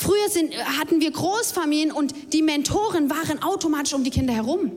früher 0.00 0.28
sind, 0.28 0.54
hatten 0.78 1.00
wir 1.00 1.10
Großfamilien 1.10 1.92
und 1.92 2.32
die 2.32 2.42
Mentoren 2.42 3.10
waren 3.10 3.42
automatisch 3.42 3.92
um 3.92 4.02
die 4.02 4.10
Kinder 4.10 4.32
herum. 4.32 4.72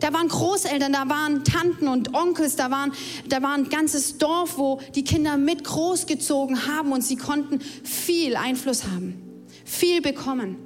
Da 0.00 0.12
waren 0.12 0.26
Großeltern, 0.26 0.92
da 0.92 1.08
waren 1.08 1.44
Tanten 1.44 1.86
und 1.86 2.12
Onkels, 2.14 2.56
da, 2.56 2.70
waren, 2.70 2.92
da 3.28 3.40
war 3.40 3.54
ein 3.54 3.68
ganzes 3.68 4.18
Dorf, 4.18 4.58
wo 4.58 4.80
die 4.94 5.04
Kinder 5.04 5.36
mit 5.36 5.62
großgezogen 5.62 6.66
haben 6.66 6.90
und 6.90 7.02
sie 7.02 7.16
konnten 7.16 7.60
viel 7.60 8.34
Einfluss 8.34 8.84
haben, 8.84 9.44
viel 9.64 10.00
bekommen. 10.02 10.56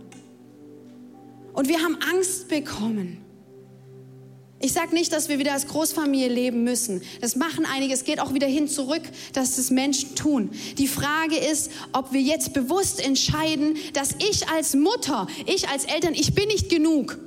Und 1.52 1.68
wir 1.68 1.82
haben 1.82 1.98
Angst 2.10 2.48
bekommen. 2.48 3.25
Ich 4.58 4.72
sage 4.72 4.94
nicht, 4.94 5.12
dass 5.12 5.28
wir 5.28 5.38
wieder 5.38 5.52
als 5.52 5.66
Großfamilie 5.66 6.28
leben 6.28 6.64
müssen. 6.64 7.02
Das 7.20 7.36
machen 7.36 7.66
einige. 7.66 7.92
Es 7.92 8.04
geht 8.04 8.20
auch 8.20 8.32
wieder 8.32 8.46
hin 8.46 8.68
zurück, 8.68 9.02
dass 9.34 9.56
das 9.56 9.70
Menschen 9.70 10.14
tun. 10.14 10.50
Die 10.78 10.88
Frage 10.88 11.36
ist, 11.36 11.70
ob 11.92 12.12
wir 12.12 12.22
jetzt 12.22 12.54
bewusst 12.54 13.04
entscheiden, 13.04 13.76
dass 13.92 14.14
ich 14.30 14.48
als 14.48 14.74
Mutter, 14.74 15.26
ich 15.44 15.68
als 15.68 15.84
Eltern, 15.84 16.14
ich 16.14 16.34
bin 16.34 16.48
nicht 16.48 16.70
genug. 16.70 17.18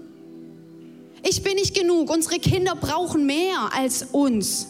Ich 1.27 1.43
bin 1.43 1.53
nicht 1.55 1.75
genug. 1.75 2.09
Unsere 2.09 2.39
Kinder 2.39 2.75
brauchen 2.75 3.27
mehr 3.27 3.69
als 3.73 4.07
uns. 4.11 4.67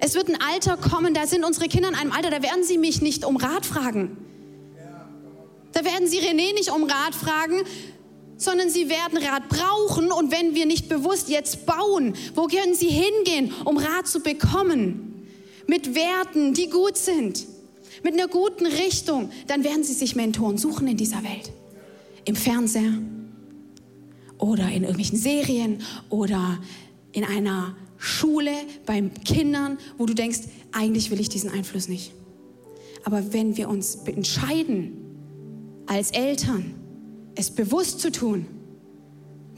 Es 0.00 0.14
wird 0.14 0.28
ein 0.28 0.40
Alter 0.40 0.76
kommen, 0.76 1.14
da 1.14 1.26
sind 1.26 1.44
unsere 1.44 1.66
Kinder 1.66 1.88
in 1.88 1.94
einem 1.94 2.12
Alter, 2.12 2.30
da 2.30 2.42
werden 2.42 2.62
sie 2.62 2.78
mich 2.78 3.00
nicht 3.02 3.24
um 3.24 3.36
Rat 3.36 3.66
fragen. 3.66 4.16
Da 5.72 5.84
werden 5.84 6.06
sie 6.06 6.18
René 6.18 6.54
nicht 6.54 6.70
um 6.70 6.84
Rat 6.84 7.14
fragen, 7.14 7.62
sondern 8.38 8.70
sie 8.70 8.88
werden 8.88 9.18
Rat 9.18 9.48
brauchen. 9.48 10.10
Und 10.10 10.32
wenn 10.32 10.54
wir 10.54 10.64
nicht 10.64 10.88
bewusst 10.88 11.28
jetzt 11.28 11.66
bauen, 11.66 12.14
wo 12.34 12.46
können 12.46 12.74
sie 12.74 12.88
hingehen, 12.88 13.52
um 13.64 13.76
Rat 13.76 14.06
zu 14.06 14.20
bekommen? 14.20 15.26
Mit 15.66 15.94
Werten, 15.94 16.54
die 16.54 16.70
gut 16.70 16.96
sind, 16.96 17.44
mit 18.02 18.14
einer 18.14 18.28
guten 18.28 18.64
Richtung, 18.64 19.30
dann 19.48 19.64
werden 19.64 19.84
sie 19.84 19.92
sich 19.92 20.16
Mentoren 20.16 20.56
suchen 20.56 20.88
in 20.88 20.96
dieser 20.96 21.22
Welt. 21.22 21.52
Im 22.24 22.36
Fernseher 22.36 22.94
oder 24.38 24.68
in 24.68 24.84
irgendwelchen 24.84 25.18
Serien 25.18 25.82
oder 26.08 26.58
in 27.12 27.24
einer 27.24 27.76
Schule 27.98 28.52
bei 28.86 29.02
Kindern, 29.24 29.78
wo 29.98 30.06
du 30.06 30.14
denkst, 30.14 30.40
eigentlich 30.72 31.10
will 31.10 31.20
ich 31.20 31.28
diesen 31.28 31.50
Einfluss 31.50 31.88
nicht. 31.88 32.12
Aber 33.04 33.32
wenn 33.32 33.56
wir 33.56 33.68
uns 33.68 33.96
entscheiden, 34.06 34.92
als 35.86 36.12
Eltern, 36.12 36.74
es 37.38 37.52
bewusst 37.52 38.00
zu 38.00 38.10
tun, 38.10 38.46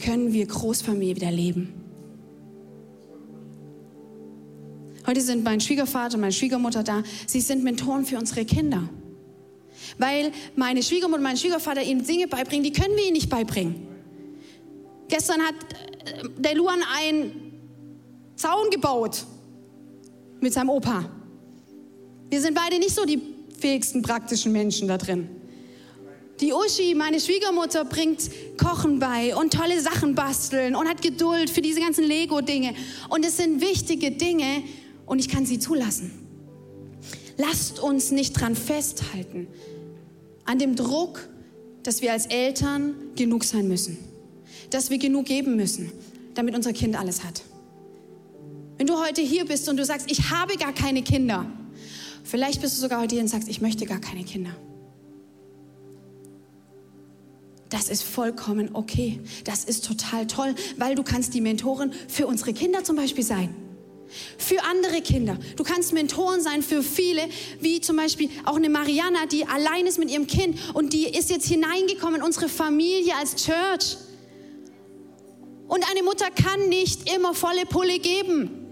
können 0.04 0.34
wir 0.34 0.46
Großfamilie 0.46 1.16
wieder 1.16 1.30
leben. 1.30 1.72
Heute 5.06 5.22
sind 5.22 5.44
mein 5.44 5.62
Schwiegervater 5.62 6.16
und 6.16 6.20
meine 6.20 6.32
Schwiegermutter 6.32 6.82
da. 6.82 7.02
Sie 7.26 7.40
sind 7.40 7.64
Mentoren 7.64 8.04
für 8.04 8.18
unsere 8.18 8.44
Kinder. 8.44 8.86
Weil 9.96 10.30
meine 10.56 10.82
Schwiegermutter 10.82 11.16
und 11.16 11.22
mein 11.22 11.38
Schwiegervater 11.38 11.82
ihnen 11.82 12.04
Dinge 12.04 12.28
beibringen, 12.28 12.64
die 12.64 12.72
können 12.72 12.94
wir 12.96 13.04
ihnen 13.04 13.14
nicht 13.14 13.30
beibringen. 13.30 13.88
Gestern 15.08 15.40
hat 15.40 15.54
äh, 16.04 16.28
der 16.38 16.54
Luan 16.54 16.80
einen 16.98 17.32
Zaun 18.36 18.68
gebaut 18.70 19.24
mit 20.40 20.52
seinem 20.52 20.68
Opa. 20.68 21.10
Wir 22.28 22.42
sind 22.42 22.54
beide 22.54 22.78
nicht 22.78 22.94
so 22.94 23.06
die 23.06 23.22
fähigsten 23.58 24.02
praktischen 24.02 24.52
Menschen 24.52 24.86
da 24.86 24.98
drin. 24.98 25.39
Die 26.40 26.54
Uschi, 26.54 26.94
meine 26.94 27.20
Schwiegermutter, 27.20 27.84
bringt 27.84 28.30
Kochen 28.56 28.98
bei 28.98 29.36
und 29.36 29.52
tolle 29.52 29.80
Sachen 29.80 30.14
basteln 30.14 30.74
und 30.74 30.88
hat 30.88 31.02
Geduld 31.02 31.50
für 31.50 31.60
diese 31.60 31.80
ganzen 31.80 32.04
Lego-Dinge. 32.04 32.74
Und 33.10 33.26
es 33.26 33.36
sind 33.36 33.60
wichtige 33.60 34.10
Dinge 34.10 34.62
und 35.04 35.18
ich 35.18 35.28
kann 35.28 35.44
sie 35.44 35.58
zulassen. 35.58 36.12
Lasst 37.36 37.78
uns 37.78 38.10
nicht 38.10 38.32
dran 38.32 38.56
festhalten, 38.56 39.48
an 40.44 40.58
dem 40.58 40.76
Druck, 40.76 41.28
dass 41.82 42.00
wir 42.00 42.12
als 42.12 42.26
Eltern 42.26 42.94
genug 43.16 43.44
sein 43.44 43.68
müssen, 43.68 43.98
dass 44.70 44.90
wir 44.90 44.98
genug 44.98 45.26
geben 45.26 45.56
müssen, 45.56 45.92
damit 46.34 46.54
unser 46.54 46.72
Kind 46.72 46.98
alles 46.98 47.22
hat. 47.22 47.42
Wenn 48.78 48.86
du 48.86 48.98
heute 48.98 49.20
hier 49.20 49.44
bist 49.44 49.68
und 49.68 49.76
du 49.76 49.84
sagst, 49.84 50.10
ich 50.10 50.30
habe 50.30 50.56
gar 50.56 50.72
keine 50.72 51.02
Kinder, 51.02 51.44
vielleicht 52.24 52.62
bist 52.62 52.78
du 52.78 52.80
sogar 52.80 53.02
heute 53.02 53.14
hier 53.14 53.22
und 53.22 53.28
sagst, 53.28 53.48
ich 53.48 53.60
möchte 53.60 53.84
gar 53.84 54.00
keine 54.00 54.24
Kinder. 54.24 54.56
Das 57.70 57.88
ist 57.88 58.02
vollkommen 58.02 58.70
okay. 58.74 59.20
Das 59.44 59.64
ist 59.64 59.86
total 59.86 60.26
toll, 60.26 60.54
weil 60.76 60.96
du 60.96 61.04
kannst 61.04 61.34
die 61.34 61.40
Mentorin 61.40 61.92
für 62.08 62.26
unsere 62.26 62.52
Kinder 62.52 62.82
zum 62.82 62.96
Beispiel 62.96 63.24
sein. 63.24 63.54
Für 64.38 64.64
andere 64.64 65.00
Kinder. 65.02 65.38
Du 65.56 65.62
kannst 65.62 65.92
Mentoren 65.92 66.40
sein 66.40 66.62
für 66.62 66.82
viele, 66.82 67.22
wie 67.60 67.80
zum 67.80 67.96
Beispiel 67.96 68.28
auch 68.44 68.56
eine 68.56 68.68
Mariana, 68.68 69.26
die 69.26 69.46
allein 69.46 69.86
ist 69.86 70.00
mit 70.00 70.10
ihrem 70.10 70.26
Kind 70.26 70.58
und 70.74 70.92
die 70.92 71.04
ist 71.04 71.30
jetzt 71.30 71.46
hineingekommen 71.46 72.16
in 72.16 72.22
unsere 72.22 72.48
Familie 72.48 73.14
als 73.16 73.36
Church. 73.36 73.98
Und 75.68 75.88
eine 75.88 76.02
Mutter 76.02 76.26
kann 76.30 76.68
nicht 76.68 77.08
immer 77.14 77.34
volle 77.34 77.64
Pulle 77.66 78.00
geben. 78.00 78.66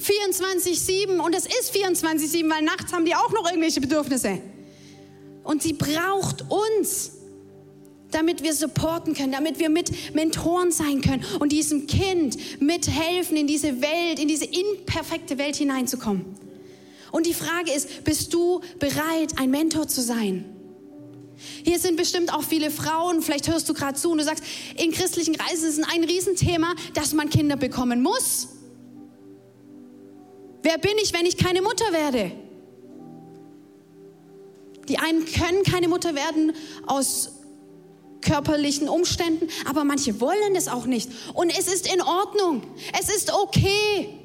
24-7 0.00 1.18
und 1.18 1.34
es 1.34 1.46
ist 1.46 1.74
24-7, 1.74 2.48
weil 2.48 2.62
nachts 2.62 2.92
haben 2.92 3.04
die 3.04 3.16
auch 3.16 3.32
noch 3.32 3.48
irgendwelche 3.48 3.80
Bedürfnisse. 3.80 4.38
Und 5.42 5.64
sie 5.64 5.72
braucht 5.72 6.44
uns 6.48 7.15
damit 8.10 8.42
wir 8.42 8.54
supporten 8.54 9.14
können, 9.14 9.32
damit 9.32 9.58
wir 9.58 9.68
mit 9.68 10.14
Mentoren 10.14 10.70
sein 10.70 11.00
können 11.00 11.24
und 11.40 11.52
diesem 11.52 11.86
Kind 11.86 12.60
mithelfen, 12.60 13.36
in 13.36 13.46
diese 13.46 13.80
Welt, 13.82 14.18
in 14.18 14.28
diese 14.28 14.46
imperfekte 14.46 15.38
Welt 15.38 15.56
hineinzukommen. 15.56 16.24
Und 17.12 17.26
die 17.26 17.34
Frage 17.34 17.72
ist, 17.72 18.04
bist 18.04 18.32
du 18.34 18.60
bereit, 18.78 19.38
ein 19.38 19.50
Mentor 19.50 19.88
zu 19.88 20.02
sein? 20.02 20.44
Hier 21.64 21.78
sind 21.78 21.96
bestimmt 21.96 22.32
auch 22.32 22.42
viele 22.42 22.70
Frauen, 22.70 23.22
vielleicht 23.22 23.48
hörst 23.48 23.68
du 23.68 23.74
gerade 23.74 23.98
zu 23.98 24.10
und 24.10 24.18
du 24.18 24.24
sagst, 24.24 24.44
in 24.76 24.92
christlichen 24.92 25.36
Kreisen 25.36 25.68
ist 25.68 25.78
es 25.78 25.84
ein 25.92 26.04
Riesenthema, 26.04 26.74
dass 26.94 27.12
man 27.12 27.28
Kinder 27.28 27.56
bekommen 27.56 28.02
muss. 28.02 28.48
Wer 30.62 30.78
bin 30.78 30.92
ich, 31.02 31.12
wenn 31.12 31.26
ich 31.26 31.36
keine 31.36 31.62
Mutter 31.62 31.92
werde? 31.92 32.32
Die 34.88 34.98
einen 34.98 35.24
können 35.26 35.62
keine 35.64 35.88
Mutter 35.88 36.14
werden 36.14 36.52
aus 36.86 37.35
körperlichen 38.20 38.88
Umständen, 38.88 39.48
aber 39.68 39.84
manche 39.84 40.20
wollen 40.20 40.54
es 40.56 40.68
auch 40.68 40.86
nicht. 40.86 41.10
Und 41.34 41.50
es 41.50 41.68
ist 41.68 41.92
in 41.92 42.00
Ordnung. 42.02 42.62
Es 42.98 43.08
ist 43.08 43.32
okay. 43.32 44.16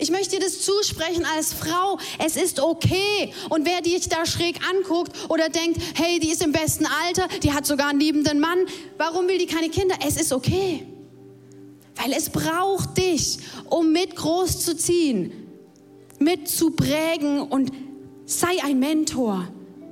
Ich 0.00 0.10
möchte 0.10 0.36
dir 0.36 0.44
das 0.44 0.62
zusprechen 0.62 1.26
als 1.36 1.52
Frau. 1.52 1.98
Es 2.24 2.36
ist 2.36 2.60
okay. 2.60 3.32
Und 3.48 3.66
wer 3.66 3.80
dich 3.80 4.08
da 4.08 4.24
schräg 4.26 4.60
anguckt 4.70 5.12
oder 5.28 5.48
denkt, 5.48 5.80
hey, 5.94 6.20
die 6.20 6.30
ist 6.30 6.42
im 6.42 6.52
besten 6.52 6.86
Alter, 6.86 7.26
die 7.42 7.52
hat 7.52 7.66
sogar 7.66 7.88
einen 7.88 8.00
liebenden 8.00 8.38
Mann, 8.38 8.58
warum 8.96 9.26
will 9.26 9.38
die 9.38 9.46
keine 9.46 9.68
Kinder? 9.68 9.96
Es 10.06 10.16
ist 10.16 10.32
okay. 10.32 10.86
Weil 11.96 12.12
es 12.12 12.30
braucht 12.30 12.96
dich, 12.96 13.38
um 13.68 13.92
mit 13.92 14.14
groß 14.14 14.64
zu 14.64 14.76
ziehen, 14.76 15.32
mit 16.20 16.48
zu 16.48 16.70
prägen 16.70 17.40
und 17.40 17.72
sei 18.24 18.62
ein 18.62 18.78
Mentor 18.78 19.48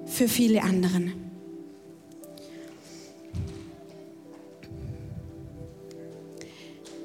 für 0.06 0.28
viele 0.28 0.62
anderen. 0.62 1.25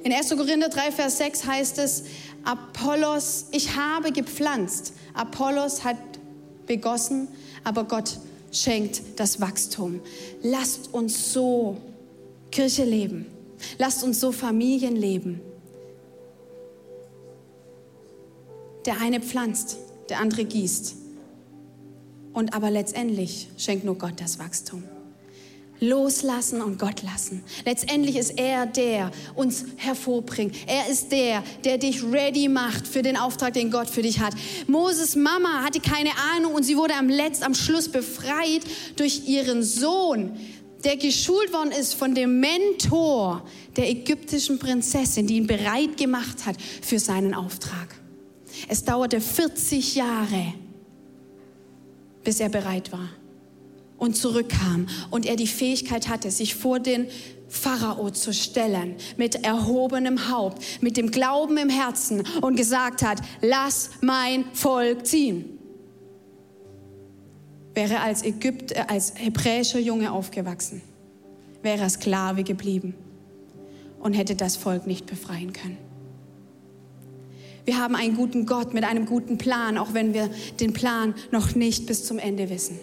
In 0.04 0.12
1. 0.12 0.30
Korinther 0.30 0.70
3, 0.70 0.92
Vers 0.92 1.18
6 1.18 1.46
heißt 1.46 1.78
es, 1.78 2.04
Apollos, 2.44 3.46
ich 3.52 3.76
habe 3.76 4.12
gepflanzt, 4.12 4.94
Apollos 5.14 5.84
hat 5.84 5.98
begossen, 6.66 7.28
aber 7.64 7.84
Gott 7.84 8.18
schenkt 8.52 9.02
das 9.18 9.40
Wachstum. 9.40 10.02
Lasst 10.42 10.94
uns 10.94 11.34
so 11.34 11.78
Kirche 12.52 12.84
leben. 12.84 13.28
Lasst 13.78 14.04
uns 14.04 14.20
so 14.20 14.32
Familien 14.32 14.96
leben. 14.96 15.42
Der 18.86 19.00
eine 19.00 19.22
pflanzt, 19.22 19.78
der 20.10 20.20
andere 20.20 20.46
gießt. 20.46 20.96
Und 22.34 22.54
aber 22.54 22.72
letztendlich 22.72 23.50
schenkt 23.58 23.86
nur 23.86 23.98
Gott 23.98 24.20
das 24.20 24.40
Wachstum. 24.40 24.84
Loslassen 25.82 26.62
und 26.62 26.78
Gott 26.78 27.02
lassen. 27.02 27.44
Letztendlich 27.66 28.16
ist 28.16 28.38
er 28.38 28.68
der 28.68 29.12
uns 29.34 29.66
hervorbringt. 29.78 30.56
Er 30.68 30.88
ist 30.88 31.12
der, 31.12 31.44
der 31.64 31.80
dich 31.80 32.04
ready 32.04 32.48
macht 32.48 32.88
für 32.88 33.02
den 33.02 33.18
Auftrag, 33.18 33.56
den 33.56 33.72
Gott 33.72 33.90
für 33.90 34.04
dich 34.04 34.20
hat. 34.20 34.36
Moses 34.68 35.16
Mama 35.16 35.64
hatte 35.64 35.80
keine 35.80 36.12
Ahnung 36.36 36.54
und 36.54 36.64
sie 36.64 36.78
wurde 36.78 36.94
am 36.94 37.10
Letzt, 37.10 37.42
am 37.42 37.56
Schluss 37.56 37.90
befreit 37.90 38.62
durch 38.96 39.28
ihren 39.28 39.64
Sohn, 39.64 40.38
der 40.84 40.98
geschult 40.98 41.52
worden 41.52 41.72
ist 41.72 41.96
von 41.96 42.14
dem 42.14 42.40
Mentor 42.40 43.44
der 43.76 43.90
ägyptischen 43.90 44.60
Prinzessin, 44.60 45.26
die 45.26 45.38
ihn 45.38 45.48
bereit 45.48 45.98
gemacht 45.98 46.46
hat 46.46 46.58
für 46.84 47.00
seinen 47.00 47.34
Auftrag. 47.34 47.96
Es 48.68 48.84
dauerte 48.84 49.20
40 49.20 49.96
Jahre, 49.96 50.54
bis 52.24 52.40
er 52.40 52.50
bereit 52.50 52.92
war 52.92 53.10
und 54.02 54.18
zurückkam 54.18 54.88
und 55.12 55.28
er 55.28 55.36
die 55.36 55.46
Fähigkeit 55.46 56.10
hatte, 56.10 56.32
sich 56.32 56.56
vor 56.56 56.80
den 56.80 57.06
Pharao 57.48 58.10
zu 58.10 58.34
stellen, 58.34 58.96
mit 59.16 59.46
erhobenem 59.46 60.32
Haupt, 60.32 60.82
mit 60.82 60.98
dem 60.98 61.12
Glauben 61.12 61.56
im 61.58 61.70
Herzen 61.70 62.24
und 62.42 62.56
gesagt 62.56 63.04
hat, 63.04 63.22
lass 63.42 63.92
mein 64.02 64.46
Volk 64.54 65.06
ziehen. 65.06 65.60
Wäre 67.76 68.00
als 68.00 68.24
Ägypter, 68.24 68.76
äh, 68.76 68.86
als 68.88 69.14
hebräischer 69.18 69.80
Junge 69.80 70.12
aufgewachsen, 70.12 70.82
wäre 71.62 71.82
er 71.82 71.90
Sklave 71.90 72.44
geblieben 72.44 72.96
und 74.00 74.14
hätte 74.14 74.36
das 74.36 74.56
Volk 74.56 74.88
nicht 74.88 75.06
befreien 75.06 75.54
können. 75.54 75.78
Wir 77.66 77.78
haben 77.78 77.96
einen 77.96 78.16
guten 78.16 78.48
Gott 78.48 78.74
mit 78.74 78.84
einem 78.84 79.06
guten 79.06 79.38
Plan, 79.38 79.78
auch 79.78 79.94
wenn 79.94 80.16
wir 80.16 80.32
den 80.60 80.74
Plan 80.74 81.14
noch 81.30 81.54
nicht 81.54 81.86
bis 81.86 82.04
zum 82.04 82.18
Ende 82.18 82.50
wissen. 82.50 82.80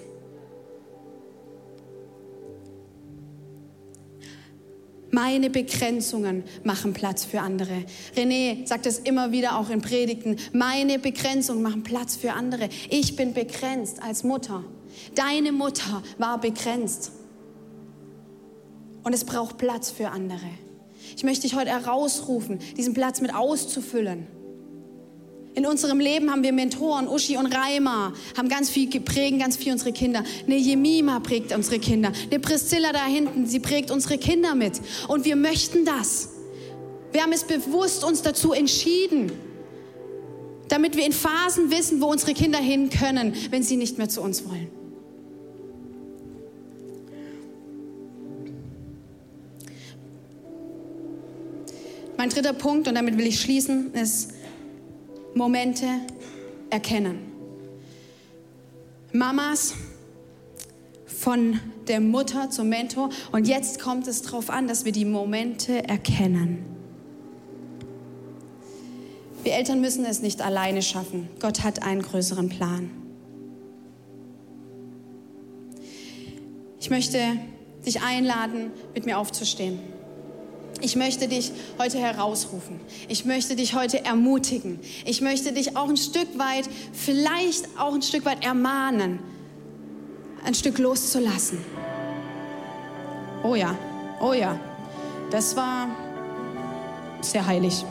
Meine 5.10 5.48
Begrenzungen 5.48 6.44
machen 6.64 6.92
Platz 6.92 7.24
für 7.24 7.40
andere. 7.40 7.84
René 8.14 8.66
sagt 8.66 8.84
es 8.86 8.98
immer 8.98 9.32
wieder 9.32 9.58
auch 9.58 9.70
in 9.70 9.80
Predigten. 9.80 10.36
Meine 10.52 10.98
Begrenzungen 10.98 11.62
machen 11.62 11.82
Platz 11.82 12.16
für 12.16 12.32
andere. 12.32 12.68
Ich 12.90 13.16
bin 13.16 13.32
begrenzt 13.32 14.02
als 14.02 14.22
Mutter. 14.22 14.64
Deine 15.14 15.52
Mutter 15.52 16.02
war 16.18 16.40
begrenzt. 16.40 17.12
Und 19.02 19.14
es 19.14 19.24
braucht 19.24 19.56
Platz 19.56 19.90
für 19.90 20.10
andere. 20.10 20.40
Ich 21.16 21.24
möchte 21.24 21.42
dich 21.42 21.54
heute 21.56 21.70
herausrufen, 21.70 22.58
diesen 22.76 22.92
Platz 22.92 23.22
mit 23.22 23.34
auszufüllen. 23.34 24.26
In 25.58 25.66
unserem 25.66 25.98
Leben 25.98 26.30
haben 26.30 26.44
wir 26.44 26.52
Mentoren, 26.52 27.08
Uschi 27.08 27.36
und 27.36 27.46
Reimer, 27.46 28.12
haben 28.36 28.48
ganz 28.48 28.70
viel 28.70 28.88
geprägt, 28.88 29.40
ganz 29.40 29.56
viel 29.56 29.72
unsere 29.72 29.90
Kinder. 29.90 30.22
Eine 30.46 30.56
Jemima 30.56 31.18
prägt 31.18 31.52
unsere 31.52 31.80
Kinder. 31.80 32.12
Eine 32.30 32.38
Priscilla 32.38 32.92
da 32.92 33.04
hinten, 33.04 33.44
sie 33.44 33.58
prägt 33.58 33.90
unsere 33.90 34.18
Kinder 34.18 34.54
mit. 34.54 34.80
Und 35.08 35.24
wir 35.24 35.34
möchten 35.34 35.84
das. 35.84 36.28
Wir 37.10 37.22
haben 37.22 37.32
es 37.32 37.42
bewusst 37.42 38.04
uns 38.04 38.22
dazu 38.22 38.52
entschieden, 38.52 39.32
damit 40.68 40.96
wir 40.96 41.04
in 41.04 41.12
Phasen 41.12 41.72
wissen, 41.72 42.00
wo 42.00 42.06
unsere 42.06 42.34
Kinder 42.34 42.60
hin 42.60 42.88
können, 42.88 43.34
wenn 43.50 43.64
sie 43.64 43.76
nicht 43.76 43.98
mehr 43.98 44.08
zu 44.08 44.22
uns 44.22 44.44
wollen. 44.44 44.68
Mein 52.16 52.30
dritter 52.30 52.52
Punkt, 52.52 52.86
und 52.86 52.94
damit 52.94 53.18
will 53.18 53.26
ich 53.26 53.40
schließen, 53.40 53.92
ist, 53.94 54.37
Momente 55.34 55.86
erkennen. 56.70 57.32
Mamas 59.12 59.74
von 61.06 61.60
der 61.88 62.00
Mutter 62.00 62.50
zum 62.50 62.68
Mentor. 62.68 63.10
Und 63.32 63.48
jetzt 63.48 63.80
kommt 63.80 64.06
es 64.06 64.22
darauf 64.22 64.50
an, 64.50 64.68
dass 64.68 64.84
wir 64.84 64.92
die 64.92 65.04
Momente 65.04 65.88
erkennen. 65.88 66.64
Wir 69.42 69.54
Eltern 69.54 69.80
müssen 69.80 70.04
es 70.04 70.20
nicht 70.20 70.42
alleine 70.42 70.82
schaffen. 70.82 71.28
Gott 71.40 71.64
hat 71.64 71.82
einen 71.82 72.02
größeren 72.02 72.48
Plan. 72.48 72.90
Ich 76.80 76.90
möchte 76.90 77.18
dich 77.84 78.02
einladen, 78.02 78.70
mit 78.94 79.06
mir 79.06 79.18
aufzustehen. 79.18 79.78
Ich 80.80 80.94
möchte 80.94 81.26
dich 81.26 81.52
heute 81.78 81.98
herausrufen. 81.98 82.80
Ich 83.08 83.24
möchte 83.24 83.56
dich 83.56 83.74
heute 83.74 84.04
ermutigen. 84.04 84.78
Ich 85.04 85.20
möchte 85.20 85.52
dich 85.52 85.76
auch 85.76 85.88
ein 85.88 85.96
Stück 85.96 86.38
weit, 86.38 86.68
vielleicht 86.92 87.66
auch 87.78 87.94
ein 87.94 88.02
Stück 88.02 88.24
weit 88.24 88.44
ermahnen, 88.44 89.18
ein 90.44 90.54
Stück 90.54 90.78
loszulassen. 90.78 91.58
Oh 93.42 93.54
ja, 93.54 93.76
oh 94.20 94.32
ja, 94.32 94.58
das 95.30 95.56
war 95.56 95.88
sehr 97.20 97.44
heilig. 97.44 97.84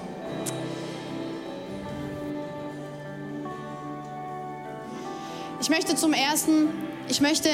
Ich 5.59 5.69
möchte 5.69 5.95
zum 5.95 6.13
Ersten, 6.13 6.69
ich 7.09 7.19
möchte, 7.19 7.49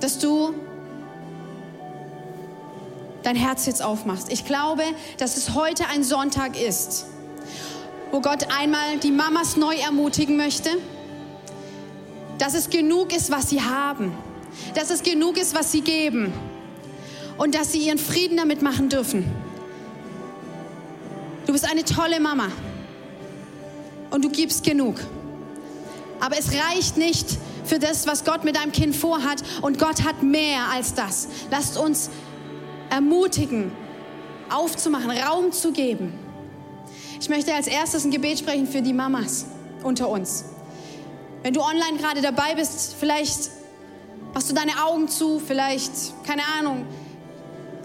dass 0.00 0.18
du 0.18 0.52
dein 3.24 3.36
Herz 3.36 3.66
jetzt 3.66 3.82
aufmachst. 3.82 4.30
Ich 4.30 4.44
glaube, 4.44 4.82
dass 5.18 5.36
es 5.36 5.54
heute 5.54 5.88
ein 5.88 6.04
Sonntag 6.04 6.60
ist, 6.60 7.06
wo 8.12 8.20
Gott 8.20 8.46
einmal 8.56 8.98
die 9.02 9.10
Mamas 9.10 9.56
neu 9.56 9.74
ermutigen 9.74 10.36
möchte, 10.36 10.70
dass 12.38 12.54
es 12.54 12.70
genug 12.70 13.14
ist, 13.14 13.30
was 13.30 13.48
sie 13.50 13.62
haben, 13.62 14.12
dass 14.74 14.90
es 14.90 15.02
genug 15.02 15.38
ist, 15.38 15.54
was 15.54 15.72
sie 15.72 15.80
geben 15.80 16.32
und 17.38 17.54
dass 17.54 17.72
sie 17.72 17.78
ihren 17.78 17.98
Frieden 17.98 18.36
damit 18.36 18.62
machen 18.62 18.88
dürfen. 18.88 19.24
Du 21.46 21.52
bist 21.52 21.68
eine 21.68 21.84
tolle 21.84 22.20
Mama 22.20 22.48
und 24.10 24.24
du 24.24 24.30
gibst 24.30 24.64
genug. 24.64 24.96
Aber 26.20 26.38
es 26.38 26.50
reicht 26.52 26.96
nicht 26.96 27.26
für 27.64 27.78
das, 27.78 28.06
was 28.06 28.24
Gott 28.24 28.44
mit 28.44 28.56
deinem 28.56 28.72
Kind 28.72 28.94
vorhat 28.94 29.42
und 29.62 29.78
Gott 29.78 30.04
hat 30.04 30.22
mehr 30.22 30.68
als 30.72 30.94
das. 30.94 31.28
Lasst 31.50 31.76
uns 31.76 32.10
ermutigen, 32.94 33.72
aufzumachen, 34.50 35.10
Raum 35.10 35.50
zu 35.50 35.72
geben. 35.72 36.12
Ich 37.20 37.28
möchte 37.28 37.52
als 37.52 37.66
erstes 37.66 38.04
ein 38.04 38.12
Gebet 38.12 38.38
sprechen 38.38 38.68
für 38.68 38.82
die 38.82 38.92
Mamas 38.92 39.46
unter 39.82 40.08
uns. 40.08 40.44
Wenn 41.42 41.54
du 41.54 41.60
online 41.60 41.98
gerade 41.98 42.22
dabei 42.22 42.54
bist, 42.54 42.94
vielleicht 42.98 43.50
machst 44.32 44.48
du 44.48 44.54
deine 44.54 44.72
Augen 44.84 45.08
zu, 45.08 45.40
vielleicht, 45.40 45.92
keine 46.24 46.42
Ahnung, 46.58 46.86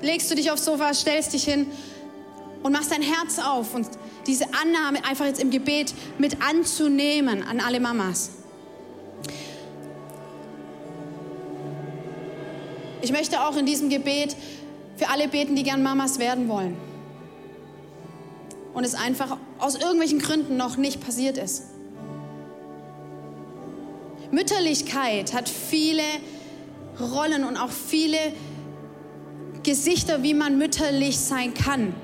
legst 0.01 0.30
du 0.30 0.36
dich 0.36 0.51
aufs 0.51 0.66
Sofa, 0.66 0.93
stellst 0.93 1.34
dich 1.34 1.43
hin 1.43 1.66
und 2.62 2.72
machst 2.72 2.91
dein 2.91 3.01
Herz 3.01 3.39
auf 3.39 3.74
und 3.74 3.88
diese 4.28 4.45
Annahme 4.45 5.03
einfach 5.05 5.26
jetzt 5.26 5.41
im 5.41 5.49
Gebet 5.49 5.93
mit 6.20 6.38
anzunehmen 6.41 7.41
an 7.43 7.60
alle 7.60 7.80
Mamas. 7.80 8.30
Ich 13.01 13.12
möchte 13.12 13.41
auch 13.41 13.55
in 13.55 13.66
diesem 13.66 13.89
Gebet 13.89 14.36
für 15.00 15.08
alle 15.08 15.30
beten, 15.30 15.56
die 15.56 15.64
gern 15.64 15.82
Mamas 15.82 16.20
werden 16.20 16.50
wollen. 16.50 16.76
Und 18.74 18.84
es 18.84 18.95
einfach 18.95 19.38
aus 19.58 19.76
irgendwelchen 19.76 20.20
Gründen 20.20 20.58
noch 20.58 20.76
nicht 20.76 21.00
passiert 21.00 21.38
ist. 21.38 21.64
Mütterlichkeit 24.30 25.34
hat 25.34 25.47
viele 25.47 26.04
Rollen 27.00 27.45
und 27.45 27.56
auch 27.56 27.72
viele 27.72 28.18
Gesichter, 29.64 30.22
wie 30.22 30.34
man 30.34 30.58
mütterlich 30.58 31.18
sein 31.18 31.54
kann. 31.54 31.95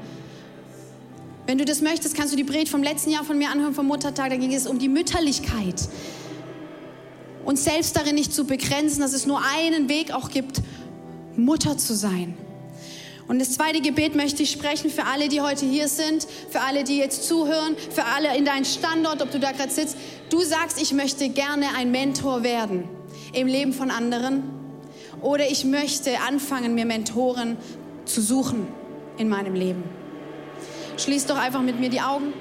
Wenn 1.46 1.58
du 1.58 1.66
das 1.66 1.82
möchtest, 1.82 2.16
kannst 2.16 2.34
du 2.34 2.38
die 2.38 2.44
Bret 2.44 2.70
vom 2.70 2.82
letzten 2.82 3.12
Jahr 3.12 3.26
von 3.26 3.38
mir 3.38 3.50
anhören, 3.50 3.76
vom 3.76 3.88
Muttertag. 3.88 4.30
Da 4.30 4.38
ging 4.38 4.54
es 4.54 4.68
um 4.68 4.80
die 4.80 4.90
Mütterlichkeit. 4.90 5.88
Uns 7.44 7.66
selbst 7.66 7.96
darin 7.96 8.16
nicht 8.16 8.34
zu 8.34 8.46
begrenzen, 8.46 9.02
dass 9.02 9.14
es 9.14 9.28
nur 9.28 9.42
einen 9.46 9.90
Weg 9.90 10.12
auch 10.12 10.30
gibt, 10.32 10.62
Mutter 11.36 11.78
zu 11.78 11.94
sein. 11.94 12.36
Und 13.28 13.40
das 13.40 13.54
zweite 13.54 13.82
Gebet 13.82 14.16
möchte 14.16 14.44
ich 14.44 14.52
sprechen 14.52 14.90
für 14.90 15.06
alle, 15.06 15.30
die 15.30 15.42
heute 15.42 15.66
hier 15.66 15.88
sind, 15.88 16.28
für 16.50 16.62
alle, 16.62 16.84
die 16.84 16.98
jetzt 16.98 17.28
zuhören, 17.28 17.76
für 17.90 18.06
alle 18.06 18.38
in 18.38 18.46
deinem 18.46 18.66
Standort, 18.66 19.22
ob 19.22 19.32
du 19.32 19.40
da 19.40 19.52
gerade 19.52 19.72
sitzt. 19.72 19.98
Du 20.30 20.42
sagst, 20.42 20.80
ich 20.82 20.94
möchte 20.94 21.30
gerne 21.30 21.68
ein 21.76 21.92
Mentor 21.92 22.44
werden 22.44 22.84
im 23.34 23.48
Leben 23.48 23.74
von 23.74 23.90
anderen. 23.90 24.44
Oder 25.22 25.50
ich 25.50 25.66
möchte 25.66 26.20
anfangen, 26.28 26.76
mir 26.76 26.86
Mentoren 26.86 27.58
zu 28.06 28.22
suchen 28.22 28.68
in 29.18 29.28
meinem 29.28 29.56
Leben. 29.56 29.84
Schließ 30.98 31.26
doch 31.26 31.38
einfach 31.38 31.62
mit 31.62 31.80
mir 31.80 31.90
die 31.90 32.02
Augen 32.02 32.34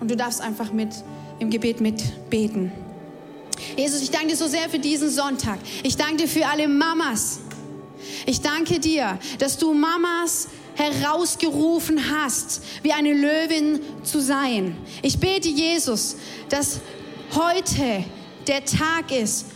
und 0.00 0.10
du 0.10 0.16
darfst 0.16 0.40
einfach 0.40 0.72
mit 0.72 0.88
im 1.38 1.50
Gebet 1.50 1.80
mitbeten. 1.80 2.72
Jesus, 3.76 4.02
ich 4.02 4.10
danke 4.10 4.28
dir 4.28 4.36
so 4.36 4.46
sehr 4.46 4.68
für 4.68 4.78
diesen 4.78 5.10
Sonntag. 5.10 5.58
Ich 5.82 5.96
danke 5.96 6.22
dir 6.22 6.28
für 6.28 6.46
alle 6.46 6.66
Mamas, 6.66 7.40
ich 8.26 8.40
danke 8.40 8.78
dir, 8.78 9.18
dass 9.38 9.58
du 9.58 9.74
Mamas 9.74 10.48
herausgerufen 10.74 12.10
hast, 12.10 12.62
wie 12.82 12.92
eine 12.92 13.12
Löwin 13.12 13.80
zu 14.02 14.20
sein. 14.20 14.76
Ich 15.02 15.18
bete, 15.18 15.48
Jesus, 15.48 16.16
dass 16.48 16.80
heute 17.34 18.04
der 18.46 18.64
Tag 18.64 19.12
ist, 19.12 19.46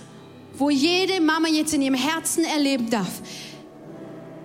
wo 0.57 0.71
jede 0.71 1.21
Mama 1.21 1.49
jetzt 1.49 1.75
in 1.75 1.83
ihrem 1.83 1.95
Herzen 1.95 2.45
erleben 2.45 2.91
darf. 2.91 3.23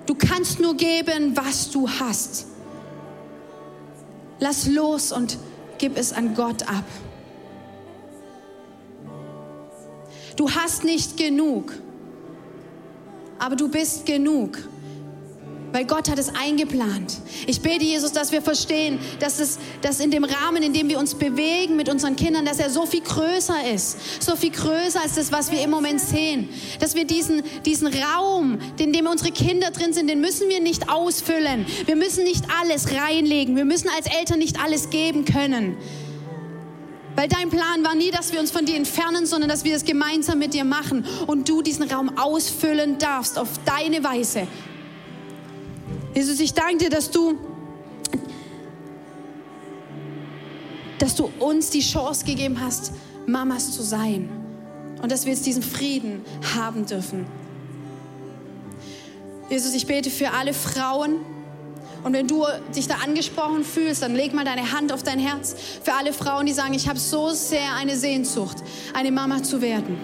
Du 0.06 0.16
kannst 0.16 0.60
nur 0.60 0.76
geben, 0.76 1.36
was 1.36 1.70
du 1.70 1.88
hast. 1.88 2.48
Lass 4.40 4.68
los 4.68 5.12
und 5.12 5.38
gib 5.78 5.98
es 5.98 6.14
an 6.14 6.34
Gott 6.34 6.64
ab. 6.68 6.86
Du 10.36 10.50
hast 10.50 10.86
nicht 10.86 11.18
genug 11.18 11.74
aber 13.40 13.56
du 13.56 13.70
bist 13.70 14.06
genug. 14.06 14.58
Weil 15.72 15.86
Gott 15.86 16.10
hat 16.10 16.18
es 16.18 16.34
eingeplant. 16.34 17.18
Ich 17.46 17.62
bete, 17.62 17.84
Jesus, 17.84 18.12
dass 18.12 18.32
wir 18.32 18.42
verstehen, 18.42 19.00
dass, 19.20 19.40
es, 19.40 19.60
dass 19.82 20.00
in 20.00 20.10
dem 20.10 20.24
Rahmen, 20.24 20.64
in 20.64 20.74
dem 20.74 20.90
wir 20.90 20.98
uns 20.98 21.14
bewegen 21.14 21.76
mit 21.76 21.90
unseren 21.90 22.16
Kindern, 22.16 22.44
dass 22.44 22.60
er 22.60 22.72
so 22.72 22.88
viel 22.88 23.02
größer 23.02 23.72
ist. 23.72 24.24
So 24.24 24.36
viel 24.36 24.50
größer 24.50 25.02
als 25.02 25.16
das, 25.16 25.32
was 25.32 25.52
wir 25.52 25.62
im 25.64 25.70
Moment 25.70 26.02
sehen. 26.02 26.50
Dass 26.80 26.96
wir 26.96 27.06
diesen, 27.06 27.44
diesen 27.66 27.88
Raum, 27.88 28.58
in 28.80 28.94
dem 28.94 29.06
unsere 29.06 29.32
Kinder 29.32 29.70
drin 29.70 29.94
sind, 29.94 30.10
den 30.10 30.22
müssen 30.22 30.50
wir 30.50 30.60
nicht 30.60 30.90
ausfüllen. 30.90 31.66
Wir 31.86 31.96
müssen 31.96 32.24
nicht 32.24 32.46
alles 32.60 32.88
reinlegen. 32.92 33.56
Wir 33.56 33.66
müssen 33.66 33.90
als 33.96 34.08
Eltern 34.08 34.40
nicht 34.40 34.60
alles 34.60 34.90
geben 34.90 35.26
können. 35.26 35.78
Weil 37.20 37.28
dein 37.28 37.50
Plan 37.50 37.84
war 37.84 37.96
nie, 37.96 38.12
dass 38.12 38.32
wir 38.32 38.40
uns 38.40 38.50
von 38.50 38.66
dir 38.66 38.78
entfernen, 38.78 39.26
sondern 39.26 39.50
dass 39.50 39.66
wir 39.66 39.76
es 39.76 39.84
gemeinsam 39.84 40.40
mit 40.40 40.54
dir 40.54 40.64
machen 40.64 41.06
und 41.28 41.50
du 41.50 41.62
diesen 41.62 41.84
Raum 41.92 42.18
ausfüllen 42.18 42.98
darfst 42.98 43.38
auf 43.38 43.50
deine 43.66 44.02
Weise. 44.06 44.48
Jesus, 46.16 46.40
ich 46.40 46.54
danke 46.54 46.78
dir, 46.78 46.90
dass 46.90 47.12
du, 47.12 47.38
dass 50.98 51.18
du 51.18 51.30
uns 51.40 51.72
die 51.72 51.82
Chance 51.82 52.24
gegeben 52.24 52.62
hast, 52.62 52.94
Mamas 53.28 53.74
zu 53.74 53.84
sein 53.84 54.30
und 55.02 55.12
dass 55.12 55.26
wir 55.26 55.34
jetzt 55.34 55.46
diesen 55.46 55.62
Frieden 55.62 56.24
haben 56.56 56.86
dürfen. 56.86 57.26
Jesus, 59.50 59.74
ich 59.74 59.86
bete 59.86 60.10
für 60.10 60.32
alle 60.32 60.54
Frauen, 60.54 61.18
und 62.04 62.14
wenn 62.14 62.28
du 62.28 62.46
dich 62.76 62.88
da 62.88 62.96
angesprochen 63.04 63.64
fühlst, 63.64 64.02
dann 64.02 64.16
leg 64.16 64.34
mal 64.34 64.46
deine 64.46 64.72
Hand 64.72 64.92
auf 64.92 65.04
dein 65.04 65.20
Herz. 65.20 65.56
Für 65.84 65.94
alle 65.94 66.14
Frauen, 66.14 66.46
die 66.46 66.54
sagen, 66.54 66.74
ich 66.74 66.88
habe 66.88 67.00
so 67.00 67.32
sehr 67.32 67.76
eine 67.76 67.96
Sehnsucht, 67.98 68.58
eine 68.94 69.12
Mama 69.12 69.44
zu 69.44 69.62
werden. 69.62 69.98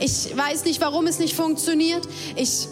Ich 0.00 0.36
weiß 0.36 0.64
nicht, 0.64 0.80
warum 0.80 1.06
es 1.06 1.18
nicht 1.18 1.34
funktioniert. 1.34 2.08
Ich 2.36 2.68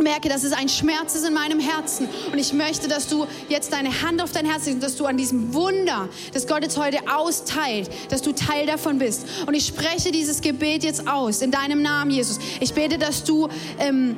merke, 0.00 0.28
dass 0.28 0.44
es 0.44 0.52
ein 0.52 0.68
Schmerz 0.68 1.14
ist 1.14 1.26
in 1.26 1.34
meinem 1.34 1.60
Herzen. 1.60 2.08
Und 2.32 2.38
ich 2.38 2.52
möchte, 2.52 2.88
dass 2.88 3.08
du 3.08 3.26
jetzt 3.48 3.72
deine 3.72 4.02
Hand 4.02 4.22
auf 4.22 4.32
dein 4.32 4.46
Herz 4.46 4.64
legst 4.64 4.76
und 4.76 4.82
dass 4.82 4.96
du 4.96 5.06
an 5.06 5.16
diesem 5.16 5.52
Wunder, 5.54 6.08
das 6.32 6.46
Gott 6.46 6.62
jetzt 6.62 6.78
heute 6.78 6.98
austeilt, 7.14 7.90
dass 8.10 8.22
du 8.22 8.32
Teil 8.32 8.66
davon 8.66 8.98
bist. 8.98 9.26
Und 9.46 9.54
ich 9.54 9.66
spreche 9.66 10.10
dieses 10.10 10.40
Gebet 10.40 10.82
jetzt 10.82 11.08
aus 11.08 11.42
in 11.42 11.50
deinem 11.50 11.82
Namen, 11.82 12.10
Jesus. 12.10 12.38
Ich 12.60 12.74
bete, 12.74 12.98
dass 12.98 13.24
du... 13.24 13.48
Ähm, 13.78 14.16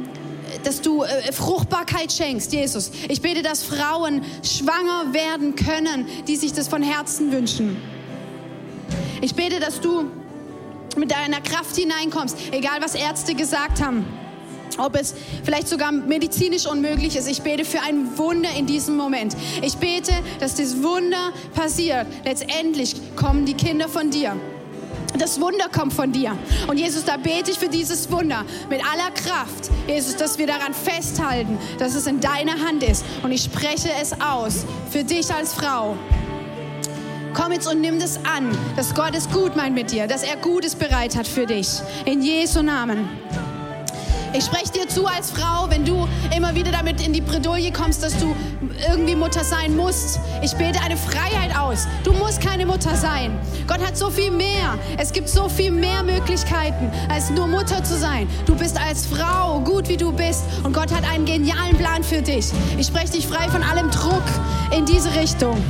dass 0.64 0.80
du 0.80 1.02
äh, 1.02 1.32
Fruchtbarkeit 1.32 2.12
schenkst, 2.12 2.52
Jesus. 2.52 2.90
Ich 3.08 3.20
bete, 3.20 3.42
dass 3.42 3.62
Frauen 3.62 4.22
schwanger 4.42 5.12
werden 5.12 5.54
können, 5.56 6.06
die 6.26 6.36
sich 6.36 6.52
das 6.52 6.68
von 6.68 6.82
Herzen 6.82 7.32
wünschen. 7.32 7.76
Ich 9.20 9.34
bete, 9.34 9.60
dass 9.60 9.80
du 9.80 10.10
mit 10.96 11.10
deiner 11.10 11.40
Kraft 11.40 11.76
hineinkommst, 11.76 12.36
egal 12.52 12.80
was 12.80 12.94
Ärzte 12.94 13.34
gesagt 13.34 13.82
haben. 13.82 14.04
Ob 14.78 14.96
es 14.96 15.14
vielleicht 15.44 15.68
sogar 15.68 15.92
medizinisch 15.92 16.66
unmöglich 16.66 17.14
ist. 17.16 17.28
Ich 17.28 17.42
bete 17.42 17.64
für 17.64 17.80
ein 17.80 18.18
Wunder 18.18 18.50
in 18.58 18.66
diesem 18.66 18.96
Moment. 18.96 19.36
Ich 19.62 19.76
bete, 19.76 20.12
dass 20.40 20.56
das 20.56 20.82
Wunder 20.82 21.32
passiert. 21.54 22.06
Letztendlich 22.24 22.96
kommen 23.14 23.46
die 23.46 23.54
Kinder 23.54 23.88
von 23.88 24.10
dir. 24.10 24.36
Das 25.18 25.40
Wunder 25.40 25.68
kommt 25.68 25.92
von 25.92 26.10
dir. 26.10 26.36
Und 26.66 26.78
Jesus, 26.78 27.04
da 27.04 27.16
bete 27.16 27.50
ich 27.50 27.58
für 27.58 27.68
dieses 27.68 28.10
Wunder 28.10 28.44
mit 28.68 28.80
aller 28.84 29.10
Kraft. 29.12 29.70
Jesus, 29.86 30.16
dass 30.16 30.38
wir 30.38 30.46
daran 30.46 30.74
festhalten, 30.74 31.58
dass 31.78 31.94
es 31.94 32.06
in 32.06 32.20
deiner 32.20 32.60
Hand 32.60 32.82
ist. 32.82 33.04
Und 33.22 33.30
ich 33.30 33.44
spreche 33.44 33.90
es 34.00 34.12
aus 34.20 34.64
für 34.90 35.04
dich 35.04 35.32
als 35.32 35.54
Frau. 35.54 35.96
Komm 37.32 37.52
jetzt 37.52 37.66
und 37.66 37.80
nimm 37.80 37.98
das 37.98 38.18
an, 38.24 38.56
dass 38.76 38.94
Gott 38.94 39.14
es 39.14 39.28
gut 39.30 39.56
meint 39.56 39.74
mit 39.74 39.90
dir, 39.90 40.06
dass 40.06 40.22
er 40.22 40.36
Gutes 40.36 40.74
bereit 40.74 41.16
hat 41.16 41.26
für 41.26 41.46
dich. 41.46 41.68
In 42.04 42.22
Jesu 42.22 42.62
Namen. 42.62 43.08
Ich 44.36 44.46
spreche 44.46 44.72
dir 44.72 44.88
zu 44.88 45.06
als 45.06 45.30
Frau, 45.30 45.70
wenn 45.70 45.84
du 45.84 46.08
immer 46.36 46.56
wieder 46.56 46.72
damit 46.72 47.00
in 47.00 47.12
die 47.12 47.20
Bredouille 47.20 47.70
kommst, 47.70 48.02
dass 48.02 48.18
du 48.18 48.34
irgendwie 48.88 49.14
Mutter 49.14 49.44
sein 49.44 49.76
musst. 49.76 50.18
Ich 50.42 50.56
bete 50.56 50.80
eine 50.80 50.96
Freiheit 50.96 51.56
aus. 51.56 51.86
Du 52.02 52.12
musst 52.12 52.40
keine 52.40 52.66
Mutter 52.66 52.96
sein. 52.96 53.38
Gott 53.68 53.78
hat 53.78 53.96
so 53.96 54.10
viel 54.10 54.32
mehr. 54.32 54.76
Es 54.98 55.12
gibt 55.12 55.28
so 55.28 55.48
viel 55.48 55.70
mehr 55.70 56.02
Möglichkeiten, 56.02 56.90
als 57.08 57.30
nur 57.30 57.46
Mutter 57.46 57.84
zu 57.84 57.96
sein. 57.96 58.26
Du 58.44 58.56
bist 58.56 58.76
als 58.76 59.06
Frau 59.06 59.60
gut, 59.60 59.88
wie 59.88 59.96
du 59.96 60.10
bist. 60.10 60.42
Und 60.64 60.72
Gott 60.72 60.92
hat 60.92 61.08
einen 61.08 61.26
genialen 61.26 61.76
Plan 61.76 62.02
für 62.02 62.20
dich. 62.20 62.46
Ich 62.76 62.88
spreche 62.88 63.12
dich 63.12 63.28
frei 63.28 63.48
von 63.48 63.62
allem 63.62 63.88
Druck 63.92 64.24
in 64.76 64.84
diese 64.84 65.14
Richtung. 65.14 65.62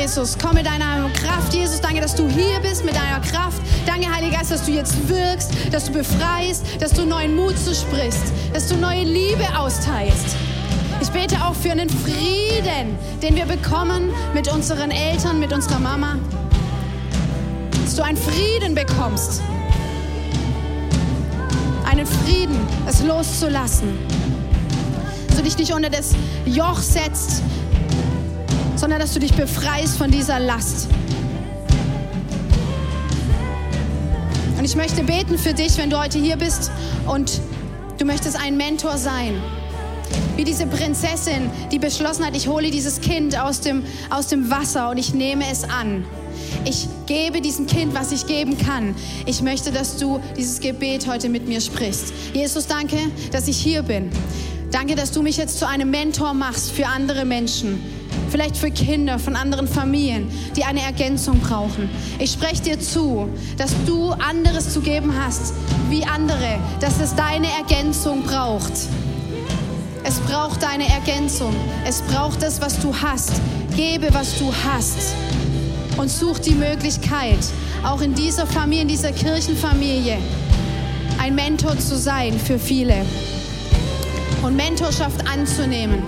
Jesus, 0.00 0.36
komm 0.40 0.54
mit 0.54 0.66
deiner 0.66 1.08
Kraft. 1.10 1.54
Jesus, 1.54 1.80
danke, 1.80 2.00
dass 2.00 2.14
du 2.14 2.28
hier 2.28 2.58
bist 2.60 2.84
mit 2.84 2.96
deiner 2.96 3.20
Kraft. 3.20 3.62
Danke, 3.86 4.12
Heiliger 4.12 4.38
Geist, 4.38 4.50
dass 4.50 4.66
du 4.66 4.72
jetzt 4.72 5.08
wirkst, 5.08 5.52
dass 5.70 5.84
du 5.84 5.92
befreist, 5.92 6.64
dass 6.80 6.92
du 6.92 7.06
neuen 7.06 7.36
Mut 7.36 7.56
zusprichst, 7.56 8.32
dass 8.52 8.68
du 8.68 8.76
neue 8.76 9.04
Liebe 9.04 9.44
austeilst. 9.56 10.36
Ich 11.00 11.10
bete 11.10 11.36
auch 11.44 11.54
für 11.54 11.70
einen 11.70 11.88
Frieden, 11.88 12.98
den 13.22 13.36
wir 13.36 13.46
bekommen 13.46 14.10
mit 14.34 14.52
unseren 14.52 14.90
Eltern, 14.90 15.38
mit 15.38 15.52
unserer 15.52 15.78
Mama. 15.78 16.16
Dass 17.84 17.94
du 17.94 18.02
einen 18.02 18.18
Frieden 18.18 18.74
bekommst. 18.74 19.42
Einen 21.84 22.06
Frieden, 22.06 22.58
es 22.86 23.02
loszulassen. 23.02 23.96
Dass 25.28 25.36
du 25.36 25.42
dich 25.44 25.56
nicht 25.56 25.72
unter 25.72 25.90
das 25.90 26.14
Joch 26.46 26.80
setzt, 26.80 27.42
sondern 28.84 29.00
dass 29.00 29.14
du 29.14 29.18
dich 29.18 29.32
befreist 29.32 29.96
von 29.96 30.10
dieser 30.10 30.38
Last. 30.38 30.88
Und 34.58 34.62
ich 34.62 34.76
möchte 34.76 35.02
beten 35.02 35.38
für 35.38 35.54
dich, 35.54 35.78
wenn 35.78 35.88
du 35.88 35.98
heute 35.98 36.18
hier 36.18 36.36
bist 36.36 36.70
und 37.06 37.40
du 37.96 38.04
möchtest 38.04 38.38
ein 38.38 38.58
Mentor 38.58 38.98
sein. 38.98 39.40
Wie 40.36 40.44
diese 40.44 40.66
Prinzessin, 40.66 41.50
die 41.72 41.78
beschlossen 41.78 42.26
hat, 42.26 42.36
ich 42.36 42.46
hole 42.46 42.70
dieses 42.70 43.00
Kind 43.00 43.40
aus 43.40 43.62
dem, 43.62 43.84
aus 44.10 44.26
dem 44.26 44.50
Wasser 44.50 44.90
und 44.90 44.98
ich 44.98 45.14
nehme 45.14 45.44
es 45.50 45.64
an. 45.64 46.04
Ich 46.66 46.86
gebe 47.06 47.40
diesem 47.40 47.66
Kind, 47.66 47.94
was 47.94 48.12
ich 48.12 48.26
geben 48.26 48.58
kann. 48.58 48.94
Ich 49.24 49.40
möchte, 49.40 49.72
dass 49.72 49.96
du 49.96 50.20
dieses 50.36 50.60
Gebet 50.60 51.06
heute 51.06 51.30
mit 51.30 51.48
mir 51.48 51.62
sprichst. 51.62 52.12
Jesus, 52.34 52.66
danke, 52.66 52.98
dass 53.32 53.48
ich 53.48 53.56
hier 53.56 53.82
bin. 53.82 54.10
Danke, 54.70 54.94
dass 54.94 55.10
du 55.10 55.22
mich 55.22 55.38
jetzt 55.38 55.58
zu 55.58 55.66
einem 55.66 55.90
Mentor 55.90 56.34
machst 56.34 56.70
für 56.70 56.86
andere 56.86 57.24
Menschen. 57.24 58.03
Vielleicht 58.34 58.56
für 58.56 58.72
Kinder 58.72 59.20
von 59.20 59.36
anderen 59.36 59.68
Familien, 59.68 60.28
die 60.56 60.64
eine 60.64 60.82
Ergänzung 60.82 61.38
brauchen. 61.38 61.88
Ich 62.18 62.32
spreche 62.32 62.64
dir 62.64 62.80
zu, 62.80 63.28
dass 63.56 63.70
du 63.86 64.10
anderes 64.10 64.72
zu 64.72 64.80
geben 64.80 65.14
hast 65.16 65.54
wie 65.88 66.04
andere, 66.04 66.58
dass 66.80 66.98
es 67.00 67.14
deine 67.14 67.46
Ergänzung 67.46 68.24
braucht. 68.24 68.72
Es 70.02 70.18
braucht 70.18 70.64
deine 70.64 70.88
Ergänzung. 70.88 71.54
Es 71.86 72.02
braucht 72.02 72.42
das, 72.42 72.60
was 72.60 72.80
du 72.80 72.92
hast. 72.92 73.34
Gebe, 73.76 74.12
was 74.12 74.36
du 74.40 74.52
hast. 74.52 75.14
Und 75.96 76.10
such 76.10 76.40
die 76.40 76.56
Möglichkeit, 76.56 77.38
auch 77.84 78.00
in 78.00 78.14
dieser 78.14 78.48
Familie, 78.48 78.82
in 78.82 78.88
dieser 78.88 79.12
Kirchenfamilie, 79.12 80.18
ein 81.18 81.36
Mentor 81.36 81.78
zu 81.78 81.96
sein 81.96 82.36
für 82.36 82.58
viele 82.58 82.96
und 84.42 84.56
Mentorschaft 84.56 85.24
anzunehmen. 85.24 86.02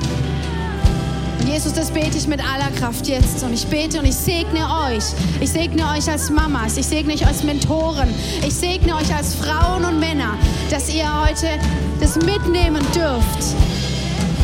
Jesus, 1.46 1.72
das 1.72 1.90
bete 1.90 2.18
ich 2.18 2.26
mit 2.26 2.40
aller 2.40 2.70
Kraft 2.72 3.06
jetzt. 3.06 3.42
Und 3.44 3.52
ich 3.52 3.66
bete 3.68 4.00
und 4.00 4.04
ich 4.04 4.16
segne 4.16 4.66
euch. 4.88 5.04
Ich 5.40 5.50
segne 5.50 5.88
euch 5.90 6.10
als 6.10 6.28
Mamas. 6.28 6.76
Ich 6.76 6.86
segne 6.86 7.14
euch 7.14 7.26
als 7.26 7.44
Mentoren. 7.44 8.12
Ich 8.46 8.54
segne 8.54 8.96
euch 8.96 9.14
als 9.14 9.34
Frauen 9.36 9.84
und 9.84 10.00
Männer, 10.00 10.36
dass 10.70 10.92
ihr 10.92 11.06
heute 11.22 11.48
das 12.00 12.16
mitnehmen 12.16 12.84
dürft. 12.94 13.54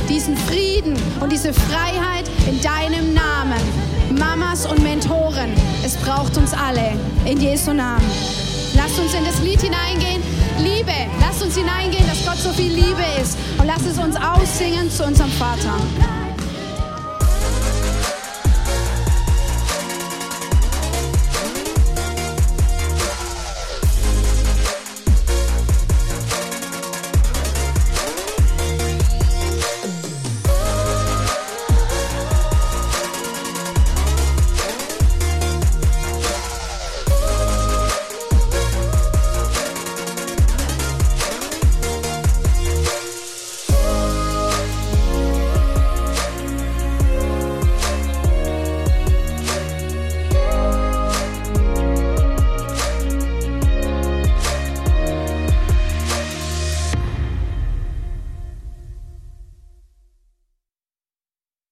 Diesen 0.08 0.36
Frieden 0.36 0.94
und 1.20 1.32
diese 1.32 1.52
Freiheit 1.52 2.30
in 2.48 2.60
deinem 2.60 3.14
Namen. 3.14 4.18
Mamas 4.18 4.66
und 4.66 4.82
Mentoren. 4.82 5.50
Es 5.84 5.96
braucht 5.96 6.36
uns 6.36 6.52
alle. 6.52 6.92
In 7.24 7.40
Jesu 7.40 7.72
Namen. 7.72 8.06
Lasst 8.74 8.98
uns 8.98 9.12
in 9.14 9.24
das 9.24 9.40
Lied 9.40 9.60
hineingehen. 9.60 10.22
Liebe. 10.58 10.92
Lasst 11.20 11.42
uns 11.42 11.56
hineingehen, 11.56 12.06
dass 12.06 12.24
Gott 12.24 12.38
so 12.38 12.50
viel 12.50 12.72
Liebe 12.72 13.04
ist. 13.20 13.36
Und 13.58 13.66
lasst 13.66 13.86
es 13.86 13.98
uns 13.98 14.16
aussingen 14.16 14.90
zu 14.90 15.04
unserem 15.04 15.30
Vater. 15.32 16.21